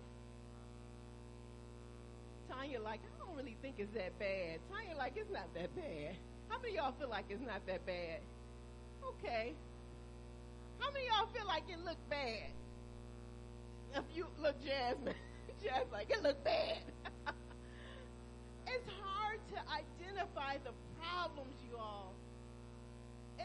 Tanya, 2.52 2.80
like, 2.82 3.00
I 3.00 3.26
don't 3.26 3.36
really 3.36 3.56
think 3.62 3.76
it's 3.80 3.94
that 3.96 4.18
bad. 4.20 4.60
Tanya, 4.70 4.96
like, 4.98 5.14
it's 5.16 5.32
not 5.32 5.48
that 5.56 5.74
bad. 5.76 6.16
How 6.50 6.60
many 6.60 6.76
y'all 6.76 6.94
feel 7.00 7.10
like 7.10 7.26
it's 7.30 7.42
not 7.42 7.66
that 7.66 7.86
bad? 7.86 8.20
Okay. 9.04 9.54
How 10.80 10.92
many 10.92 11.06
y'all 11.08 11.28
feel 11.34 11.48
like 11.48 11.64
it 11.70 11.80
looked 11.84 12.10
bad? 12.10 12.52
If 13.96 14.04
you 14.14 14.26
look, 14.42 14.56
Jasmine, 14.64 15.16
Jasmine, 15.64 15.88
like 15.92 16.10
it 16.12 16.22
looked 16.22 16.44
bad. 16.44 16.84
it's 18.68 18.90
hard 19.02 19.40
to 19.56 19.60
identify 19.72 20.58
the 20.64 20.72
problems, 21.00 21.56
you 21.70 21.78
all. 21.78 22.14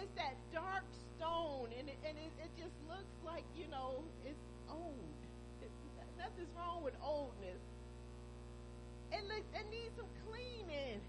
It's 0.01 0.17
that 0.17 0.33
dark 0.49 0.89
stone, 1.13 1.69
and 1.77 1.85
it, 1.85 1.99
and 2.09 2.17
it, 2.17 2.33
it 2.41 2.53
just 2.57 2.73
looks 2.89 3.13
like 3.21 3.45
you 3.53 3.69
know 3.69 4.01
it's 4.25 4.41
old. 4.73 4.97
It, 5.61 5.69
nothing's 6.17 6.49
wrong 6.57 6.81
with 6.81 6.97
oldness. 7.05 7.61
It 9.13 9.21
looks 9.29 9.45
it 9.53 9.69
needs 9.69 9.93
some 10.01 10.09
cleaning, 10.25 11.05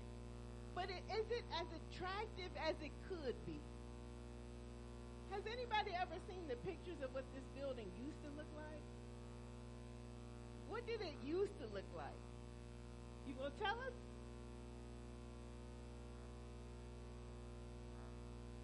but 0.75 0.91
it 0.91 1.03
isn't 1.07 1.47
as 1.55 1.67
attractive 1.71 2.51
as 2.67 2.75
it 2.83 2.91
could 3.07 3.39
be. 3.47 3.63
Has 5.31 5.47
anybody 5.47 5.95
ever 5.95 6.19
seen 6.27 6.43
the 6.51 6.59
pictures 6.67 6.99
of 6.99 7.15
what 7.15 7.23
this 7.31 7.47
building 7.55 7.87
used 7.95 8.19
to 8.27 8.29
look 8.35 8.51
like? 8.59 8.83
What 10.67 10.83
did 10.83 10.99
it 10.99 11.15
used 11.23 11.55
to 11.63 11.67
look 11.71 11.87
like? 11.95 12.19
You 13.23 13.39
gonna 13.39 13.55
tell 13.55 13.79
us? 13.87 13.95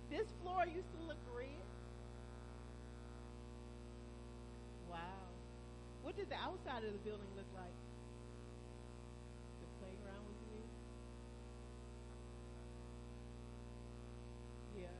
This 0.09 0.27
floor 0.41 0.63
used 0.65 0.87
to 0.99 1.07
look 1.07 1.17
red. 1.35 1.47
Wow. 4.89 5.27
What 6.03 6.15
did 6.15 6.29
the 6.29 6.35
outside 6.35 6.83
of 6.85 6.93
the 6.93 7.03
building 7.03 7.27
look 7.35 7.51
like? 7.55 7.75
The 9.59 9.67
playground 9.83 10.23
was 10.23 10.39
new. 10.47 10.67
Yeah. 14.83 14.97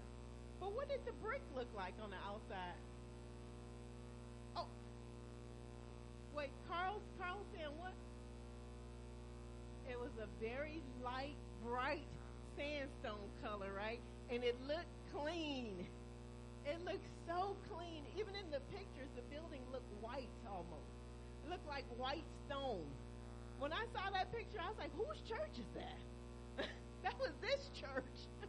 But 0.60 0.76
what 0.76 0.89
did 0.89 1.05
the 1.05 1.14
brick 1.24 1.41
look 1.55 1.70
like 1.76 1.93
on 2.03 2.10
the 2.10 2.20
outside? 2.28 2.76
Oh. 4.58 4.68
Wait, 6.36 6.51
Carl 6.68 6.99
Carl 7.18 7.39
saying 7.55 7.72
what? 7.80 7.93
It 9.89 9.97
was 9.97 10.12
a 10.22 10.28
very 10.43 10.82
light, 11.01 11.36
bright 11.64 12.03
sandstone 12.58 13.30
color, 13.41 13.72
right? 13.74 14.01
And 14.30 14.43
it 14.43 14.58
looked 14.68 14.97
clean. 15.18 15.88
It 16.65 16.78
looked 16.86 17.09
so 17.26 17.57
clean. 17.72 18.05
Even 18.13 18.36
in 18.36 18.49
the 18.51 18.61
pictures, 18.70 19.09
the 19.15 19.26
building 19.34 19.61
looked 19.72 19.89
white 20.01 20.30
almost. 20.45 20.93
It 21.43 21.49
looked 21.49 21.68
like 21.68 21.86
white 21.97 22.28
stone. 22.45 22.86
When 23.59 23.74
I 23.74 23.86
saw 23.93 24.11
that 24.13 24.32
picture, 24.32 24.59
I 24.61 24.70
was 24.70 24.78
like, 24.78 24.93
whose 24.93 25.18
church 25.26 25.57
is 25.57 25.70
that? 25.74 25.99
that 27.03 27.18
was 27.20 27.34
this 27.41 27.72
church. 27.74 28.20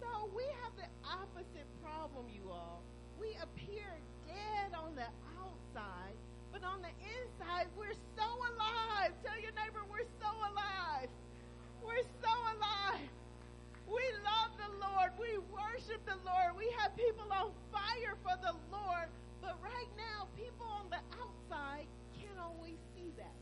so 0.00 0.08
we 0.32 0.46
have 0.64 0.72
the 0.80 0.88
opposite 1.04 1.68
problem, 1.82 2.24
you 2.32 2.48
all. 2.48 2.80
We 3.20 3.36
appear 3.42 3.84
dead 4.24 4.72
on 4.72 4.96
the 4.96 5.08
outside, 5.36 6.16
but 6.52 6.64
on 6.64 6.80
the 6.80 6.94
inside, 7.04 7.68
we're 7.76 7.98
so 8.16 8.24
alive. 8.24 9.12
Tell 9.20 9.36
your 9.36 9.52
neighbor, 9.52 9.84
we're 9.90 10.08
the 16.14 16.30
Lord. 16.30 16.54
We 16.54 16.70
have 16.78 16.94
people 16.94 17.26
on 17.34 17.50
fire 17.74 18.14
for 18.22 18.38
the 18.38 18.54
Lord. 18.70 19.10
But 19.42 19.58
right 19.62 19.90
now, 19.98 20.30
people 20.38 20.66
on 20.66 20.86
the 20.90 21.02
outside 21.18 21.86
can't 22.14 22.38
always 22.38 22.78
see 22.94 23.10
that. 23.18 23.36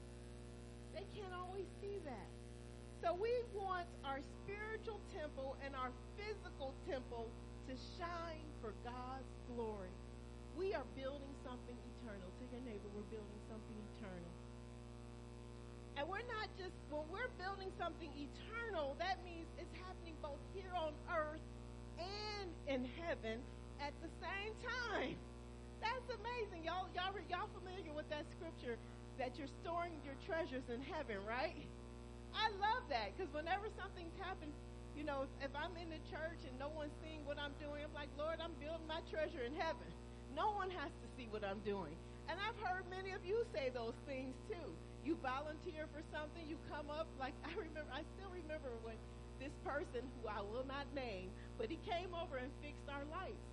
They 0.96 1.04
can't 1.12 1.32
always 1.36 1.68
see 1.80 2.00
that. 2.04 2.28
So 3.04 3.14
we 3.18 3.30
want 3.52 3.86
our 4.04 4.20
spiritual 4.42 5.00
temple 5.12 5.56
and 5.64 5.74
our 5.76 5.90
physical 6.16 6.72
temple 6.88 7.28
to 7.68 7.74
shine 7.98 8.46
for 8.60 8.72
God's 8.84 9.32
glory. 9.52 9.92
We 10.56 10.74
are 10.74 10.86
building 10.96 11.34
something 11.44 11.76
eternal. 11.76 12.28
To 12.28 12.44
your 12.52 12.62
neighbor, 12.64 12.88
we're 12.94 13.08
building 13.10 13.40
something 13.50 13.78
eternal. 13.98 14.32
And 15.96 16.08
we're 16.08 16.24
not 16.30 16.48
just, 16.56 16.74
when 16.88 17.04
we're 17.12 17.32
building 17.36 17.68
something 17.76 18.10
eternal, 18.16 18.96
that 18.98 19.20
means 19.24 19.41
in 22.66 22.86
heaven 23.02 23.40
at 23.80 23.92
the 24.02 24.10
same 24.22 24.54
time. 24.62 25.18
That's 25.82 26.06
amazing. 26.14 26.62
Y'all, 26.62 26.86
y'all, 26.94 27.14
y'all 27.26 27.50
familiar 27.58 27.90
with 27.90 28.06
that 28.10 28.22
scripture 28.38 28.78
that 29.18 29.34
you're 29.36 29.50
storing 29.62 29.98
your 30.06 30.14
treasures 30.22 30.62
in 30.70 30.80
heaven, 30.86 31.18
right? 31.26 31.66
I 32.32 32.48
love 32.62 32.86
that 32.88 33.12
because 33.12 33.28
whenever 33.34 33.68
something's 33.76 34.14
happened, 34.22 34.54
you 34.96 35.04
know, 35.04 35.26
if 35.42 35.52
I'm 35.56 35.74
in 35.76 35.88
the 35.90 36.00
church 36.08 36.40
and 36.46 36.54
no 36.56 36.70
one's 36.72 36.94
seeing 37.04 37.24
what 37.24 37.36
I'm 37.36 37.52
doing, 37.60 37.82
I'm 37.84 37.92
like, 37.92 38.12
Lord, 38.16 38.40
I'm 38.40 38.54
building 38.60 38.86
my 38.88 39.00
treasure 39.10 39.44
in 39.44 39.52
heaven. 39.56 39.88
No 40.32 40.52
one 40.56 40.70
has 40.72 40.88
to 40.88 41.06
see 41.16 41.28
what 41.28 41.44
I'm 41.44 41.60
doing. 41.66 41.92
And 42.28 42.38
I've 42.40 42.56
heard 42.62 42.86
many 42.88 43.12
of 43.12 43.24
you 43.24 43.44
say 43.52 43.68
those 43.74 43.96
things 44.06 44.32
too. 44.48 44.68
You 45.04 45.18
volunteer 45.20 45.90
for 45.90 46.00
something, 46.14 46.46
you 46.46 46.56
come 46.70 46.88
up, 46.88 47.10
like 47.18 47.34
I 47.48 47.52
remember, 47.58 47.90
I 47.90 48.06
still 48.16 48.30
remember 48.32 48.70
when 48.86 48.96
this 49.42 49.58
person, 49.66 50.06
who 50.22 50.30
I 50.30 50.38
will 50.38 50.62
not 50.70 50.86
name, 50.94 51.34
but 51.58 51.66
he 51.66 51.82
came 51.82 52.14
over 52.14 52.38
and 52.38 52.46
fixed 52.62 52.86
our 52.86 53.02
lights. 53.10 53.50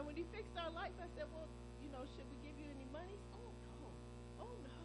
And 0.00 0.08
when 0.08 0.16
he 0.16 0.24
fixed 0.32 0.56
our 0.56 0.72
lights, 0.72 0.96
I 0.96 1.12
said, 1.12 1.28
well, 1.28 1.44
you 1.84 1.92
know, 1.92 2.00
should 2.16 2.24
we 2.32 2.40
give 2.40 2.56
you 2.56 2.72
any 2.72 2.88
money? 2.88 3.20
Oh, 3.36 3.52
no. 3.52 4.48
Oh, 4.48 4.54
no. 4.64 4.80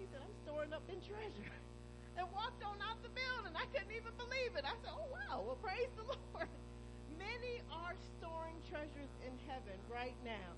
He 0.00 0.08
said, 0.08 0.24
I'm 0.24 0.32
storing 0.48 0.72
up 0.72 0.88
in 0.88 0.96
treasure. 1.04 1.52
And 2.16 2.24
walked 2.32 2.64
on 2.64 2.80
out 2.80 2.96
the 3.04 3.12
building. 3.12 3.52
I 3.52 3.68
couldn't 3.76 3.92
even 3.92 4.16
believe 4.16 4.56
it. 4.56 4.64
I 4.64 4.72
said, 4.80 4.88
oh, 4.88 5.04
wow. 5.12 5.44
Well, 5.44 5.60
praise 5.60 5.92
the 6.00 6.08
Lord. 6.32 6.48
Many 7.20 7.60
are 7.68 7.92
storing 8.16 8.56
treasures 8.72 9.12
in 9.20 9.36
heaven 9.44 9.76
right 9.92 10.16
now. 10.24 10.48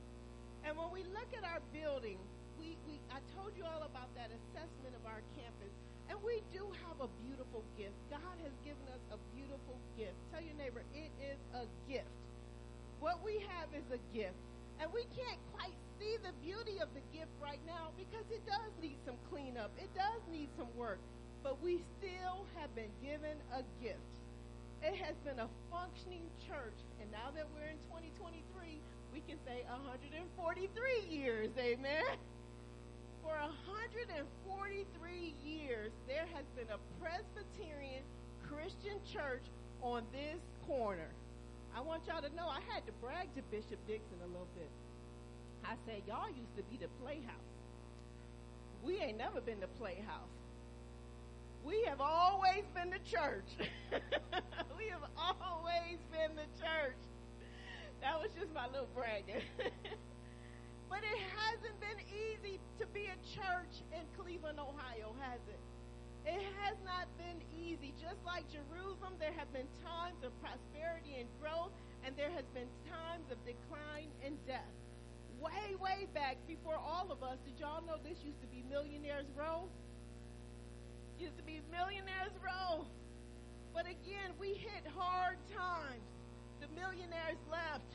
And 0.63 0.79
when 0.79 0.95
we 0.95 1.03
look 1.11 1.27
at 1.35 1.43
our 1.43 1.59
building, 1.75 2.15
we, 2.63 2.79
we 2.87 3.03
I 3.11 3.19
told 3.35 3.59
you 3.59 3.67
all 3.67 3.83
about 3.91 4.07
that 4.15 4.31
assessment 4.31 4.95
of 4.95 5.03
our 5.03 5.19
campus. 5.35 5.75
And 6.19 6.27
we 6.27 6.43
do 6.51 6.67
have 6.83 6.99
a 6.99 7.07
beautiful 7.23 7.63
gift. 7.79 7.95
God 8.11 8.35
has 8.43 8.51
given 8.67 8.83
us 8.91 8.99
a 9.15 9.19
beautiful 9.39 9.79
gift. 9.95 10.19
Tell 10.35 10.43
your 10.43 10.59
neighbor, 10.59 10.83
it 10.91 11.15
is 11.23 11.39
a 11.55 11.63
gift. 11.87 12.11
What 12.99 13.23
we 13.23 13.39
have 13.55 13.71
is 13.71 13.87
a 13.95 14.03
gift. 14.11 14.35
And 14.83 14.91
we 14.91 15.07
can't 15.15 15.39
quite 15.55 15.79
see 15.95 16.19
the 16.19 16.35
beauty 16.43 16.83
of 16.83 16.91
the 16.91 17.07
gift 17.15 17.31
right 17.39 17.63
now 17.71 17.95
because 17.95 18.27
it 18.35 18.43
does 18.51 18.75
need 18.83 18.99
some 19.07 19.15
cleanup. 19.31 19.71
It 19.79 19.95
does 19.95 20.19
need 20.27 20.51
some 20.59 20.67
work. 20.75 20.99
But 21.47 21.63
we 21.63 21.87
still 22.03 22.51
have 22.59 22.75
been 22.75 22.91
given 22.99 23.39
a 23.55 23.63
gift. 23.79 24.19
It 24.83 24.99
has 24.99 25.15
been 25.23 25.39
a 25.39 25.47
functioning 25.71 26.27
church. 26.43 26.83
And 26.99 27.07
now 27.15 27.31
that 27.39 27.47
we're 27.55 27.71
in 27.71 27.79
2023, 27.95 28.43
we 29.15 29.23
can 29.23 29.39
say 29.47 29.63
143 29.71 30.67
years. 31.07 31.55
Amen. 31.55 32.19
For 33.29 33.37
143 33.37 35.35
years, 35.45 35.93
there 36.09 36.25
has 36.33 36.47
been 36.57 36.73
a 36.73 36.81
Presbyterian 36.97 38.01
Christian 38.49 38.97
church 39.05 39.45
on 39.83 40.05
this 40.13 40.41
corner. 40.67 41.13
I 41.77 41.83
want 41.83 42.07
y'all 42.09 42.23
to 42.23 42.35
know 42.35 42.49
I 42.49 42.61
had 42.73 42.87
to 42.87 42.93
brag 43.03 43.29
to 43.37 43.43
Bishop 43.51 43.77
Dixon 43.87 44.17
a 44.25 44.27
little 44.27 44.49
bit. 44.57 44.71
I 45.63 45.75
said, 45.85 46.01
y'all 46.09 46.33
used 46.33 46.57
to 46.57 46.63
be 46.73 46.79
the 46.81 46.89
playhouse. 47.05 47.53
We 48.83 48.97
ain't 48.97 49.19
never 49.19 49.43
been 49.43 49.61
the 49.61 49.69
playhouse. 49.77 50.33
We 51.63 51.85
have 51.85 52.01
always 52.01 52.65
been 52.75 52.89
the 52.89 53.05
church. 53.05 53.69
we 54.79 54.89
have 54.89 55.05
always 55.19 56.01
been 56.11 56.33
the 56.35 56.49
church. 56.57 57.03
That 58.01 58.19
was 58.23 58.31
just 58.41 58.55
my 58.55 58.69
little 58.69 58.89
bragging. 58.95 59.45
but 60.89 61.05
it 61.05 61.21
hasn't 61.37 61.79
been 61.81 62.01
easy 62.09 62.61
to 62.81 62.87
be 62.93 63.07
a 63.13 63.19
church 63.37 63.85
in 63.93 64.03
Cleveland, 64.17 64.59
Ohio, 64.59 65.15
has 65.21 65.41
it? 65.49 65.61
It 66.29 66.45
has 66.61 66.77
not 66.85 67.09
been 67.17 67.41
easy. 67.57 67.95
Just 67.97 68.21
like 68.25 68.45
Jerusalem, 68.53 69.17
there 69.21 69.33
have 69.33 69.49
been 69.53 69.69
times 69.85 70.21
of 70.25 70.33
prosperity 70.45 71.21
and 71.21 71.29
growth, 71.41 71.73
and 72.05 72.17
there 72.17 72.33
has 72.33 72.45
been 72.53 72.69
times 72.89 73.25
of 73.33 73.39
decline 73.49 74.13
and 74.25 74.37
death. 74.45 74.75
Way, 75.41 75.79
way 75.79 76.09
back 76.13 76.37
before 76.49 76.77
all 76.77 77.09
of 77.13 77.23
us, 77.23 77.39
did 77.47 77.57
y'all 77.61 77.85
know 77.87 77.97
this 78.03 78.19
used 78.27 78.41
to 78.43 78.51
be 78.51 78.65
Millionaires 78.69 79.29
Row? 79.39 79.71
Used 81.21 81.37
to 81.39 81.47
be 81.47 81.63
Millionaires 81.71 82.35
Row. 82.43 82.85
But 83.73 83.87
again, 83.87 84.35
we 84.41 84.59
hit 84.59 84.83
hard 84.97 85.39
times. 85.55 86.03
The 86.61 86.67
millionaires 86.75 87.39
left. 87.47 87.87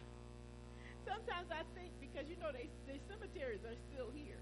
Sometimes 1.04 1.52
I 1.52 1.68
think 1.76 1.92
because 2.14 2.30
you 2.30 2.38
know 2.38 2.54
they 2.54 2.70
the 2.86 3.02
cemeteries 3.10 3.66
are 3.66 3.74
still 3.90 4.14
here. 4.14 4.38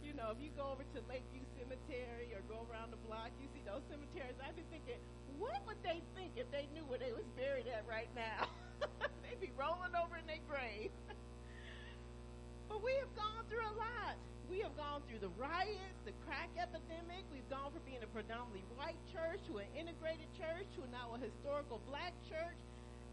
You 0.00 0.16
know, 0.16 0.32
if 0.32 0.40
you 0.40 0.48
go 0.56 0.72
over 0.72 0.80
to 0.96 0.98
Lakeview 1.10 1.44
Cemetery 1.60 2.32
or 2.32 2.40
go 2.48 2.64
around 2.72 2.88
the 2.88 3.02
block, 3.04 3.28
you 3.36 3.50
see 3.52 3.60
those 3.68 3.84
cemeteries. 3.92 4.38
I've 4.40 4.56
been 4.56 4.70
thinking, 4.72 4.96
what 5.36 5.60
would 5.68 5.82
they 5.84 6.00
think 6.16 6.32
if 6.40 6.48
they 6.54 6.70
knew 6.72 6.86
where 6.88 7.02
they 7.02 7.12
was 7.12 7.26
buried 7.36 7.68
at 7.68 7.84
right 7.84 8.08
now? 8.14 8.48
They'd 9.26 9.42
be 9.42 9.50
rolling 9.58 9.92
over 9.98 10.14
in 10.14 10.24
their 10.30 10.40
grave. 10.46 10.94
but 12.70 12.86
we 12.86 12.94
have 13.02 13.10
gone 13.18 13.50
through 13.50 13.66
a 13.66 13.74
lot. 13.74 14.14
We 14.46 14.62
have 14.62 14.78
gone 14.78 15.02
through 15.10 15.26
the 15.26 15.34
riots, 15.34 15.98
the 16.06 16.14
crack 16.22 16.54
epidemic. 16.54 17.26
We've 17.34 17.50
gone 17.50 17.74
from 17.74 17.82
being 17.82 18.06
a 18.06 18.10
predominantly 18.14 18.62
white 18.78 19.00
church 19.10 19.42
to 19.50 19.58
an 19.58 19.66
integrated 19.74 20.30
church 20.38 20.70
to 20.78 20.86
now 20.94 21.12
a 21.12 21.18
historical 21.18 21.82
black 21.90 22.14
church. 22.30 22.62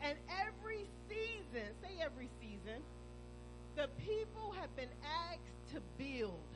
And 0.06 0.14
every 0.30 0.86
season, 1.10 1.74
say 1.82 1.98
every 2.06 2.30
season, 2.38 2.86
the 3.76 3.90
people 4.06 4.54
have 4.62 4.70
been 4.76 4.91
asked 5.02 5.58
to 5.74 5.82
build, 5.98 6.52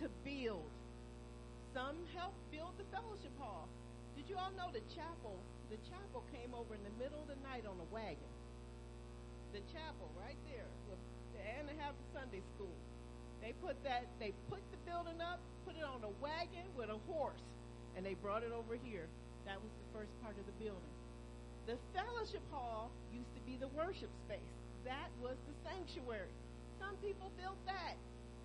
to 0.00 0.08
build. 0.24 0.72
Some 1.76 1.96
helped 2.16 2.40
build 2.48 2.72
the 2.80 2.88
fellowship 2.88 3.32
hall. 3.36 3.68
Did 4.16 4.24
you 4.32 4.40
all 4.40 4.52
know 4.56 4.72
the 4.72 4.80
chapel? 4.96 5.36
The 5.68 5.76
chapel 5.84 6.24
came 6.32 6.56
over 6.56 6.72
in 6.72 6.80
the 6.80 6.96
middle 6.96 7.20
of 7.20 7.28
the 7.28 7.36
night 7.44 7.68
on 7.68 7.76
a 7.76 7.88
wagon. 7.92 8.32
The 9.52 9.60
chapel 9.68 10.08
right 10.16 10.40
there, 10.48 10.68
with 10.88 11.00
the 11.36 11.44
Anna 11.44 11.76
Have 11.84 11.92
Sunday 12.16 12.40
School. 12.56 12.72
They 13.44 13.52
put 13.60 13.76
that, 13.84 14.08
they 14.16 14.32
put 14.48 14.64
the 14.72 14.80
building 14.88 15.20
up, 15.20 15.36
put 15.68 15.76
it 15.76 15.84
on 15.84 16.00
a 16.00 16.12
wagon 16.24 16.64
with 16.72 16.88
a 16.88 16.96
horse, 17.04 17.44
and 17.92 18.00
they 18.00 18.16
brought 18.16 18.40
it 18.40 18.52
over 18.56 18.80
here. 18.80 19.04
That 19.44 19.60
was 19.60 19.68
the 19.68 19.88
first 19.92 20.12
part 20.24 20.34
of 20.40 20.48
the 20.48 20.56
building. 20.56 20.96
The 21.68 21.76
fellowship 21.92 22.42
hall 22.48 22.88
used 23.12 23.28
to 23.36 23.42
be 23.44 23.60
the 23.60 23.68
worship 23.76 24.08
space. 24.24 24.52
That 24.88 25.12
was 25.20 25.36
the 25.44 25.54
sanctuary. 25.68 26.32
Some 26.80 26.96
people 27.02 27.30
built 27.40 27.58
that. 27.66 27.96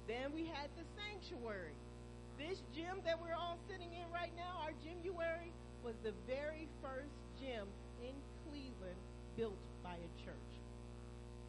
Then 0.07 0.33
we 0.33 0.45
had 0.45 0.69
the 0.77 0.85
sanctuary. 0.97 1.75
This 2.37 2.61
gym 2.75 2.99
that 3.05 3.21
we're 3.21 3.37
all 3.37 3.57
sitting 3.69 3.93
in 3.93 4.07
right 4.11 4.33
now, 4.35 4.59
our 4.63 4.73
gymuary, 4.81 5.53
was 5.83 5.95
the 6.03 6.13
very 6.27 6.67
first 6.81 7.13
gym 7.39 7.67
in 8.01 8.13
Cleveland 8.47 9.01
built 9.37 9.57
by 9.83 9.95
a 9.95 10.11
church 10.25 10.51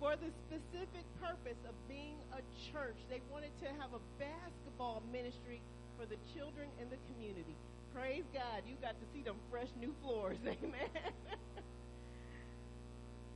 for 0.02 0.18
the 0.18 0.34
specific 0.50 1.06
purpose 1.22 1.62
of 1.62 1.74
being 1.86 2.18
a 2.34 2.42
church. 2.74 2.98
They 3.08 3.22
wanted 3.30 3.54
to 3.62 3.70
have 3.78 3.94
a 3.94 4.02
basketball 4.18 5.00
ministry 5.12 5.62
for 5.94 6.06
the 6.06 6.18
children 6.34 6.66
in 6.82 6.90
the 6.90 6.98
community. 7.06 7.54
Praise 7.94 8.26
God, 8.34 8.66
you 8.66 8.74
got 8.82 8.98
to 8.98 9.06
see 9.14 9.22
them 9.22 9.36
fresh 9.46 9.70
new 9.78 9.94
floors. 10.02 10.38
Amen. 10.46 10.90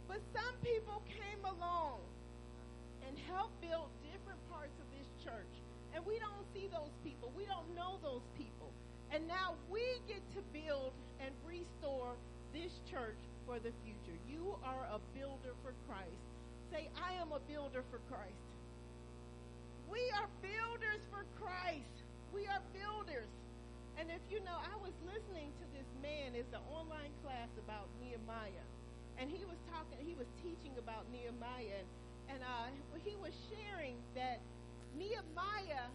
but 0.09 0.19
some 0.35 0.59
people 0.59 1.03
came 1.07 1.45
along 1.45 2.03
helped 3.29 3.59
build 3.61 3.91
different 4.03 4.41
parts 4.51 4.75
of 4.79 4.87
this 4.95 5.09
church. 5.23 5.55
And 5.95 6.05
we 6.05 6.19
don't 6.19 6.45
see 6.53 6.69
those 6.69 6.93
people. 7.03 7.33
We 7.37 7.47
don't 7.47 7.69
know 7.75 7.99
those 8.03 8.25
people. 8.37 8.73
And 9.11 9.27
now 9.27 9.55
we 9.71 9.83
get 10.07 10.21
to 10.35 10.43
build 10.53 10.93
and 11.23 11.31
restore 11.47 12.19
this 12.53 12.73
church 12.91 13.19
for 13.47 13.59
the 13.63 13.71
future. 13.87 14.19
You 14.29 14.59
are 14.67 14.85
a 14.91 14.99
builder 15.17 15.55
for 15.63 15.73
Christ. 15.87 16.21
Say, 16.71 16.91
I 16.99 17.15
am 17.23 17.31
a 17.31 17.41
builder 17.47 17.87
for 17.89 18.03
Christ. 18.11 18.47
We 19.87 20.03
are 20.19 20.27
builders 20.43 21.01
for 21.15 21.23
Christ. 21.39 21.97
We 22.35 22.51
are 22.51 22.61
builders. 22.75 23.31
And 23.97 24.11
if 24.11 24.21
you 24.29 24.43
know, 24.43 24.59
I 24.59 24.75
was 24.83 24.93
listening 25.07 25.55
to 25.63 25.65
this 25.73 25.89
man, 26.03 26.35
it's 26.35 26.53
an 26.53 26.61
online 26.69 27.15
class 27.25 27.49
about 27.63 27.89
Nehemiah. 28.03 28.67
And 29.17 29.31
he 29.31 29.47
was 29.47 29.57
talking, 29.73 29.97
he 30.05 30.19
was 30.19 30.29
teaching 30.43 30.75
about 30.77 31.09
Nehemiah. 31.09 31.81
And, 31.81 31.89
and 32.29 32.43
uh, 32.43 32.69
he 33.05 33.17
was 33.17 33.33
sharing 33.51 33.97
that 34.15 34.41
Nehemiah 34.99 35.89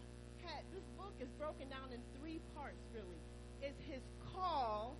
had, 0.44 0.62
this 0.72 0.86
book 0.96 1.12
is 1.20 1.28
broken 1.38 1.68
down 1.68 1.92
in 1.92 2.00
three 2.18 2.40
parts, 2.54 2.80
really. 2.94 3.20
It's 3.62 3.78
his 3.86 4.02
call, 4.34 4.96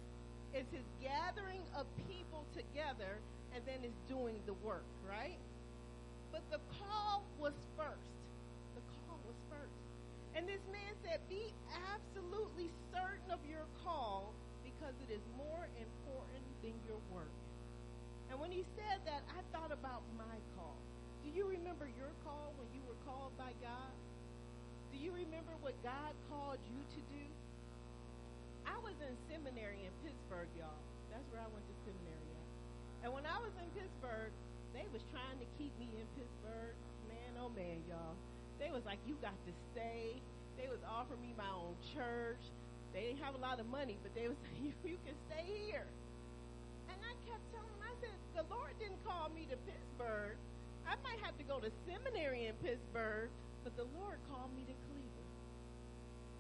it's 0.55 0.71
his 0.71 0.87
gathering 1.01 1.63
of 1.77 1.87
people 2.09 2.45
together, 2.55 3.19
and 3.55 3.65
then 3.67 3.81
it's 3.83 3.99
doing 4.09 4.39
the 4.47 4.55
work, 4.65 4.85
right? 5.09 5.39
But 6.31 6.43
the 6.51 6.61
call 6.79 7.25
was 7.39 7.53
first. 7.77 8.13
The 8.75 8.85
call 9.05 9.19
was 9.27 9.37
first. 9.51 9.77
And 10.35 10.49
this 10.49 10.63
man 10.73 10.97
said, 11.05 11.21
Be 11.29 11.53
absolutely 11.93 12.73
certain 12.89 13.29
of 13.31 13.41
your 13.45 13.69
call 13.85 14.33
because 14.65 14.97
it 15.05 15.13
is 15.13 15.21
more 15.37 15.69
important 15.77 16.45
than 16.65 16.73
your 16.89 16.97
work. 17.13 17.33
And 18.33 18.41
when 18.41 18.51
he 18.51 18.65
said 18.81 19.05
that, 19.05 19.21
I 19.29 19.45
thought 19.53 19.73
about 19.73 20.01
my 20.17 20.41
you 21.33 21.49
remember 21.49 21.89
your 21.97 22.13
call 22.29 22.53
when 22.61 22.69
you 22.77 22.85
were 22.85 22.99
called 23.09 23.33
by 23.41 23.57
God? 23.65 23.93
Do 24.93 25.01
you 25.01 25.17
remember 25.17 25.57
what 25.65 25.73
God 25.81 26.13
called 26.29 26.61
you 26.69 26.77
to 26.77 27.01
do? 27.09 27.25
I 28.69 28.77
was 28.85 28.93
in 29.01 29.17
seminary 29.33 29.81
in 29.81 29.93
Pittsburgh, 30.05 30.53
y'all. 30.61 30.77
That's 31.09 31.25
where 31.33 31.41
I 31.41 31.49
went 31.49 31.65
to 31.65 31.77
seminary 31.89 32.29
at. 32.37 32.49
And 33.05 33.09
when 33.17 33.25
I 33.25 33.41
was 33.41 33.51
in 33.57 33.65
Pittsburgh, 33.73 34.31
they 34.77 34.85
was 34.93 35.01
trying 35.09 35.41
to 35.41 35.49
keep 35.57 35.73
me 35.81 35.89
in 35.97 36.05
Pittsburgh. 36.21 36.77
Man, 37.09 37.33
oh 37.41 37.49
man, 37.57 37.81
y'all. 37.89 38.17
They 38.61 38.69
was 38.69 38.85
like, 38.85 39.01
you 39.09 39.17
got 39.25 39.37
to 39.49 39.53
stay. 39.73 40.21
They 40.61 40.69
was 40.69 40.85
offering 40.85 41.25
me 41.25 41.33
my 41.33 41.49
own 41.49 41.73
church. 41.97 42.45
They 42.93 43.09
didn't 43.09 43.25
have 43.25 43.35
a 43.35 43.43
lot 43.43 43.57
of 43.57 43.65
money, 43.73 43.97
but 44.05 44.13
they 44.13 44.29
was 44.29 44.37
like, 44.45 44.61
you, 44.61 44.73
you 44.85 45.01
can 45.09 45.17
stay 45.33 45.49
here. 45.49 45.89
And 46.93 47.01
I 47.01 47.17
kept 47.25 47.41
telling 47.57 47.73
them, 47.73 47.83
I 47.89 47.97
said, 48.05 48.17
the 48.37 48.45
Lord 48.53 48.77
didn't 48.77 49.01
call 49.01 49.33
me 49.33 49.49
to 49.49 49.57
Pittsburgh. 49.65 50.37
I 50.87 50.95
might 51.03 51.21
have 51.23 51.37
to 51.39 51.45
go 51.45 51.59
to 51.61 51.71
seminary 51.87 52.47
in 52.47 52.55
Pittsburgh, 52.65 53.31
but 53.65 53.77
the 53.77 53.87
Lord 53.99 54.19
called 54.31 54.51
me 54.57 54.65
to 54.67 54.75
Cleveland. 54.91 55.31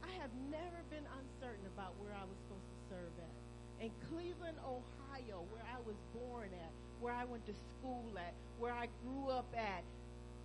I 0.02 0.10
have 0.20 0.30
never 0.50 0.80
been 0.90 1.06
uncertain 1.06 1.66
about 1.74 1.94
where 2.02 2.12
I 2.14 2.24
was 2.26 2.36
supposed 2.46 2.66
to 2.66 2.78
serve 2.90 3.14
at. 3.22 3.34
In 3.84 3.90
Cleveland, 4.10 4.58
Ohio, 4.62 5.46
where 5.50 5.66
I 5.66 5.78
was 5.86 5.96
born 6.14 6.50
at, 6.54 6.72
where 7.00 7.14
I 7.14 7.24
went 7.24 7.46
to 7.46 7.54
school 7.78 8.06
at, 8.18 8.34
where 8.58 8.72
I 8.72 8.86
grew 9.02 9.30
up 9.30 9.48
at. 9.56 9.82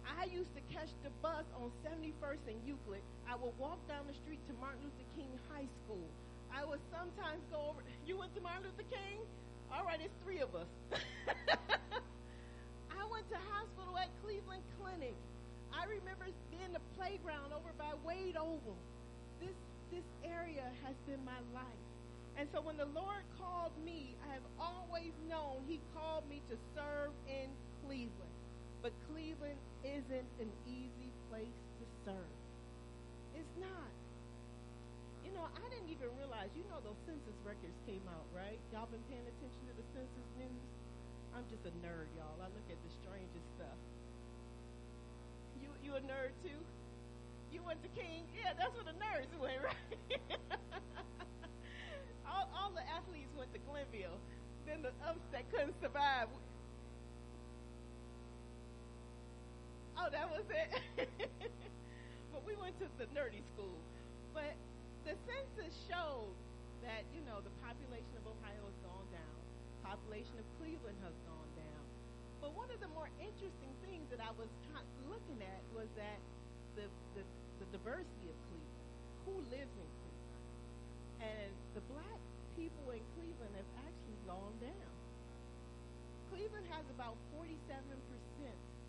I 0.08 0.26
used 0.32 0.54
to 0.56 0.64
catch 0.74 0.90
the 1.04 1.12
bus 1.22 1.46
on 1.60 1.70
71st 1.84 2.42
and 2.48 2.58
Euclid. 2.66 3.04
I 3.30 3.36
would 3.36 3.54
walk 3.60 3.78
down 3.88 4.08
the 4.08 4.16
street 4.16 4.40
to 4.48 4.54
Martin 4.58 4.80
Luther 4.82 5.08
King 5.18 5.30
High 5.52 5.68
School. 5.84 6.08
I 6.54 6.64
would 6.64 6.80
sometimes 6.90 7.44
go 7.52 7.74
over. 7.76 7.82
You 8.08 8.18
went 8.18 8.34
to 8.36 8.42
Martin 8.42 8.64
Luther 8.64 8.88
King? 8.90 9.20
All 9.70 9.84
right, 9.84 10.00
it's 10.00 10.16
three 10.24 10.40
of 10.40 10.56
us. 10.56 10.72
Went 13.18 13.34
to 13.34 13.50
hospital 13.50 13.98
at 13.98 14.14
Cleveland 14.22 14.62
Clinic. 14.78 15.18
I 15.74 15.90
remember 15.90 16.30
being 16.54 16.70
the 16.70 16.86
playground 17.02 17.50
over 17.50 17.74
by 17.74 17.90
Wade 18.06 18.38
Oval. 18.38 18.78
This 19.42 19.58
this 19.90 20.06
area 20.22 20.70
has 20.86 20.94
been 21.10 21.26
my 21.26 21.42
life. 21.50 21.82
And 22.38 22.46
so 22.54 22.62
when 22.62 22.78
the 22.78 22.86
Lord 22.94 23.26
called 23.42 23.74
me, 23.82 24.14
I 24.22 24.38
have 24.38 24.46
always 24.62 25.18
known 25.26 25.66
He 25.66 25.82
called 25.98 26.30
me 26.30 26.46
to 26.46 26.62
serve 26.78 27.10
in 27.26 27.50
Cleveland. 27.82 28.38
But 28.86 28.94
Cleveland 29.10 29.58
isn't 29.82 30.30
an 30.38 30.54
easy 30.70 31.10
place 31.34 31.58
to 31.82 31.86
serve. 32.06 32.38
It's 33.34 33.56
not. 33.58 33.90
You 35.26 35.34
know, 35.34 35.50
I 35.58 35.66
didn't 35.74 35.90
even 35.90 36.14
realize, 36.22 36.54
you 36.54 36.70
know, 36.70 36.86
those 36.86 37.02
census 37.10 37.38
records 37.42 37.82
came 37.90 38.06
out, 38.14 38.30
right? 38.30 38.62
Y'all 38.70 38.86
been 38.94 39.02
paying 39.10 39.26
attention 39.26 39.64
to 39.66 39.74
the 39.74 39.86
census 39.98 40.30
news? 40.38 40.67
I'm 41.38 41.46
just 41.54 41.70
a 41.70 41.74
nerd, 41.86 42.10
y'all. 42.18 42.34
I 42.42 42.50
look 42.50 42.66
at 42.66 42.82
the 42.82 42.92
strangest 42.98 43.46
stuff. 43.54 43.78
You 45.62 45.70
you 45.86 45.94
a 45.94 46.02
nerd 46.02 46.34
too? 46.42 46.58
You 47.54 47.62
went 47.62 47.78
to 47.86 47.90
King? 47.94 48.26
Yeah, 48.34 48.58
that's 48.58 48.74
where 48.74 48.90
the 48.90 48.98
nerds 48.98 49.30
went, 49.38 49.62
right? 49.70 50.02
all, 52.26 52.50
all 52.58 52.74
the 52.74 52.82
athletes 52.90 53.30
went 53.38 53.54
to 53.54 53.62
Glenville. 53.70 54.18
Then 54.66 54.82
the 54.82 54.90
ups 55.06 55.22
that 55.30 55.46
couldn't 55.54 55.78
survive. 55.78 56.26
Oh, 59.94 60.10
that 60.10 60.26
was 60.34 60.44
it. 60.50 60.74
but 62.34 62.42
we 62.50 62.58
went 62.58 62.74
to 62.82 62.90
the 62.98 63.06
nerdy 63.14 63.46
school. 63.54 63.78
But 64.34 64.58
the 65.06 65.14
census 65.30 65.70
showed 65.86 66.34
that 66.82 67.06
you 67.14 67.22
know 67.30 67.46
the 67.46 67.54
population 67.62 68.18
of 68.18 68.26
Ohio 68.26 68.66
has 68.66 68.78
gone 68.82 69.06
down. 69.14 69.38
Population 69.86 70.34
of 70.42 70.46
Cleveland 70.58 70.98
has. 71.06 71.27
But 72.48 72.56
one 72.56 72.72
of 72.72 72.80
the 72.80 72.88
more 72.96 73.12
interesting 73.20 73.76
things 73.84 74.08
that 74.08 74.24
I 74.24 74.32
was 74.40 74.48
looking 75.12 75.44
at 75.44 75.60
was 75.76 75.92
that 76.00 76.16
the, 76.80 76.88
the, 77.20 77.28
the 77.60 77.68
diversity 77.76 78.32
of 78.32 78.40
Cleveland, 78.48 78.88
who 79.28 79.36
lives 79.52 79.76
in 79.76 79.90
Cleveland. 80.00 80.48
And 81.28 81.52
the 81.76 81.84
black 81.92 82.22
people 82.56 82.88
in 82.96 83.04
Cleveland 83.20 83.52
have 83.52 83.72
actually 83.84 84.20
gone 84.24 84.56
down. 84.64 84.92
Cleveland 86.32 86.64
has 86.72 86.88
about 86.96 87.20
47% 87.36 87.52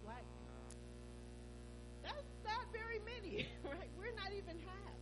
black 0.07 0.23
people. 0.23 0.71
That's 2.07 2.31
not 2.47 2.63
very 2.71 3.03
many, 3.03 3.43
right? 3.75 3.91
We're 3.99 4.15
not 4.15 4.31
even 4.39 4.55
half. 4.71 4.99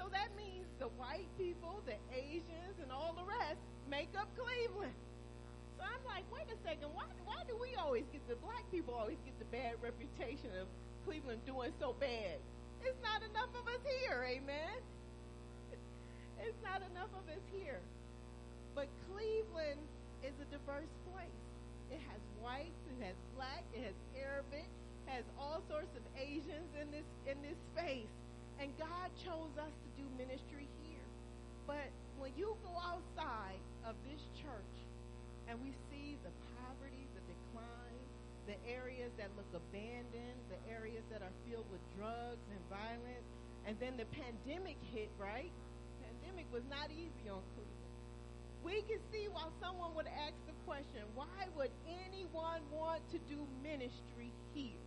So 0.00 0.08
that 0.16 0.32
means 0.32 0.64
the 0.80 0.88
white 0.96 1.28
people, 1.36 1.84
the 1.84 2.00
Asians, 2.08 2.80
and 2.80 2.88
all 2.88 3.12
the 3.12 3.28
rest 3.28 3.60
make 3.84 4.08
up 4.16 4.32
Cleveland. 4.32 4.96
Like, 6.20 6.44
wait 6.44 6.52
a 6.52 6.58
second, 6.68 6.92
why, 6.92 7.08
why 7.24 7.40
do 7.48 7.56
we 7.56 7.72
always 7.80 8.04
get 8.12 8.20
the 8.28 8.36
black 8.44 8.60
people 8.68 8.92
always 8.92 9.16
get 9.24 9.32
the 9.40 9.48
bad 9.48 9.80
reputation 9.80 10.52
of 10.60 10.68
Cleveland 11.08 11.40
doing 11.48 11.72
so 11.80 11.96
bad? 11.96 12.36
It's 12.84 13.00
not 13.00 13.24
enough 13.24 13.48
of 13.56 13.64
us 13.64 13.80
here, 14.04 14.20
amen? 14.28 14.84
It's 16.44 16.60
not 16.60 16.84
enough 16.92 17.08
of 17.16 17.24
us 17.32 17.40
here. 17.48 17.80
But 18.76 18.92
Cleveland 19.08 19.80
is 20.20 20.36
a 20.44 20.46
diverse 20.52 20.92
place. 21.08 21.40
It 21.88 22.04
has 22.12 22.20
whites, 22.36 22.84
it 22.92 23.00
has 23.00 23.16
black, 23.32 23.64
it 23.72 23.80
has 23.88 23.96
Arabic, 24.12 24.68
it 25.08 25.24
has 25.24 25.24
all 25.40 25.64
sorts 25.72 25.96
of 25.96 26.04
Asians 26.20 26.68
in 26.76 26.92
this 26.92 27.08
in 27.24 27.40
this 27.40 27.56
space. 27.72 28.12
And 28.60 28.68
God 28.76 29.08
chose 29.24 29.56
us 29.56 29.72
to 29.72 29.88
do 29.96 30.04
ministry 30.20 30.68
here. 30.84 31.08
But 31.64 31.88
when 32.20 32.36
you 32.36 32.60
go 32.60 32.76
outside 32.76 33.60
of 33.88 33.96
this 34.04 34.20
church 34.36 34.76
and 35.48 35.58
we 35.64 35.74
the 36.22 36.34
poverty, 36.56 37.06
the 37.14 37.24
decline, 37.26 38.04
the 38.46 38.58
areas 38.66 39.10
that 39.18 39.30
look 39.36 39.50
abandoned, 39.52 40.40
the 40.50 40.60
areas 40.70 41.04
that 41.10 41.22
are 41.22 41.34
filled 41.46 41.66
with 41.70 41.82
drugs 41.94 42.46
and 42.50 42.62
violence, 42.70 43.26
and 43.66 43.76
then 43.78 43.94
the 43.96 44.08
pandemic 44.16 44.76
hit, 44.90 45.10
right? 45.20 45.52
Pandemic 46.02 46.46
was 46.52 46.64
not 46.70 46.90
easy 46.90 47.28
on 47.28 47.42
Cleveland. 47.54 47.80
We 48.64 48.82
can 48.84 49.00
see 49.12 49.28
why 49.32 49.48
someone 49.60 49.94
would 49.96 50.08
ask 50.08 50.36
the 50.44 50.56
question, 50.68 51.00
why 51.14 51.48
would 51.56 51.72
anyone 51.88 52.60
want 52.72 53.00
to 53.12 53.18
do 53.24 53.40
ministry 53.62 54.32
here? 54.52 54.84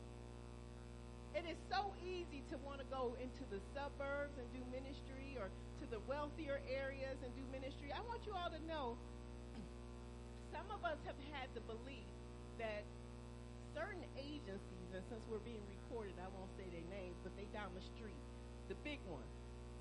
It 1.34 1.50
is 1.50 1.58
so 1.74 1.90
easy 2.06 2.46
to 2.54 2.62
want 2.62 2.78
to 2.78 2.88
go 2.94 3.18
into 3.18 3.42
the 3.50 3.58
suburbs 3.74 4.38
and 4.38 4.46
do 4.54 4.62
ministry 4.70 5.34
or 5.42 5.50
to 5.82 5.86
the 5.90 5.98
wealthier 6.06 6.62
areas 6.70 7.18
and 7.26 7.34
do 7.34 7.42
ministry. 7.50 7.90
I 7.90 8.06
want 8.06 8.22
you 8.30 8.38
all 8.38 8.54
to 8.54 8.62
know 8.70 8.94
some 10.54 10.70
of 10.70 10.86
us 10.86 11.02
have 11.10 11.18
had 11.34 11.50
the 11.58 11.66
belief 11.66 12.06
that 12.62 12.86
certain 13.74 14.06
agencies, 14.14 14.90
and 14.94 15.02
since 15.10 15.26
we're 15.26 15.42
being 15.42 15.66
recorded, 15.66 16.14
I 16.22 16.30
won't 16.38 16.54
say 16.54 16.70
their 16.70 16.86
names, 16.94 17.18
but 17.26 17.34
they 17.34 17.50
down 17.50 17.74
the 17.74 17.82
street, 17.98 18.22
the 18.70 18.78
big 18.86 19.02
ones, 19.10 19.34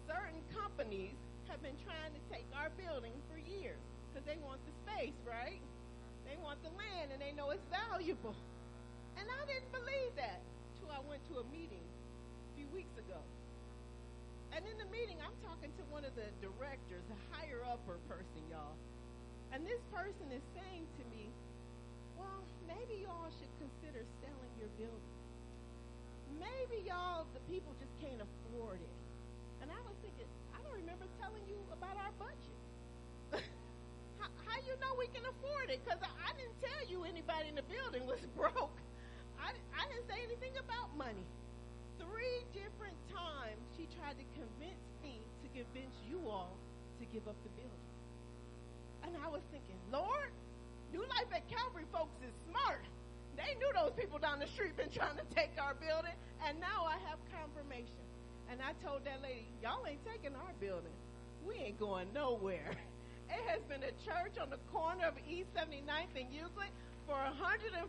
certain 0.09 0.41
companies 0.57 1.13
have 1.53 1.61
been 1.61 1.77
trying 1.85 2.17
to 2.17 2.23
take 2.33 2.49
our 2.57 2.73
building 2.81 3.13
for 3.29 3.37
years 3.37 3.79
because 4.09 4.25
they 4.25 4.41
want 4.41 4.65
the 4.65 4.73
space, 4.89 5.17
right? 5.29 5.61
They 6.25 6.41
want 6.41 6.65
the 6.65 6.73
land 6.73 7.13
and 7.13 7.21
they 7.21 7.37
know 7.37 7.53
it's 7.53 7.69
valuable. 7.69 8.35
And 9.21 9.29
I 9.29 9.45
didn't 9.45 9.69
believe 9.77 10.17
that 10.17 10.41
till 10.81 10.89
I 10.89 11.05
went 11.05 11.21
to 11.29 11.45
a 11.45 11.47
meeting 11.53 11.85
a 11.85 12.51
few 12.57 12.69
weeks 12.73 12.97
ago. 12.97 13.21
And 14.57 14.65
in 14.65 14.77
the 14.81 14.89
meeting, 14.89 15.21
I'm 15.21 15.37
talking 15.45 15.73
to 15.77 15.83
one 15.93 16.05
of 16.05 16.13
the 16.17 16.29
directors, 16.41 17.05
a 17.13 17.19
higher 17.33 17.61
upper 17.69 18.01
person. 18.09 18.52
And 19.53 19.69
this 19.69 19.85
person 19.93 20.33
is 20.33 20.41
saying 20.57 20.89
to 20.97 21.03
me, 21.13 21.29
well, 22.17 22.41
maybe 22.65 23.05
y'all 23.05 23.29
should 23.37 23.53
consider 23.61 24.01
selling 24.25 24.53
your 24.57 24.73
building. 24.81 25.13
Maybe 26.41 26.89
y'all, 26.89 27.29
the 27.37 27.45
people 27.53 27.77
just 27.77 27.93
can't 28.01 28.17
afford 28.17 28.81
it. 28.81 28.97
And 29.61 29.69
I 29.69 29.77
was 29.85 29.93
thinking, 30.01 30.25
I 30.57 30.65
don't 30.65 30.73
remember 30.73 31.05
telling 31.21 31.45
you 31.45 31.61
about 31.69 32.01
our 32.01 32.17
budget. 32.17 32.59
how, 34.19 34.33
how 34.49 34.57
you 34.65 34.73
know 34.81 34.97
we 34.97 35.13
can 35.13 35.29
afford 35.29 35.69
it? 35.69 35.85
Because 35.85 36.01
I, 36.01 36.09
I 36.09 36.33
didn't 36.33 36.57
tell 36.65 36.83
you 36.89 37.05
anybody 37.05 37.53
in 37.53 37.57
the 37.61 37.69
building 37.69 38.09
was 38.09 38.25
broke. 38.41 38.81
I, 39.37 39.53
I 39.77 39.85
didn't 39.93 40.09
say 40.09 40.17
anything 40.25 40.57
about 40.57 40.97
money. 40.97 41.29
Three 42.01 42.41
different 42.57 42.97
times 43.13 43.61
she 43.77 43.85
tried 44.01 44.17
to 44.17 44.27
convince 44.33 44.81
me 45.05 45.21
to 45.45 45.47
convince 45.53 45.93
you 46.09 46.25
all 46.25 46.57
to 46.99 47.05
give 47.13 47.29
up 47.29 47.37
the 47.45 47.53
building. 47.61 47.82
And 49.05 49.13
I 49.19 49.29
was 49.29 49.43
thinking, 49.51 49.77
Lord, 49.93 50.31
New 50.93 51.03
Life 51.03 51.31
at 51.35 51.49
Calvary 51.49 51.87
folks 51.93 52.17
is 52.23 52.35
smart. 52.51 52.85
They 53.37 53.57
knew 53.59 53.73
those 53.73 53.93
people 53.97 54.19
down 54.19 54.39
the 54.39 54.47
street 54.49 54.77
been 54.77 54.93
trying 54.93 55.17
to 55.17 55.27
take 55.35 55.57
our 55.57 55.75
building, 55.75 56.15
and 56.47 56.61
now 56.61 56.85
I 56.85 57.01
have 57.09 57.19
confirmation. 57.33 58.05
And 58.51 58.61
I 58.61 58.77
told 58.85 59.05
that 59.09 59.23
lady, 59.23 59.49
y'all 59.63 59.87
ain't 59.89 60.05
taking 60.05 60.37
our 60.37 60.53
building. 60.61 60.93
We 61.47 61.57
ain't 61.57 61.79
going 61.79 62.09
nowhere. 62.15 62.77
It 63.33 63.49
has 63.49 63.63
been 63.65 63.81
a 63.81 63.97
church 64.05 64.37
on 64.37 64.51
the 64.51 64.61
corner 64.71 65.07
of 65.07 65.15
East 65.25 65.49
79th 65.57 66.13
and 66.21 66.29
Euclid 66.29 66.69
for 67.07 67.17
142 67.17 67.81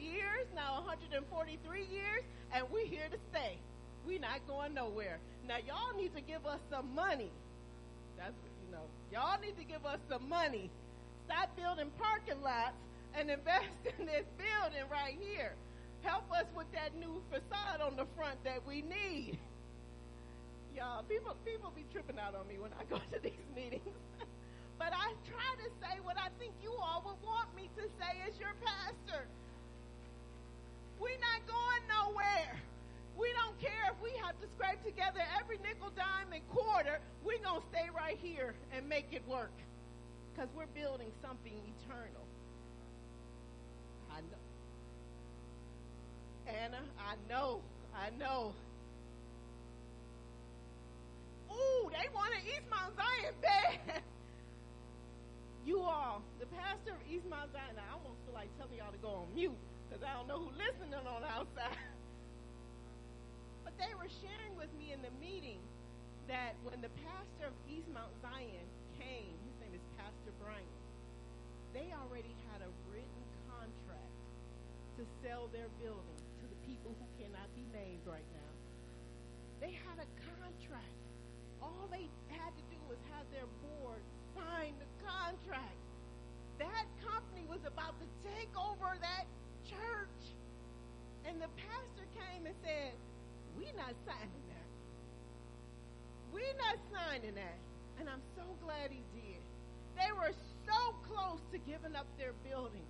years, 0.00 0.46
now 0.54 0.80
143 0.86 1.84
years, 1.84 2.22
and 2.54 2.64
we're 2.72 2.86
here 2.86 3.04
to 3.10 3.18
stay. 3.28 3.58
We're 4.06 4.20
not 4.20 4.40
going 4.48 4.72
nowhere. 4.72 5.18
Now, 5.46 5.58
y'all 5.66 5.94
need 6.00 6.14
to 6.16 6.22
give 6.22 6.46
us 6.46 6.60
some 6.70 6.94
money. 6.94 7.30
That's. 8.16 8.32
Y'all 9.12 9.40
need 9.40 9.58
to 9.58 9.64
give 9.64 9.84
us 9.84 9.98
some 10.08 10.28
money. 10.28 10.70
Stop 11.26 11.54
building 11.56 11.90
parking 11.98 12.40
lots 12.42 12.78
and 13.14 13.30
invest 13.30 13.74
in 13.98 14.06
this 14.06 14.26
building 14.38 14.86
right 14.90 15.18
here. 15.20 15.54
Help 16.02 16.30
us 16.32 16.46
with 16.56 16.70
that 16.72 16.94
new 16.98 17.20
facade 17.28 17.80
on 17.82 17.96
the 17.96 18.06
front 18.16 18.42
that 18.44 18.66
we 18.66 18.82
need. 18.82 19.38
Y'all, 20.74 21.02
people 21.02 21.34
people 21.44 21.72
be 21.74 21.84
tripping 21.92 22.18
out 22.18 22.34
on 22.34 22.46
me 22.46 22.56
when 22.58 22.70
I 22.78 22.84
go 22.88 22.96
to 22.96 23.18
these 23.20 23.44
meetings. 23.56 23.98
but 24.78 24.94
I 24.94 25.12
try 25.26 25.50
to 25.66 25.68
say 25.82 25.98
what 26.06 26.16
I 26.16 26.30
think 26.38 26.54
you 26.62 26.72
all 26.72 27.02
would 27.04 27.20
want 27.26 27.54
me 27.56 27.68
to 27.76 27.82
say 27.98 28.12
as 28.26 28.38
your 28.38 28.54
pastor. 28.64 29.26
We're 31.00 31.18
not 31.18 31.42
going 31.50 31.82
nowhere. 31.90 32.54
We 33.20 33.28
don't 33.36 33.58
care 33.60 33.92
if 33.92 34.02
we 34.02 34.10
have 34.24 34.40
to 34.40 34.46
scrape 34.56 34.82
together 34.82 35.20
every 35.38 35.58
nickel, 35.58 35.92
dime, 35.94 36.32
and 36.32 36.40
quarter. 36.48 36.98
We're 37.22 37.38
going 37.44 37.60
to 37.60 37.66
stay 37.68 37.88
right 37.94 38.18
here 38.22 38.54
and 38.72 38.88
make 38.88 39.08
it 39.12 39.22
work 39.28 39.52
because 40.32 40.48
we're 40.56 40.72
building 40.72 41.12
something 41.20 41.52
eternal. 41.52 42.24
I 44.10 44.20
know. 44.24 44.44
Anna, 46.48 46.80
I 46.98 47.14
know. 47.28 47.60
I 47.94 48.08
know. 48.18 48.54
Ooh, 51.52 51.90
they 51.90 52.08
wanted 52.14 52.38
East 52.46 52.64
Mount 52.70 52.96
Zion 52.96 53.34
bad. 53.42 54.02
You 55.66 55.82
all, 55.82 56.22
the 56.40 56.46
pastor 56.46 56.92
of 56.92 57.02
East 57.06 57.26
Mount 57.28 57.52
Zion, 57.52 57.76
I 57.76 57.92
almost 57.92 58.16
feel 58.24 58.32
like 58.32 58.48
telling 58.56 58.78
y'all 58.78 58.90
to 58.90 58.98
go 58.98 59.28
on 59.28 59.34
mute 59.34 59.52
because 59.86 60.02
I 60.02 60.16
don't 60.16 60.26
know 60.26 60.38
who's 60.38 60.56
listening 60.56 60.94
on 60.94 61.22
outside. 61.22 61.76
They 63.80 63.96
were 63.96 64.12
sharing 64.20 64.52
with 64.60 64.68
me 64.76 64.92
in 64.92 65.00
the 65.00 65.08
meeting 65.16 65.56
that 66.28 66.52
when 66.68 66.84
the 66.84 66.92
pastor 67.00 67.48
of 67.48 67.56
East 67.64 67.88
Mount 67.96 68.12
Zion 68.20 68.68
came, 69.00 69.32
his 69.48 69.56
name 69.56 69.72
is 69.72 69.80
Pastor 69.96 70.36
Brian, 70.36 70.76
they 71.72 71.88
already 71.96 72.36
had 72.52 72.60
a 72.60 72.68
written 72.92 73.24
contract 73.48 74.20
to 75.00 75.02
sell 75.24 75.48
their 75.48 75.72
building 75.80 76.20
to 76.38 76.44
the 76.44 76.60
people 76.68 76.92
who 76.92 77.08
cannot 77.16 77.48
be 77.56 77.64
named 77.72 78.04
right 78.04 78.28
now. 78.36 78.52
They 79.64 79.72
had 79.72 79.96
a 79.96 80.08
contract. 80.28 81.00
All 81.64 81.88
they 81.88 82.04
had 82.28 82.52
to 82.52 82.64
do 82.68 82.76
was 82.84 83.00
have 83.16 83.24
their 83.32 83.48
board 83.64 84.04
sign 84.36 84.76
the 84.76 84.90
contract. 85.00 85.80
That 86.60 86.84
company 87.00 87.48
was 87.48 87.64
about 87.64 87.96
to 87.96 88.06
take 88.28 88.52
over 88.52 88.92
that 89.00 89.24
church. 89.64 90.20
And 91.24 91.40
the 91.40 91.48
pastor 91.56 92.04
came 92.12 92.44
and 92.44 92.56
said, 92.60 92.92
not 93.80 93.96
signing 94.04 94.44
that. 94.52 94.68
We're 96.36 96.58
not 96.60 96.76
signing 96.92 97.34
that. 97.34 97.58
And 97.96 98.12
I'm 98.12 98.20
so 98.36 98.44
glad 98.60 98.92
he 98.92 99.00
did. 99.16 99.40
They 99.96 100.12
were 100.12 100.36
so 100.68 100.92
close 101.08 101.40
to 101.52 101.58
giving 101.64 101.96
up 101.96 102.04
their 102.20 102.36
building. 102.44 102.84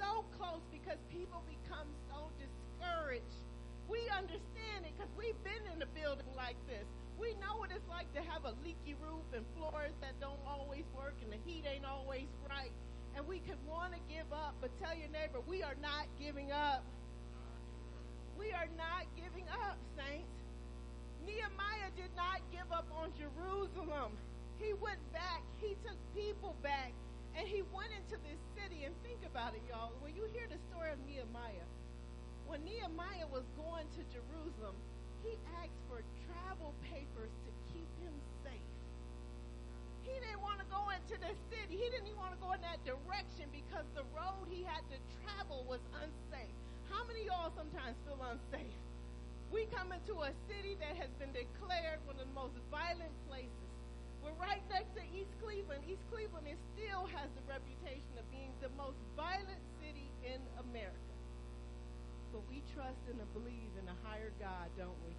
So 0.00 0.24
close 0.40 0.64
because 0.72 0.96
people 1.12 1.44
become 1.44 1.84
so 2.08 2.32
discouraged. 2.40 3.44
We 3.84 4.00
understand 4.16 4.88
it 4.88 4.96
because 4.96 5.12
we've 5.12 5.36
been 5.44 5.60
in 5.76 5.84
a 5.84 5.90
building 5.92 6.32
like 6.32 6.56
this. 6.64 6.88
We 7.20 7.36
know 7.36 7.60
what 7.60 7.68
it's 7.68 7.84
like 7.92 8.08
to 8.16 8.24
have 8.24 8.48
a 8.48 8.56
leaky 8.64 8.96
roof 8.96 9.28
and 9.36 9.44
floors 9.60 9.92
that 10.00 10.16
don't 10.24 10.40
always 10.48 10.88
work 10.96 11.20
and 11.20 11.28
the 11.28 11.40
heat 11.44 11.68
ain't 11.68 11.84
always 11.84 12.32
right. 12.48 12.72
And 13.12 13.28
we 13.28 13.44
could 13.44 13.60
want 13.68 13.92
to 13.92 14.00
give 14.08 14.32
up, 14.32 14.56
but 14.64 14.72
tell 14.80 14.96
your 14.96 15.12
neighbor, 15.12 15.44
we 15.44 15.60
are 15.62 15.76
not 15.84 16.08
giving 16.16 16.48
up. 16.48 16.80
We 18.40 18.56
are 18.56 18.72
not 18.80 19.04
giving 19.20 19.44
up, 19.52 19.76
saints. 20.00 20.32
Nehemiah 21.28 21.92
did 21.92 22.08
not 22.16 22.40
give 22.48 22.64
up 22.72 22.88
on 22.96 23.12
Jerusalem. 23.12 24.16
He 24.56 24.72
went 24.80 25.00
back. 25.12 25.44
He 25.60 25.76
took 25.84 26.00
people 26.16 26.56
back. 26.64 26.96
And 27.36 27.44
he 27.44 27.60
went 27.68 27.92
into 27.92 28.16
this 28.24 28.40
city. 28.56 28.88
And 28.88 28.96
think 29.04 29.20
about 29.28 29.52
it, 29.52 29.60
y'all. 29.68 29.92
When 30.00 30.16
you 30.16 30.24
hear 30.32 30.48
the 30.48 30.56
story 30.72 30.88
of 30.88 30.96
Nehemiah, 31.04 31.68
when 32.48 32.64
Nehemiah 32.64 33.28
was 33.28 33.44
going 33.60 33.84
to 34.00 34.02
Jerusalem, 34.08 34.72
he 35.20 35.36
asked 35.60 35.76
for 35.92 36.00
travel 36.24 36.72
papers 36.88 37.30
to 37.44 37.50
keep 37.76 37.92
him 38.00 38.16
safe. 38.40 38.72
He 40.00 40.16
didn't 40.16 40.40
want 40.40 40.64
to 40.64 40.68
go 40.72 40.88
into 40.96 41.20
the 41.20 41.36
city. 41.52 41.76
He 41.76 41.86
didn't 41.92 42.08
even 42.08 42.16
want 42.16 42.32
to 42.32 42.40
go 42.40 42.56
in 42.56 42.64
that 42.64 42.80
direction 42.88 43.52
because 43.52 43.84
the 43.92 44.08
road 44.16 44.48
he 44.48 44.64
had 44.64 44.80
to 44.88 44.96
travel 45.20 45.68
was 45.68 45.84
unsafe. 46.00 46.59
How 46.90 47.06
many 47.06 47.22
y'all 47.24 47.54
sometimes 47.54 47.94
feel 48.02 48.18
unsafe? 48.18 48.78
We 49.54 49.66
come 49.70 49.94
into 49.94 50.26
a 50.26 50.30
city 50.50 50.74
that 50.82 50.98
has 50.98 51.10
been 51.22 51.30
declared 51.30 52.02
one 52.06 52.18
of 52.18 52.26
the 52.26 52.34
most 52.34 52.54
violent 52.70 53.14
places. 53.30 53.70
We're 54.22 54.36
right 54.36 54.62
next 54.68 54.92
to 54.98 55.02
East 55.14 55.32
Cleveland. 55.42 55.86
East 55.86 56.02
Cleveland 56.10 56.50
is, 56.50 56.58
still 56.76 57.06
has 57.14 57.30
the 57.38 57.44
reputation 57.46 58.10
of 58.18 58.26
being 58.34 58.52
the 58.58 58.70
most 58.74 58.98
violent 59.14 59.62
city 59.80 60.10
in 60.26 60.42
America. 60.60 61.14
But 62.34 62.42
we 62.50 62.62
trust 62.74 63.00
and 63.06 63.18
believe 63.34 63.72
in 63.78 63.86
a 63.86 63.96
higher 64.06 64.30
God, 64.38 64.70
don't 64.78 64.98
we? 65.06 65.14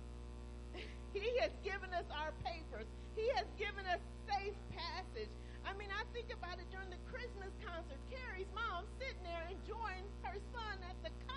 he 1.18 1.28
has 1.40 1.52
given 1.64 1.92
us 1.96 2.08
our 2.12 2.32
papers. 2.44 2.88
He 3.16 3.28
has 3.36 3.48
given 3.60 3.84
us 3.88 4.00
safe 4.28 4.56
passage. 4.72 5.32
I 5.66 5.76
mean, 5.76 5.92
I 5.92 6.04
think 6.16 6.32
about 6.32 6.58
it 6.58 6.68
during 6.72 6.90
the 6.90 7.02
Christmas 7.12 7.52
concert. 7.62 8.00
Carrie's 8.10 8.50
mom 8.56 8.88
sitting 8.98 9.24
there 9.24 9.46
enjoying 9.52 10.06
her 10.24 10.38
son 10.56 10.76
at 10.88 10.98
the 11.04 11.12
concert, 11.28 11.31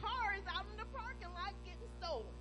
car 0.00 0.34
is 0.36 0.46
out 0.48 0.66
in 0.72 0.76
the 0.76 0.88
parking 0.96 1.30
lot 1.36 1.52
getting 1.64 1.88
stolen. 2.00 2.34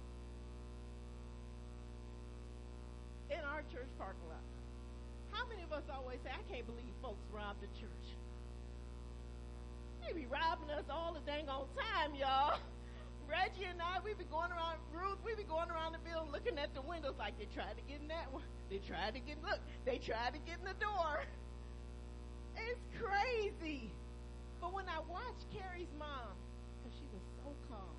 In 3.29 3.43
our 3.45 3.61
church 3.69 3.91
parking 3.99 4.25
lot. 4.27 4.43
How 5.31 5.45
many 5.47 5.61
of 5.61 5.71
us 5.71 5.83
always 5.93 6.17
say, 6.23 6.31
I 6.33 6.41
can't 6.51 6.65
believe 6.65 6.89
folks 7.01 7.21
robbed 7.31 7.61
the 7.61 7.71
church? 7.77 8.07
They 10.01 10.13
be 10.13 10.25
robbing 10.25 10.71
us 10.71 10.87
all 10.89 11.13
the 11.13 11.21
dang 11.29 11.47
on 11.49 11.67
time, 11.77 12.15
y'all. 12.15 12.57
Reggie 13.29 13.69
and 13.69 13.77
I, 13.77 14.01
we 14.03 14.17
be 14.17 14.25
going 14.25 14.49
around, 14.49 14.81
Ruth, 14.89 15.21
we 15.23 15.35
be 15.35 15.45
going 15.45 15.69
around 15.69 15.93
the 15.93 16.01
building 16.01 16.33
looking 16.33 16.57
at 16.57 16.73
the 16.73 16.81
windows 16.81 17.13
like 17.19 17.37
they 17.37 17.45
tried 17.53 17.77
to 17.77 17.83
get 17.85 18.01
in 18.01 18.07
that 18.09 18.33
one. 18.33 18.41
They 18.71 18.81
tried 18.81 19.13
to 19.13 19.21
get, 19.21 19.37
look, 19.45 19.59
they 19.85 20.01
tried 20.01 20.33
to 20.33 20.41
get 20.49 20.57
in 20.57 20.65
the 20.65 20.79
door. 20.81 21.21
It's 22.57 22.81
crazy. 22.97 23.91
But 24.59 24.73
when 24.73 24.85
I 24.89 24.99
watch 25.07 25.37
Carrie's 25.53 25.93
mom, 25.97 26.33
so 27.49 27.73
calm, 27.73 27.95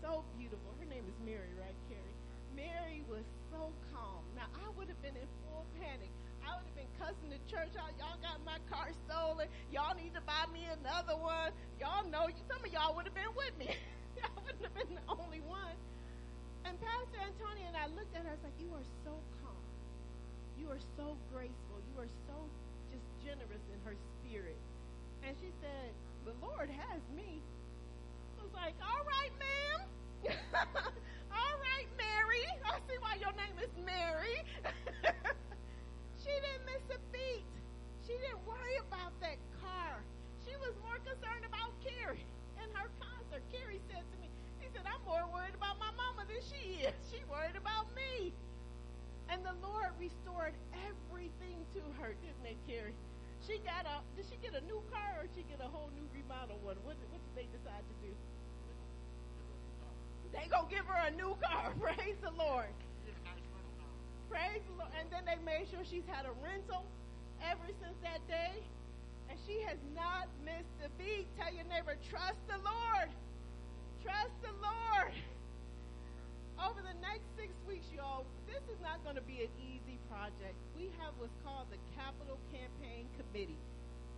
so 0.00 0.24
beautiful. 0.40 0.72
Her 0.80 0.88
name 0.88 1.04
is 1.04 1.18
Mary, 1.20 1.52
right, 1.60 1.76
Carrie? 1.92 2.16
Mary 2.56 3.04
was 3.04 3.24
so 3.52 3.68
calm. 3.92 4.24
Now, 4.32 4.48
I 4.56 4.72
would 4.80 4.88
have 4.88 5.00
been 5.04 5.12
in 5.12 5.28
full 5.44 5.68
panic. 5.76 6.08
I 6.40 6.56
would 6.56 6.64
have 6.64 6.78
been 6.78 6.92
cussing 6.96 7.28
the 7.28 7.42
church 7.52 7.76
out. 7.76 7.92
Y'all 8.00 8.16
got 8.24 8.40
my 8.48 8.56
car 8.72 8.88
stolen. 9.04 9.52
Y'all 9.68 9.92
need 9.92 10.16
to 10.16 10.24
buy 10.24 10.48
me 10.56 10.64
another 10.72 11.20
one. 11.20 11.52
Y'all 11.76 12.08
know, 12.08 12.32
some 12.48 12.64
of 12.64 12.70
y'all 12.72 12.96
would 12.96 13.04
have 13.04 13.12
been 13.12 13.34
with 13.36 13.52
me. 13.60 13.76
I 14.24 14.32
wouldn't 14.40 14.64
have 14.64 14.72
been 14.72 14.96
the 14.96 15.04
only 15.12 15.44
one. 15.44 15.76
And 16.64 16.80
Pastor 16.80 17.20
Antonia 17.20 17.68
and 17.68 17.76
I 17.76 17.92
looked 17.92 18.16
at 18.16 18.24
her. 18.24 18.32
I 18.32 18.40
was 18.40 18.44
like, 18.44 18.56
"You 18.56 18.72
are 18.72 18.88
so 19.04 19.12
calm. 19.44 19.64
You 20.56 20.72
are 20.72 20.82
so 20.96 21.16
graceful. 21.28 21.76
You 21.92 21.94
are 22.00 22.12
so 22.24 22.36
just 22.88 23.04
generous 23.20 23.64
in 23.68 23.78
her 23.84 23.94
spirit." 24.16 24.58
And 25.22 25.36
she 25.38 25.52
said, 25.60 25.92
"The 26.24 26.34
Lord 26.40 26.72
has 26.72 27.00
me." 27.12 27.44
Like, 28.58 28.74
"All 28.82 29.04
right, 29.06 29.34
ma'am. 29.38 29.80
All 31.38 31.56
right, 31.62 31.88
Mary. 31.96 32.44
I 32.66 32.78
see 32.88 32.98
why 33.00 33.14
your 33.22 33.32
name 33.38 33.56
is 33.62 33.70
Mary." 33.86 34.36
Gonna 60.58 60.74
give 60.74 60.86
her 60.90 61.06
a 61.06 61.14
new 61.14 61.38
car. 61.38 61.70
Praise 61.80 62.18
the 62.18 62.34
Lord. 62.34 62.74
Praise 64.26 64.62
the 64.66 64.74
Lord. 64.74 64.90
And 64.98 65.06
then 65.14 65.22
they 65.22 65.38
made 65.46 65.70
sure 65.70 65.86
she's 65.86 66.06
had 66.10 66.26
a 66.26 66.34
rental 66.42 66.82
ever 67.46 67.70
since 67.78 67.94
that 68.02 68.18
day. 68.26 68.58
And 69.30 69.38
she 69.46 69.62
has 69.62 69.78
not 69.94 70.26
missed 70.42 70.74
a 70.82 70.90
beat. 70.98 71.30
Tell 71.38 71.52
your 71.54 71.68
neighbor, 71.70 71.94
trust 72.10 72.42
the 72.50 72.58
Lord. 72.58 73.08
Trust 74.02 74.34
the 74.42 74.54
Lord. 74.58 75.14
Over 76.58 76.82
the 76.82 76.96
next 76.98 77.22
six 77.38 77.54
weeks, 77.70 77.86
y'all, 77.94 78.26
this 78.50 78.64
is 78.66 78.80
not 78.82 78.98
going 79.06 79.14
to 79.14 79.22
be 79.22 79.46
an 79.46 79.52
easy 79.62 79.94
project. 80.10 80.58
We 80.74 80.90
have 80.98 81.14
what's 81.22 81.38
called 81.46 81.70
the 81.70 81.78
Capital 81.94 82.34
Campaign 82.50 83.06
Committee. 83.14 83.62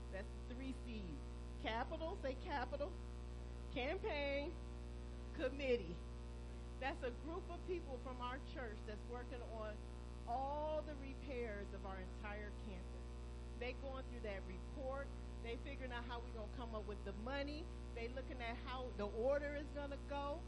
That's 0.08 0.32
three 0.48 0.72
C's. 0.88 1.20
Capital, 1.60 2.16
say 2.24 2.32
capital. 2.48 2.88
Campaign 3.76 4.56
Committee. 5.36 5.96
That's 6.80 7.04
a 7.04 7.12
group 7.28 7.44
of 7.52 7.60
people 7.68 8.00
from 8.02 8.16
our 8.24 8.40
church 8.56 8.80
that's 8.88 9.04
working 9.12 9.40
on 9.60 9.76
all 10.26 10.80
the 10.88 10.96
repairs 11.04 11.68
of 11.76 11.84
our 11.84 12.00
entire 12.00 12.48
campus. 12.64 13.04
They 13.60 13.76
going 13.84 14.00
through 14.08 14.24
that 14.24 14.40
report. 14.48 15.04
They 15.44 15.60
figuring 15.60 15.92
out 15.92 16.08
how 16.08 16.24
we're 16.24 16.32
gonna 16.32 16.56
come 16.56 16.72
up 16.74 16.88
with 16.88 17.02
the 17.04 17.12
money. 17.24 17.64
They 17.94 18.08
looking 18.16 18.40
at 18.40 18.56
how 18.64 18.88
the 18.96 19.12
order 19.20 19.60
is 19.60 19.68
gonna 19.76 20.00
go. 20.08 20.40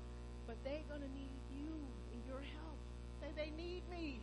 But 0.46 0.56
they 0.64 0.84
gonna 0.88 1.12
need 1.12 1.36
you 1.52 1.76
and 2.16 2.20
your 2.26 2.40
help. 2.40 2.80
Say 3.20 3.28
they 3.36 3.52
need 3.52 3.84
me. 3.92 4.16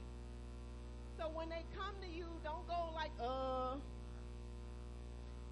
So 1.18 1.30
when 1.30 1.50
they 1.50 1.62
come 1.78 1.94
to 2.02 2.10
you, 2.10 2.26
don't 2.44 2.66
go 2.68 2.90
like, 2.96 3.14
uh 3.22 3.78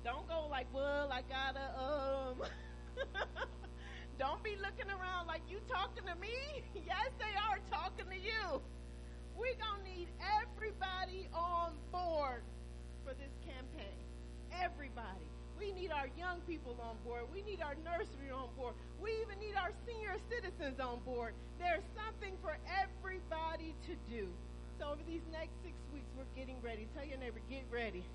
don't 0.03 0.27
go 0.27 0.47
like, 0.49 0.67
well, 0.73 1.11
I 1.11 1.21
gotta 1.21 1.67
um 1.77 2.41
Don't 4.17 4.41
be 4.41 4.57
looking 4.57 4.89
around 4.89 5.27
like 5.27 5.41
you 5.47 5.61
talking 5.69 6.03
to 6.09 6.15
me. 6.17 6.33
yes, 6.73 7.09
they 7.21 7.37
are 7.37 7.61
talking 7.69 8.09
to 8.09 8.17
you. 8.17 8.61
We're 9.37 9.53
going 9.61 9.85
to 9.85 9.89
need 9.93 10.09
everybody 10.41 11.29
on 11.37 11.77
board 11.93 12.41
for 13.05 13.13
this 13.13 13.29
campaign. 13.45 14.01
Everybody. 14.49 15.21
We 15.59 15.71
need 15.71 15.93
our 15.93 16.09
young 16.17 16.41
people 16.49 16.73
on 16.81 16.97
board. 17.05 17.29
We 17.33 17.45
need 17.45 17.61
our 17.61 17.77
nursery 17.85 18.33
on 18.33 18.49
board. 18.57 18.73
We 19.01 19.13
even 19.21 19.37
need 19.37 19.53
our 19.53 19.69
senior 19.85 20.17
citizens 20.29 20.81
on 20.81 20.97
board. 21.05 21.33
There's 21.61 21.85
something 21.93 22.33
for 22.41 22.57
everybody 22.65 23.77
to 23.85 23.93
do. 24.09 24.29
So 24.81 24.97
over 24.97 25.01
these 25.05 25.25
next 25.29 25.53
six 25.61 25.77
weeks, 25.93 26.09
we're 26.17 26.29
getting 26.33 26.57
ready. 26.61 26.89
Tell 26.97 27.05
your 27.05 27.17
neighbor, 27.17 27.41
get 27.49 27.65
ready. 27.69 28.05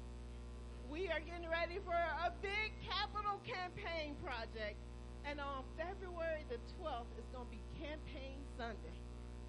We 0.91 1.07
are 1.11 1.23
getting 1.23 1.51
ready 1.51 1.79
for 1.87 1.95
a 1.95 2.31
big 2.43 2.75
capital 2.83 3.39
campaign 3.47 4.15
project. 4.23 4.79
And 5.25 5.39
on 5.39 5.63
February 5.79 6.45
the 6.51 6.59
12th, 6.79 7.09
it's 7.17 7.31
going 7.31 7.47
to 7.47 7.53
be 7.53 7.63
Campaign 7.79 8.43
Sunday. 8.59 8.99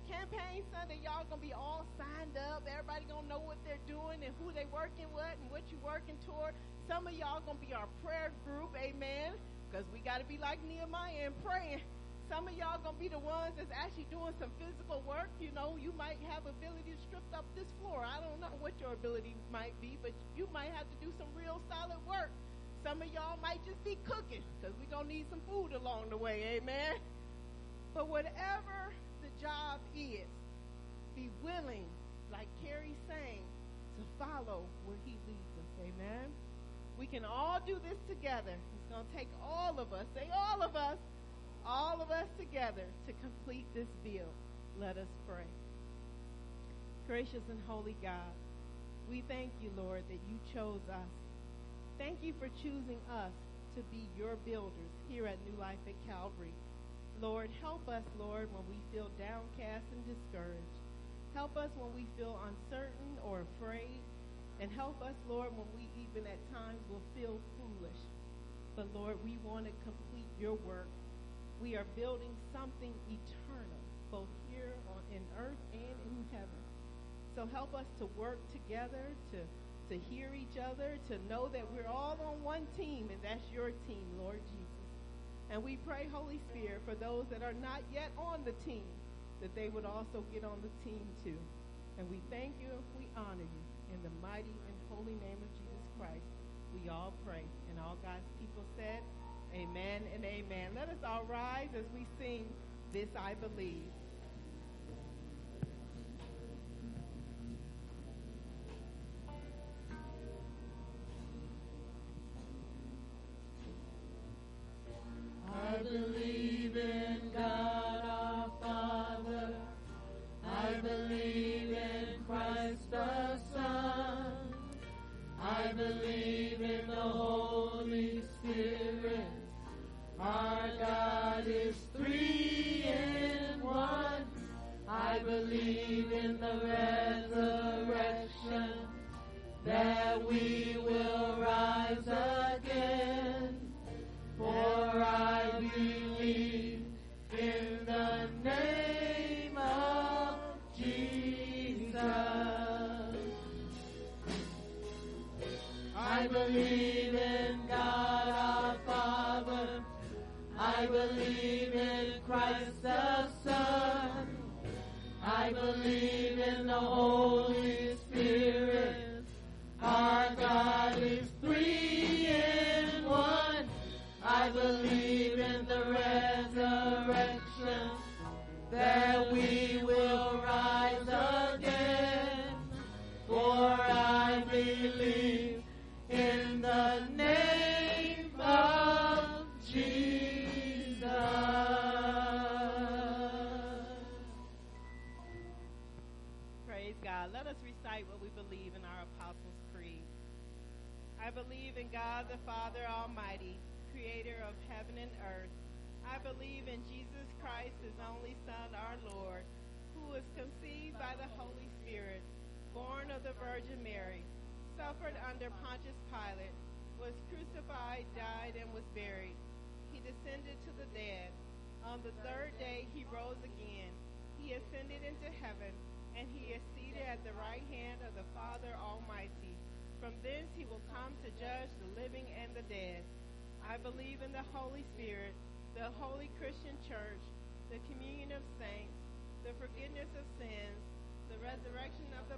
Campaign 0.06 0.62
Sunday, 0.70 1.00
y'all 1.02 1.26
going 1.26 1.42
to 1.42 1.48
be 1.48 1.56
all 1.56 1.88
signed 1.98 2.38
up. 2.38 2.62
Everybody 2.70 3.10
going 3.10 3.26
to 3.26 3.30
know 3.30 3.42
what 3.42 3.58
they're 3.66 3.82
doing 3.90 4.22
and 4.22 4.36
who 4.38 4.54
they 4.54 4.70
working 4.70 5.10
with 5.16 5.34
and 5.42 5.50
what 5.50 5.66
you're 5.74 5.82
working 5.82 6.20
toward. 6.28 6.54
Some 6.86 7.08
of 7.08 7.16
y'all 7.18 7.42
going 7.42 7.58
to 7.58 7.66
be 7.66 7.74
our 7.74 7.90
prayer 8.04 8.30
group, 8.46 8.76
amen, 8.78 9.34
because 9.68 9.88
we 9.90 10.00
got 10.04 10.22
to 10.22 10.28
be 10.28 10.38
like 10.38 10.62
Nehemiah 10.68 11.32
and 11.32 11.36
praying. 11.42 11.82
Some 12.30 12.48
of 12.48 12.54
y'all 12.56 12.80
going 12.80 12.96
to 12.96 13.02
be 13.02 13.10
the 13.12 13.20
ones 13.20 13.58
that's 13.58 13.72
actually 13.74 14.08
doing 14.14 14.32
some 14.40 14.52
physical 14.62 15.04
work. 15.08 15.32
You 15.42 15.52
know, 15.52 15.76
you 15.82 15.92
might 15.98 16.22
have 16.30 16.46
ability 16.46 16.96
to 16.96 17.00
strip 17.10 17.26
up 17.34 17.46
this 17.56 17.68
floor. 17.82 18.06
I 18.06 18.22
don't 18.22 18.40
know 18.40 18.54
what 18.62 18.78
your 18.80 18.94
ability 18.94 19.36
might 19.52 19.76
be, 19.82 19.98
but 20.02 20.14
you 20.38 20.48
might 20.54 20.72
have 20.72 20.88
to 20.88 20.98
do 21.04 21.12
some 21.20 21.28
real 21.36 21.60
solid 21.68 22.00
work. 22.08 22.32
Some 22.84 23.02
of 23.02 23.08
y'all 23.14 23.40
might 23.42 23.64
just 23.66 23.82
be 23.86 23.98
cooking 24.06 24.44
because 24.60 24.76
we're 24.78 24.92
going 24.92 25.08
to 25.08 25.14
need 25.14 25.26
some 25.30 25.42
food 25.48 25.72
along 25.74 26.10
the 26.10 26.18
way. 26.18 26.60
Amen. 26.60 26.96
But 27.94 28.10
whatever 28.10 28.92
the 29.22 29.30
job 29.42 29.80
is, 29.96 30.28
be 31.16 31.30
willing, 31.42 31.86
like 32.32 32.48
Carrie's 32.64 33.00
saying, 33.08 33.44
to 33.98 34.04
follow 34.20 34.64
where 34.86 34.98
he 35.06 35.12
leads 35.28 35.54
us. 35.56 35.88
Amen. 35.88 36.28
We 37.00 37.06
can 37.06 37.24
all 37.24 37.60
do 37.66 37.80
this 37.88 37.98
together. 38.10 38.52
It's 38.52 38.92
going 38.92 39.06
to 39.06 39.18
take 39.18 39.30
all 39.42 39.80
of 39.80 39.94
us, 39.94 40.06
say 40.14 40.28
all 40.36 40.62
of 40.62 40.76
us, 40.76 40.98
all 41.66 42.02
of 42.02 42.12
us 42.12 42.28
together 42.38 42.84
to 43.08 43.14
complete 43.24 43.66
this 43.74 43.88
bill. 44.04 44.28
Let 44.80 44.98
us 44.98 45.08
pray. 45.28 45.48
Gracious 47.08 47.44
and 47.50 47.60
holy 47.68 47.96
God, 48.02 48.34
we 49.10 49.24
thank 49.28 49.52
you, 49.62 49.70
Lord, 49.78 50.04
that 50.10 50.20
you 50.30 50.38
chose 50.54 50.82
us 50.90 51.23
Thank 52.00 52.24
you 52.24 52.34
for 52.40 52.50
choosing 52.62 52.98
us 53.12 53.34
to 53.76 53.82
be 53.94 54.10
your 54.18 54.36
builders 54.46 54.94
here 55.08 55.28
at 55.28 55.38
New 55.46 55.60
Life 55.60 55.82
at 55.86 55.94
Calvary. 56.10 56.54
Lord, 57.22 57.50
help 57.62 57.88
us, 57.88 58.04
Lord, 58.18 58.50
when 58.52 58.66
we 58.70 58.82
feel 58.92 59.10
downcast 59.22 59.86
and 59.94 60.02
discouraged. 60.10 60.78
Help 61.36 61.56
us 61.56 61.70
when 61.78 61.94
we 61.94 62.08
feel 62.18 62.40
uncertain 62.50 63.18
or 63.24 63.46
afraid. 63.58 64.02
And 64.60 64.72
help 64.72 65.02
us, 65.02 65.14
Lord, 65.30 65.50
when 65.54 65.68
we 65.78 65.90
even 66.02 66.26
at 66.26 66.42
times 66.54 66.82
will 66.90 67.04
feel 67.16 67.40
foolish. 67.58 68.02
But 68.76 68.88
Lord, 68.94 69.18
we 69.24 69.38
want 69.44 69.66
to 69.66 69.74
complete 69.86 70.30
your 70.40 70.58
work. 70.66 70.90
We 71.62 71.76
are 71.76 71.86
building 71.96 72.34
something 72.52 72.94
eternal, 73.06 73.84
both 74.10 74.30
here 74.50 74.74
on 74.90 75.02
in 75.14 75.22
earth 75.38 75.62
and 75.74 75.98
in 76.10 76.26
heaven. 76.32 76.64
So 77.36 77.48
help 77.54 77.74
us 77.76 77.86
to 78.00 78.06
work 78.18 78.40
together 78.52 79.14
to 79.32 79.38
to 79.90 79.98
hear 79.98 80.30
each 80.34 80.58
other, 80.58 80.98
to 81.08 81.18
know 81.30 81.50
that 81.50 81.66
we're 81.74 81.88
all 81.88 82.18
on 82.24 82.44
one 82.44 82.66
team, 82.78 83.10
and 83.12 83.20
that's 83.24 83.44
your 83.54 83.72
team, 83.88 84.06
Lord 84.18 84.40
Jesus. 84.48 84.84
And 85.52 85.64
we 85.64 85.78
pray, 85.86 86.08
Holy 86.12 86.40
Spirit, 86.50 86.82
for 86.86 86.96
those 86.96 87.26
that 87.30 87.44
are 87.44 87.54
not 87.54 87.82
yet 87.94 88.12
on 88.18 88.44
the 88.46 88.54
team, 88.66 88.88
that 89.42 89.54
they 89.56 89.70
would 89.70 89.86
also 89.86 90.24
get 90.34 90.44
on 90.44 90.58
the 90.64 90.72
team 90.88 91.06
too. 91.24 91.38
And 92.00 92.10
we 92.10 92.22
thank 92.32 92.56
you 92.60 92.72
and 92.72 92.84
we 92.98 93.08
honor 93.16 93.44
you. 93.44 93.64
In 93.94 94.02
the 94.02 94.14
mighty 94.26 94.58
and 94.66 94.76
holy 94.90 95.14
name 95.22 95.38
of 95.38 95.52
Jesus 95.54 95.86
Christ, 96.00 96.26
we 96.74 96.90
all 96.90 97.14
pray. 97.28 97.46
And 97.70 97.78
all 97.78 97.98
God's 98.02 98.26
people 98.40 98.64
said, 98.76 99.06
Amen 99.54 100.02
and 100.16 100.26
amen. 100.26 100.72
Let 100.74 100.90
us 100.90 100.98
all 101.06 101.26
rise 101.30 101.70
as 101.78 101.86
we 101.94 102.08
sing 102.18 102.48
This 102.92 103.10
I 103.16 103.36
Believe. 103.36 103.94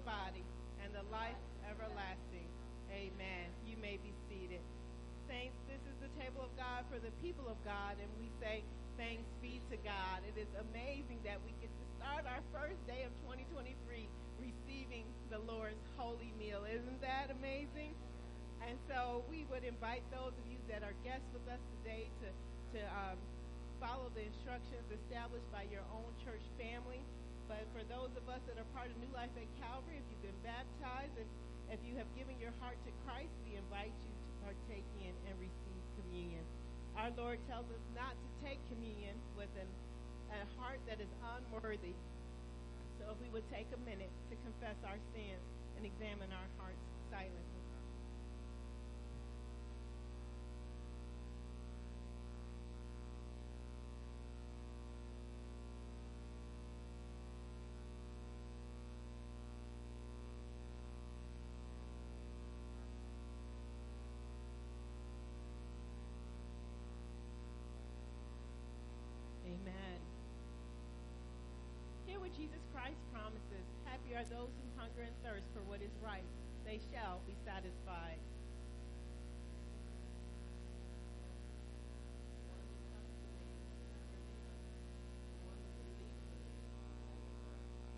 Body, 0.05 0.45
and 0.85 0.93
the 0.93 1.03
life 1.09 1.37
everlasting. 1.65 2.47
Amen. 2.93 3.49
You 3.65 3.75
may 3.81 3.97
be 3.99 4.13
seated. 4.29 4.61
Saints, 5.25 5.57
this 5.65 5.81
is 5.89 5.97
the 5.99 6.11
table 6.21 6.45
of 6.45 6.53
God 6.53 6.85
for 6.93 7.01
the 7.01 7.11
people 7.25 7.49
of 7.49 7.57
God, 7.65 7.97
and 7.97 8.07
we 8.21 8.29
say, 8.37 8.61
Thanks 8.95 9.27
be 9.43 9.59
to 9.67 9.75
God. 9.83 10.23
It 10.23 10.39
is 10.39 10.47
amazing 10.71 11.19
that 11.27 11.43
we 11.43 11.51
get 11.59 11.67
to 11.67 11.85
start 11.99 12.23
our 12.23 12.39
first 12.55 12.79
day 12.87 13.03
of 13.03 13.11
2023 13.27 13.75
receiving 14.39 15.03
the 15.27 15.43
Lord's 15.43 15.83
holy 15.99 16.31
meal. 16.39 16.63
Isn't 16.63 17.03
that 17.03 17.27
amazing? 17.27 17.91
And 18.63 18.79
so 18.87 19.27
we 19.27 19.43
would 19.51 19.67
invite 19.67 20.07
those 20.15 20.31
of 20.31 20.45
you 20.47 20.55
that 20.71 20.79
are 20.79 20.95
guests 21.03 21.27
with 21.35 21.43
us 21.51 21.59
today 21.75 22.07
to, 22.23 22.27
to 22.79 22.81
um, 22.87 23.19
follow 23.83 24.07
the 24.15 24.23
instructions 24.23 24.87
established 24.87 25.49
by 25.51 25.67
your 25.67 25.83
own 25.91 26.07
church 26.23 26.41
family. 26.55 27.03
But 27.45 27.61
for 27.77 27.85
those 27.85 28.09
of 28.17 28.25
us 28.25 28.41
that 28.49 28.57
are 28.57 28.69
part 28.73 28.89
of 28.89 28.97
New 28.97 29.11
Life 29.13 29.29
at 29.37 29.45
Calvary, 29.61 30.01
if 30.01 30.05
you've 30.09 30.25
been 30.25 30.41
baptized 30.41 31.13
and 31.21 31.29
if 31.69 31.77
you 31.85 31.93
have 31.97 32.09
given 32.17 32.33
your 32.41 32.53
heart 32.57 32.77
to 32.85 32.91
Christ, 33.05 33.29
we 33.45 33.53
invite 33.57 33.93
you 34.01 34.13
to 34.13 34.29
partake 34.49 34.89
in 35.01 35.13
and 35.29 35.33
receive 35.37 35.81
communion. 36.01 36.41
Our 36.97 37.13
Lord 37.13 37.37
tells 37.45 37.69
us 37.69 37.83
not 37.93 38.17
to 38.17 38.27
take 38.41 38.57
communion 38.69 39.13
with 39.37 39.51
an, 39.61 39.69
a 40.33 40.41
heart 40.57 40.81
that 40.89 40.97
is 40.97 41.11
unworthy. 41.37 41.93
So 42.97 43.13
if 43.13 43.17
we 43.21 43.29
would 43.29 43.45
take 43.53 43.69
a 43.75 43.81
minute 43.85 44.13
to 44.33 44.35
confess 44.41 44.77
our 44.81 44.97
sins 45.13 45.45
and 45.77 45.85
examine 45.85 46.33
our 46.33 46.49
hearts 46.57 46.81
silently. 47.13 47.54
Are 74.15 74.23
those 74.31 74.47
who 74.55 74.65
hunger 74.79 75.03
and 75.03 75.15
thirst 75.27 75.43
for 75.51 75.59
what 75.67 75.83
is 75.83 75.91
right. 75.99 76.23
They 76.63 76.79
shall 76.87 77.19
be 77.27 77.35
satisfied. 77.43 78.15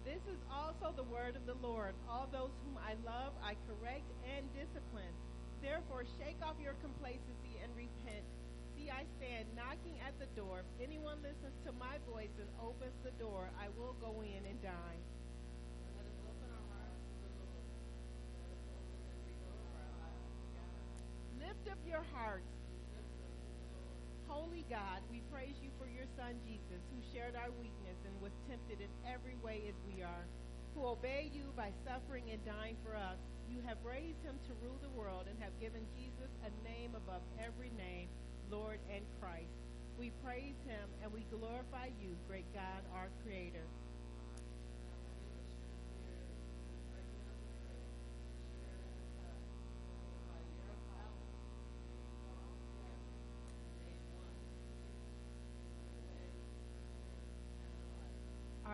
This 0.01 0.23
is 0.33 0.41
also 0.49 0.89
the 0.97 1.05
word 1.05 1.37
of 1.37 1.45
the 1.45 1.53
Lord. 1.61 1.93
All 2.09 2.25
those 2.33 2.49
whom 2.65 2.81
I 2.81 2.97
love, 3.05 3.37
I 3.45 3.53
correct 3.69 4.09
and 4.25 4.49
discipline. 4.57 5.13
Therefore, 5.61 6.01
shake 6.17 6.41
off 6.41 6.57
your 6.57 6.73
complacency 6.81 7.61
and 7.61 7.69
repent. 7.77 8.25
See, 8.73 8.89
I 8.89 9.05
stand 9.21 9.45
knocking 9.53 10.01
at 10.01 10.17
the 10.17 10.25
door. 10.33 10.65
If 10.65 10.89
anyone 10.89 11.21
listens 11.21 11.53
to 11.69 11.71
my 11.77 12.01
voice 12.09 12.33
and 12.41 12.49
opens 12.57 12.97
the 13.05 13.13
door, 13.21 13.53
I 13.61 13.69
will 13.77 13.93
go 14.01 14.25
in 14.25 14.41
and 14.49 14.57
dine. 14.65 15.01
Up 21.67 21.83
your 21.83 22.05
hearts. 22.15 22.47
Holy 24.31 24.63
God, 24.71 25.03
we 25.11 25.19
praise 25.27 25.59
you 25.59 25.67
for 25.75 25.83
your 25.83 26.07
Son 26.15 26.39
Jesus, 26.47 26.79
who 26.87 26.99
shared 27.11 27.35
our 27.35 27.51
weakness 27.59 27.99
and 28.07 28.15
was 28.23 28.31
tempted 28.47 28.79
in 28.79 28.87
every 29.03 29.35
way 29.43 29.67
as 29.67 29.75
we 29.83 29.99
are, 29.99 30.23
who 30.71 30.87
obeyed 30.87 31.35
you 31.35 31.51
by 31.59 31.75
suffering 31.83 32.23
and 32.31 32.39
dying 32.47 32.79
for 32.87 32.95
us. 32.95 33.19
You 33.51 33.59
have 33.67 33.83
raised 33.83 34.23
him 34.23 34.39
to 34.47 34.55
rule 34.63 34.79
the 34.79 34.95
world 34.95 35.27
and 35.27 35.35
have 35.43 35.59
given 35.59 35.83
Jesus 35.91 36.31
a 36.47 36.51
name 36.63 36.95
above 36.95 37.21
every 37.35 37.75
name, 37.75 38.07
Lord 38.47 38.79
and 38.87 39.03
Christ. 39.19 39.59
We 39.99 40.15
praise 40.23 40.55
him 40.63 40.87
and 41.03 41.11
we 41.11 41.27
glorify 41.27 41.91
you, 41.99 42.15
great 42.31 42.47
God, 42.55 42.79
our 42.95 43.11
Creator. 43.27 43.67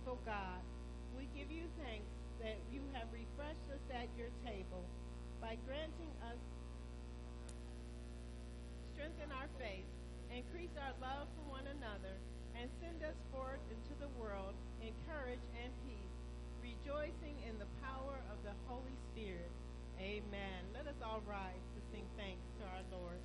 Bountiful 0.00 0.24
God, 0.24 0.64
we 1.12 1.28
give 1.36 1.52
you 1.52 1.68
thanks 1.76 2.08
that 2.40 2.56
you 2.72 2.80
have 2.96 3.04
refreshed 3.12 3.68
us 3.68 3.84
at 3.92 4.08
your 4.16 4.32
table 4.48 4.80
by 5.44 5.60
granting 5.68 6.08
us 6.24 6.40
strengthen 8.96 9.28
our 9.36 9.48
faith, 9.60 9.84
increase 10.32 10.72
our 10.80 10.96
love 11.04 11.28
for 11.36 11.52
one 11.52 11.68
another, 11.68 12.16
and 12.56 12.70
send 12.80 13.04
us 13.04 13.16
forth 13.28 13.60
into 13.68 13.92
the 14.00 14.08
world 14.16 14.56
in 14.80 14.96
courage 15.04 15.44
and 15.60 15.68
peace, 15.84 16.16
rejoicing 16.64 17.36
in 17.44 17.60
the 17.60 17.68
power 17.84 18.24
of 18.32 18.40
the 18.40 18.56
Holy 18.72 18.96
Spirit. 19.12 19.52
Amen. 20.00 20.64
Let 20.72 20.88
us 20.88 20.96
all 21.04 21.20
rise 21.28 21.64
to 21.76 21.80
sing 21.92 22.08
thanks 22.16 22.46
to 22.56 22.64
our 22.64 22.84
Lord. 22.88 23.20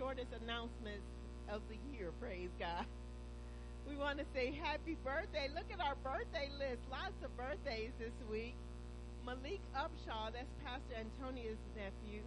Shortest 0.00 0.32
announcements 0.40 1.04
of 1.52 1.60
the 1.68 1.76
year. 1.92 2.08
Praise 2.16 2.48
God. 2.56 2.88
We 3.84 4.00
want 4.00 4.16
to 4.16 4.24
say 4.32 4.48
happy 4.48 4.96
birthday. 5.04 5.52
Look 5.52 5.68
at 5.68 5.76
our 5.76 5.92
birthday 6.00 6.48
list. 6.56 6.80
Lots 6.88 7.20
of 7.20 7.28
birthdays 7.36 7.92
this 8.00 8.16
week. 8.32 8.56
Malik 9.28 9.60
Upshaw, 9.76 10.32
that's 10.32 10.48
Pastor 10.64 10.96
Antonia's 10.96 11.60
nephew. 11.76 12.24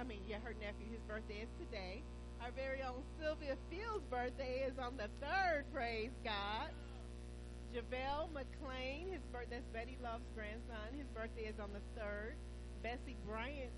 I 0.00 0.08
mean, 0.08 0.24
yeah, 0.24 0.40
her 0.40 0.56
nephew. 0.56 0.88
His 0.88 1.04
birthday 1.04 1.44
is 1.44 1.52
today. 1.60 2.00
Our 2.40 2.48
very 2.56 2.80
own 2.80 3.04
Sylvia 3.20 3.60
Fields' 3.68 4.08
birthday 4.08 4.64
is 4.64 4.80
on 4.80 4.96
the 4.96 5.12
third. 5.20 5.68
Praise 5.68 6.16
God. 6.24 6.72
Javale 7.76 8.32
McLean, 8.32 9.12
his 9.12 9.20
birthday, 9.28 9.60
that's 9.60 9.68
Betty 9.76 10.00
Love's 10.00 10.28
grandson. 10.32 10.96
His 10.96 11.08
birthday 11.12 11.44
is 11.44 11.60
on 11.60 11.76
the 11.76 11.84
third. 11.92 12.40
Bessie 12.82 13.20
Bryant, 13.28 13.72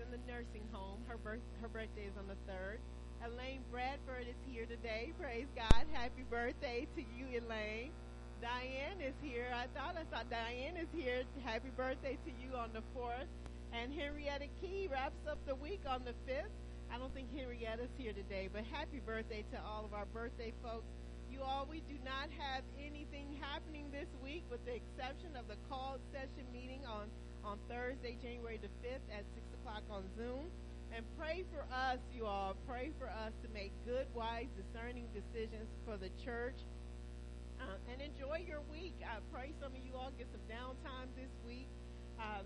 in 0.00 0.10
the 0.10 0.20
nursing 0.26 0.64
home. 0.72 1.00
Her 1.06 1.16
birth, 1.16 1.44
her 1.60 1.68
birthday 1.68 2.08
is 2.08 2.16
on 2.18 2.26
the 2.26 2.40
third. 2.50 2.80
Elaine 3.20 3.60
Bradford 3.70 4.24
is 4.24 4.40
here 4.48 4.64
today. 4.64 5.12
Praise 5.20 5.46
God. 5.54 5.84
Happy 5.92 6.24
birthday 6.28 6.88
to 6.96 7.02
you, 7.02 7.28
Elaine. 7.36 7.92
Diane 8.40 9.04
is 9.04 9.12
here. 9.20 9.52
I 9.52 9.68
thought 9.76 10.00
I 10.00 10.08
saw 10.08 10.24
Diane 10.24 10.80
is 10.80 10.88
here. 10.96 11.22
Happy 11.44 11.68
birthday 11.76 12.16
to 12.24 12.32
you 12.40 12.56
on 12.56 12.70
the 12.72 12.80
fourth. 12.94 13.28
And 13.76 13.92
Henrietta 13.92 14.48
Key 14.60 14.88
wraps 14.90 15.20
up 15.28 15.38
the 15.46 15.54
week 15.54 15.84
on 15.86 16.02
the 16.04 16.16
fifth. 16.26 16.50
I 16.90 16.98
don't 16.98 17.12
think 17.14 17.28
Henrietta's 17.36 17.92
here 17.96 18.12
today, 18.12 18.48
but 18.50 18.64
happy 18.72 18.98
birthday 19.04 19.44
to 19.52 19.58
all 19.62 19.84
of 19.84 19.92
our 19.92 20.06
birthday 20.06 20.52
folks. 20.62 20.88
You 21.30 21.38
all, 21.44 21.68
we 21.70 21.84
do 21.86 21.94
not 22.02 22.26
have 22.34 22.64
anything 22.74 23.38
happening 23.38 23.86
this 23.92 24.08
week 24.24 24.42
with 24.50 24.64
the 24.64 24.74
exception 24.74 25.36
of 25.38 25.46
the 25.46 25.54
called 25.68 26.00
session 26.10 26.48
meeting 26.52 26.82
on, 26.88 27.06
on 27.44 27.58
Thursday, 27.68 28.16
January 28.22 28.58
the 28.60 28.72
5th 28.84 29.04
at 29.12 29.24
6 29.34 29.46
o'clock 29.60 29.82
on 29.90 30.04
Zoom. 30.16 30.50
And 30.90 31.06
pray 31.14 31.46
for 31.54 31.62
us, 31.70 32.02
you 32.10 32.26
all. 32.26 32.58
Pray 32.66 32.90
for 32.98 33.06
us 33.06 33.30
to 33.46 33.48
make 33.54 33.70
good, 33.86 34.10
wise, 34.10 34.50
discerning 34.58 35.06
decisions 35.14 35.70
for 35.86 35.96
the 35.96 36.10
church. 36.18 36.58
Uh, 37.62 37.78
and 37.92 38.02
enjoy 38.02 38.42
your 38.42 38.64
week. 38.72 38.96
I 39.04 39.22
pray 39.30 39.54
some 39.62 39.70
of 39.70 39.82
you 39.84 39.94
all 39.94 40.10
get 40.18 40.26
some 40.32 40.42
downtime 40.50 41.06
this 41.14 41.30
week. 41.46 41.68
Um, 42.18 42.42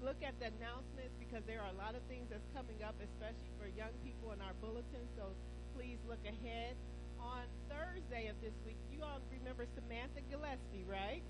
look 0.00 0.16
at 0.24 0.32
the 0.40 0.48
announcements 0.56 1.12
because 1.20 1.44
there 1.44 1.60
are 1.60 1.68
a 1.74 1.78
lot 1.78 1.92
of 1.92 2.00
things 2.08 2.30
that's 2.32 2.46
coming 2.56 2.80
up, 2.80 2.96
especially 3.02 3.52
for 3.60 3.68
young 3.76 3.92
people 4.00 4.32
in 4.32 4.40
our 4.40 4.56
bulletin. 4.64 5.04
So 5.18 5.34
please 5.76 5.98
look 6.08 6.22
ahead. 6.24 6.78
On 7.20 7.44
Thursday 7.68 8.28
of 8.28 8.36
this 8.40 8.54
week, 8.64 8.76
you 8.92 9.02
all 9.04 9.20
remember 9.32 9.66
Samantha 9.76 10.20
Gillespie, 10.30 10.84
right? 10.88 11.24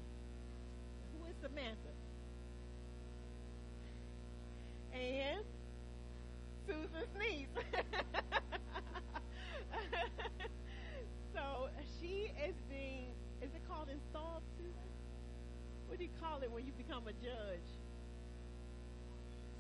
Who 1.14 1.26
is 1.26 1.34
Samantha? 1.42 1.94
And 4.94 5.44
Susan 6.66 7.04
Sneeze. 7.16 7.48
so 11.34 11.68
she 12.00 12.30
is 12.46 12.54
being, 12.70 13.10
is 13.42 13.50
it 13.54 13.62
called 13.68 13.88
installed, 13.90 14.42
Susan? 14.56 14.72
What 15.88 15.98
do 15.98 16.04
you 16.04 16.14
call 16.22 16.40
it 16.42 16.50
when 16.50 16.64
you 16.64 16.72
become 16.78 17.08
a 17.08 17.12
judge? 17.12 17.68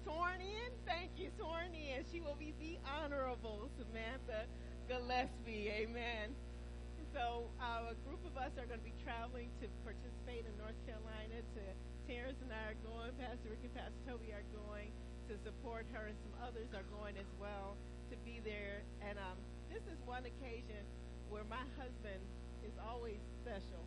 Sworn 0.04 0.40
in? 0.40 0.70
Thank 0.86 1.10
you, 1.16 1.30
sworn 1.36 1.74
in. 1.74 2.04
She 2.12 2.20
will 2.20 2.36
be 2.38 2.54
the 2.60 2.78
Honorable 2.86 3.70
Samantha 3.74 4.46
Gillespie. 4.86 5.68
Amen. 5.82 6.30
So 7.12 7.50
uh, 7.58 7.90
a 7.90 7.96
group 8.06 8.22
of 8.22 8.38
us 8.38 8.54
are 8.54 8.66
going 8.66 8.78
to 8.78 8.86
be 8.86 8.94
traveling 9.02 9.50
to 9.62 9.66
participate 9.82 10.46
in 10.46 10.54
North 10.62 10.78
Carolina. 10.86 11.42
To 11.58 11.62
Terrence 12.06 12.36
and 12.42 12.52
I 12.52 12.76
are 12.76 12.80
going. 12.84 13.16
Pastor 13.16 13.48
Rick 13.48 13.64
and 13.64 13.74
Pastor 13.74 14.00
Toby 14.06 14.30
are 14.36 14.44
going 14.52 14.92
to 15.28 15.34
support 15.40 15.86
her, 15.96 16.06
and 16.06 16.16
some 16.20 16.36
others 16.44 16.68
are 16.76 16.84
going 16.92 17.16
as 17.16 17.28
well 17.40 17.76
to 18.12 18.16
be 18.28 18.40
there. 18.44 18.84
And 19.00 19.16
um, 19.16 19.40
this 19.72 19.80
is 19.88 19.96
one 20.04 20.28
occasion 20.28 20.84
where 21.32 21.44
my 21.48 21.64
husband 21.80 22.20
is 22.60 22.76
always 22.80 23.20
special 23.40 23.84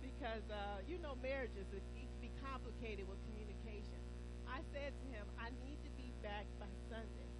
because 0.00 0.44
uh, 0.48 0.80
you 0.88 0.96
know 0.98 1.16
marriages 1.20 1.68
can 1.68 2.08
be 2.20 2.32
complicated 2.40 3.04
with 3.04 3.20
communication. 3.28 4.00
I 4.48 4.64
said 4.72 4.96
to 4.96 5.06
him, 5.12 5.26
I 5.36 5.52
need 5.60 5.76
to 5.84 5.92
be 6.00 6.14
back 6.22 6.46
by 6.56 6.70
Sunday. 6.88 7.30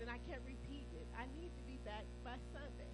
Then 0.00 0.08
I 0.08 0.18
can't 0.26 0.42
repeat 0.42 0.88
it. 0.96 1.06
I 1.14 1.28
need 1.36 1.52
to 1.54 1.64
be 1.68 1.78
back 1.84 2.08
by 2.24 2.40
Sunday. 2.50 2.90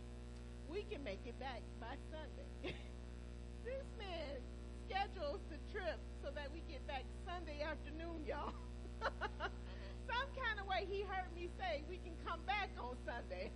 We 0.69 0.83
can 0.91 1.01
make 1.07 1.23
it 1.25 1.39
back 1.39 1.63
by 1.79 1.95
Sunday. 2.11 2.75
this 3.65 3.87
man 3.97 4.43
schedules 4.85 5.41
the 5.49 5.59
trip 5.71 5.99
so 6.23 6.31
that 6.35 6.51
we 6.53 6.61
get 6.69 6.85
back 6.87 7.05
Sunday 7.25 7.63
afternoon, 7.63 8.27
y'all. 8.27 8.53
Some 10.11 10.29
kind 10.35 10.59
of 10.61 10.67
way 10.67 10.87
he 10.91 11.03
heard 11.03 11.31
me 11.35 11.49
say 11.59 11.83
we 11.89 11.99
can 11.99 12.15
come 12.27 12.41
back 12.47 12.71
on 12.81 12.97
Sunday. 13.07 13.51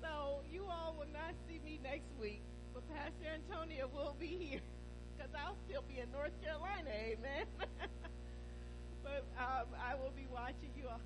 So 0.00 0.40
you 0.50 0.64
all 0.64 0.94
will 0.96 1.10
not 1.12 1.34
see 1.48 1.60
me 1.64 1.80
next 1.82 2.08
week, 2.20 2.40
but 2.72 2.82
Pastor 2.88 3.28
Antonia 3.28 3.86
will 3.92 4.14
be 4.18 4.38
here 4.38 4.64
because 5.16 5.32
I'll 5.34 5.58
still 5.68 5.82
be 5.88 6.00
in 6.00 6.10
North 6.12 6.32
Carolina. 6.40 6.88
Amen. 6.88 7.44
but 9.04 9.24
um, 9.36 9.68
I 9.76 9.94
will 9.98 10.14
be 10.14 10.26
watching 10.30 10.72
you 10.76 10.88
all. 10.88 11.02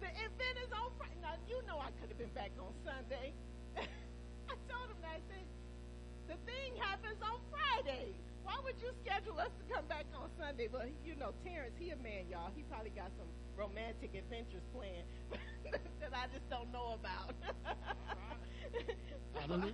The 0.00 0.10
event 0.10 0.56
is 0.62 0.72
on 0.72 0.90
Friday. 0.98 1.18
Now, 1.22 1.36
you 1.46 1.60
know 1.66 1.78
I 1.78 1.90
could 2.00 2.10
have 2.10 2.18
been 2.18 2.34
back 2.34 2.50
on 2.58 2.72
Sunday. 2.82 3.32
I 3.76 4.54
told 4.66 4.90
him 4.90 4.98
that. 5.02 5.18
I 5.18 5.22
said, 5.30 5.46
the 6.26 6.38
thing 6.48 6.74
happens 6.80 7.20
on 7.22 7.38
Friday. 7.50 8.14
Why 8.44 8.58
would 8.64 8.78
you 8.82 8.90
schedule 9.04 9.38
us 9.38 9.50
to 9.54 9.64
come 9.74 9.86
back 9.86 10.06
on 10.14 10.28
Sunday? 10.38 10.68
But, 10.70 10.90
you 11.04 11.14
know, 11.16 11.32
Terrence, 11.44 11.74
he 11.78 11.90
a 11.90 11.96
man, 11.96 12.26
y'all. 12.30 12.50
He 12.54 12.62
probably 12.64 12.90
got 12.90 13.10
some 13.18 13.28
romantic 13.56 14.14
adventures 14.14 14.62
planned 14.74 15.06
that 16.00 16.12
I 16.12 16.26
just 16.34 16.48
don't 16.50 16.72
know 16.72 16.98
about. 16.98 17.34
so 19.32 19.38
I'm, 19.42 19.72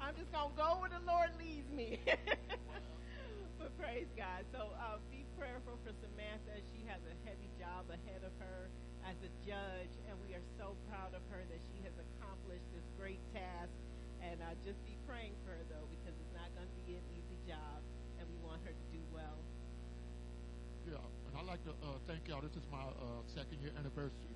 I'm 0.00 0.14
just 0.18 0.30
going 0.32 0.50
to 0.52 0.56
go 0.56 0.68
where 0.80 0.92
the 0.92 1.00
Lord 1.06 1.30
leads 1.40 1.70
me. 1.72 2.00
but 3.58 3.70
praise 3.78 4.10
God. 4.16 4.44
So 4.52 4.74
uh, 4.76 4.98
be 5.10 5.24
prayerful 5.38 5.78
for 5.86 5.92
Samantha. 6.02 6.60
She 6.74 6.84
has 6.90 7.00
a 7.08 7.14
heavy 7.24 7.48
job 7.58 7.88
ahead 7.88 8.22
of 8.26 8.34
her 8.38 8.68
as 9.08 9.16
a 9.22 9.30
judge, 9.42 9.94
and 10.06 10.14
we 10.22 10.34
are 10.34 10.44
so 10.58 10.76
proud 10.90 11.14
of 11.16 11.22
her 11.32 11.42
that 11.48 11.60
she 11.72 11.80
has 11.82 11.94
accomplished 11.96 12.66
this 12.74 12.84
great 12.98 13.20
task. 13.32 13.72
And 14.22 14.38
uh, 14.38 14.54
just 14.62 14.78
be 14.86 14.94
praying 15.02 15.34
for 15.42 15.50
her, 15.50 15.64
though, 15.66 15.86
because 15.90 16.14
it's 16.14 16.34
not 16.34 16.46
going 16.54 16.70
to 16.70 16.82
be 16.86 16.94
an 16.94 17.02
easy 17.10 17.34
job, 17.42 17.82
and 18.18 18.28
we 18.30 18.38
want 18.46 18.62
her 18.62 18.70
to 18.70 18.86
do 18.94 19.02
well. 19.10 19.34
Yeah, 20.86 20.98
and 21.26 21.34
I'd 21.34 21.40
like 21.52 21.64
to 21.64 21.70
uh, 21.84 22.00
thank 22.08 22.26
y'all. 22.28 22.40
This 22.40 22.52
is 22.56 22.64
my 22.72 22.80
uh, 22.80 23.20
second 23.28 23.60
year 23.60 23.72
anniversary. 23.78 24.32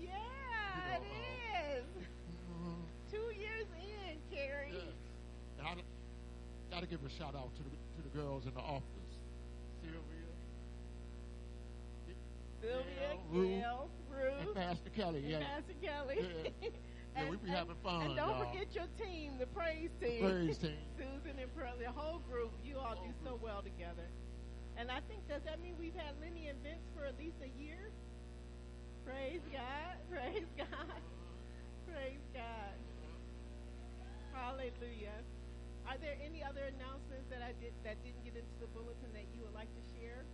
Yeah, 0.00 0.08
You 0.08 0.80
know, 0.80 0.96
it 0.96 1.02
uh, 1.04 1.76
is. 1.76 1.84
Two 3.12 3.28
years 3.38 3.66
in, 3.76 4.16
Carrie. 4.32 4.72
Yeah. 4.72 5.60
And 5.60 5.68
I 5.68 6.72
got 6.72 6.80
to 6.80 6.86
give 6.88 7.04
a 7.04 7.10
shout 7.10 7.34
out 7.36 7.52
to 7.56 7.62
the 7.62 7.68
to 7.68 8.00
the 8.00 8.08
girls 8.16 8.46
in 8.46 8.54
the 8.54 8.60
office. 8.64 9.12
Sylvia, 9.84 10.32
Sylvia, 12.62 13.12
Gail, 13.12 13.20
Ruth, 13.28 13.48
Gail, 13.60 13.88
Ruth, 14.08 14.40
and 14.40 14.54
Pastor 14.56 14.90
Kelly. 14.96 15.18
and 15.20 15.28
Yeah, 15.28 15.40
Pastor 15.44 15.74
Kelly. 15.82 16.16
Yeah. 16.62 16.68
Yeah, 17.16 17.30
we 17.30 17.36
be 17.36 17.48
having 17.48 17.76
fun, 17.84 18.02
And 18.10 18.16
don't 18.16 18.26
y'all. 18.40 18.50
forget 18.50 18.74
your 18.74 18.90
team, 18.98 19.38
the 19.38 19.46
praise 19.46 19.90
team. 20.02 20.18
praise 20.18 20.58
team. 20.58 20.74
Susan 20.98 21.38
and 21.38 21.54
Pearl, 21.54 21.70
the 21.78 21.86
whole 21.86 22.18
group. 22.18 22.50
You 22.64 22.78
all 22.78 22.96
do 22.96 23.12
so 23.22 23.38
well 23.40 23.62
together. 23.62 24.02
And 24.76 24.90
I 24.90 24.98
think, 25.06 25.22
does 25.28 25.38
that 25.46 25.62
mean 25.62 25.74
we've 25.78 25.94
had 25.94 26.18
Lenny 26.20 26.48
and 26.48 26.53
Vince 26.53 26.53
for 26.53 26.53
at 27.14 27.18
least 27.22 27.38
a 27.46 27.50
year? 27.62 27.90
Praise 29.06 29.40
God. 29.52 29.94
Praise 30.10 30.48
God. 30.58 30.98
Praise 31.86 32.24
God. 32.34 32.74
Hallelujah. 34.34 35.22
Are 35.86 35.98
there 36.00 36.16
any 36.24 36.42
other 36.42 36.66
announcements 36.74 37.28
that 37.30 37.38
I 37.44 37.52
did 37.62 37.70
that 37.84 38.02
didn't 38.02 38.24
get 38.24 38.34
into 38.34 38.56
the 38.58 38.66
bulletin 38.74 39.12
that 39.14 39.30
you 39.30 39.42
would 39.46 39.54
like 39.54 39.70
to 39.70 39.82
share? 39.94 40.24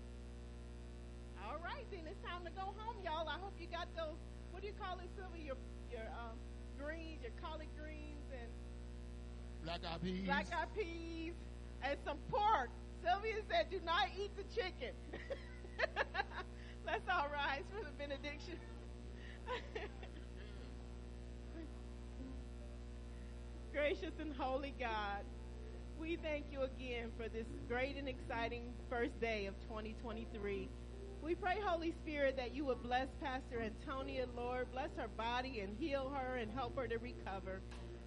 All 1.44 1.59
right, 1.61 1.85
then 1.90 2.07
it's 2.09 2.20
time 2.24 2.44
to 2.44 2.52
go 2.57 2.73
home, 2.81 2.97
y'all. 3.05 3.28
I 3.28 3.36
hope 3.36 3.52
you 3.61 3.66
got 3.66 3.89
those. 3.97 4.16
What 4.52 4.62
do 4.62 4.69
you 4.69 4.77
call 4.81 4.97
it, 5.01 5.11
Sylvia? 5.19 5.52
Your 5.52 5.59
your 5.90 6.07
um, 6.16 6.39
greens, 6.78 7.20
your 7.23 7.32
collard 7.43 7.69
greens, 7.77 8.24
and 8.32 8.48
Black 9.65 9.81
eyed 9.85 10.01
peas. 10.02 10.24
black 10.24 10.47
eyed 10.55 10.70
peas, 10.77 11.35
and 11.82 11.98
some 12.05 12.19
pork. 12.31 12.70
Sylvia 13.02 13.43
said, 13.51 13.69
"Do 13.70 13.81
not 13.85 14.09
eat 14.16 14.31
the 14.36 14.44
chicken." 14.55 14.94
Let's 16.91 17.09
all 17.09 17.29
rise 17.33 17.62
for 17.71 17.85
the 17.85 17.93
benediction. 17.93 18.59
Gracious 23.73 24.11
and 24.19 24.35
holy 24.37 24.75
God, 24.77 25.23
we 26.01 26.17
thank 26.17 26.47
you 26.51 26.62
again 26.62 27.12
for 27.17 27.29
this 27.29 27.47
great 27.69 27.97
and 27.97 28.09
exciting 28.09 28.73
first 28.89 29.21
day 29.21 29.47
of 29.47 29.55
2023. 29.69 30.69
We 31.23 31.35
pray, 31.37 31.59
Holy 31.65 31.93
Spirit, 32.03 32.37
that 32.37 32.57
you 32.57 32.65
would 32.65 32.83
bless 32.83 33.07
Pastor 33.23 33.61
Antonia, 33.62 34.27
Lord, 34.37 34.73
bless 34.73 34.91
her 34.97 35.07
body 35.17 35.61
and 35.61 35.77
heal 35.79 36.11
her 36.12 36.39
and 36.39 36.51
help 36.51 36.77
her 36.77 36.89
to 36.89 36.99
recover. 36.99 37.61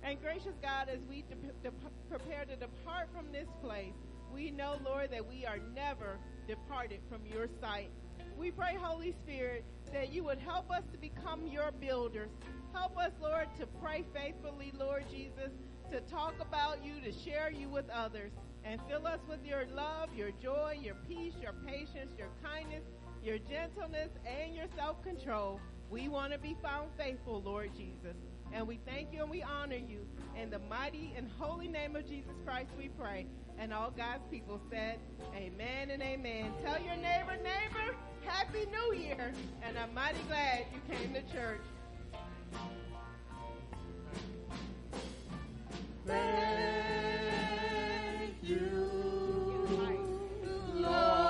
And 0.03 0.19
gracious 0.21 0.55
God, 0.61 0.89
as 0.89 0.99
we 1.09 1.21
de- 1.21 1.69
de- 1.69 1.71
prepare 2.09 2.43
to 2.43 2.57
depart 2.57 3.07
from 3.15 3.31
this 3.31 3.47
place, 3.63 3.93
we 4.33 4.51
know, 4.51 4.75
Lord, 4.83 5.11
that 5.11 5.25
we 5.25 5.45
are 5.45 5.59
never 5.73 6.17
departed 6.49 6.99
from 7.09 7.25
your 7.25 7.47
sight. 7.61 7.89
We 8.37 8.51
pray, 8.51 8.75
Holy 8.79 9.13
Spirit, 9.23 9.63
that 9.93 10.11
you 10.11 10.23
would 10.23 10.39
help 10.39 10.71
us 10.71 10.83
to 10.91 10.97
become 10.97 11.47
your 11.47 11.71
builders. 11.71 12.29
Help 12.73 12.97
us, 12.97 13.11
Lord, 13.21 13.47
to 13.59 13.67
pray 13.67 14.03
faithfully, 14.13 14.73
Lord 14.77 15.05
Jesus, 15.09 15.51
to 15.91 16.01
talk 16.01 16.33
about 16.41 16.83
you, 16.83 16.99
to 17.01 17.11
share 17.11 17.51
you 17.51 17.69
with 17.69 17.89
others, 17.89 18.31
and 18.63 18.81
fill 18.89 19.05
us 19.05 19.19
with 19.29 19.45
your 19.45 19.65
love, 19.75 20.09
your 20.15 20.31
joy, 20.31 20.77
your 20.81 20.95
peace, 21.07 21.33
your 21.41 21.53
patience, 21.65 22.13
your 22.17 22.29
kindness, 22.43 22.83
your 23.23 23.37
gentleness, 23.37 24.09
and 24.25 24.55
your 24.55 24.65
self 24.75 25.01
control. 25.03 25.59
We 25.89 26.07
want 26.07 26.33
to 26.33 26.39
be 26.39 26.55
found 26.63 26.89
faithful, 26.97 27.41
Lord 27.41 27.71
Jesus. 27.75 28.15
And 28.53 28.67
we 28.67 28.79
thank 28.85 29.11
you 29.11 29.23
and 29.23 29.31
we 29.31 29.41
honor 29.41 29.75
you. 29.75 30.05
In 30.39 30.51
the 30.51 30.59
mighty 30.59 31.13
and 31.17 31.27
holy 31.39 31.67
name 31.67 31.95
of 31.95 32.07
Jesus 32.07 32.33
Christ, 32.45 32.69
we 32.77 32.89
pray. 32.89 33.25
And 33.57 33.73
all 33.73 33.89
God's 33.91 34.23
people 34.29 34.61
said, 34.69 34.99
Amen 35.35 35.89
and 35.89 36.01
amen. 36.01 36.53
Tell 36.63 36.79
your 36.81 36.95
neighbor, 36.95 37.35
neighbor, 37.37 37.95
Happy 38.25 38.67
New 38.71 38.93
Year. 38.95 39.33
And 39.63 39.77
I'm 39.77 39.93
mighty 39.93 40.21
glad 40.27 40.65
you 40.73 40.79
came 40.95 41.13
to 41.13 41.21
church. 41.33 41.61
Thank 46.05 47.43
you, 48.43 48.91
Lord. 50.75 51.22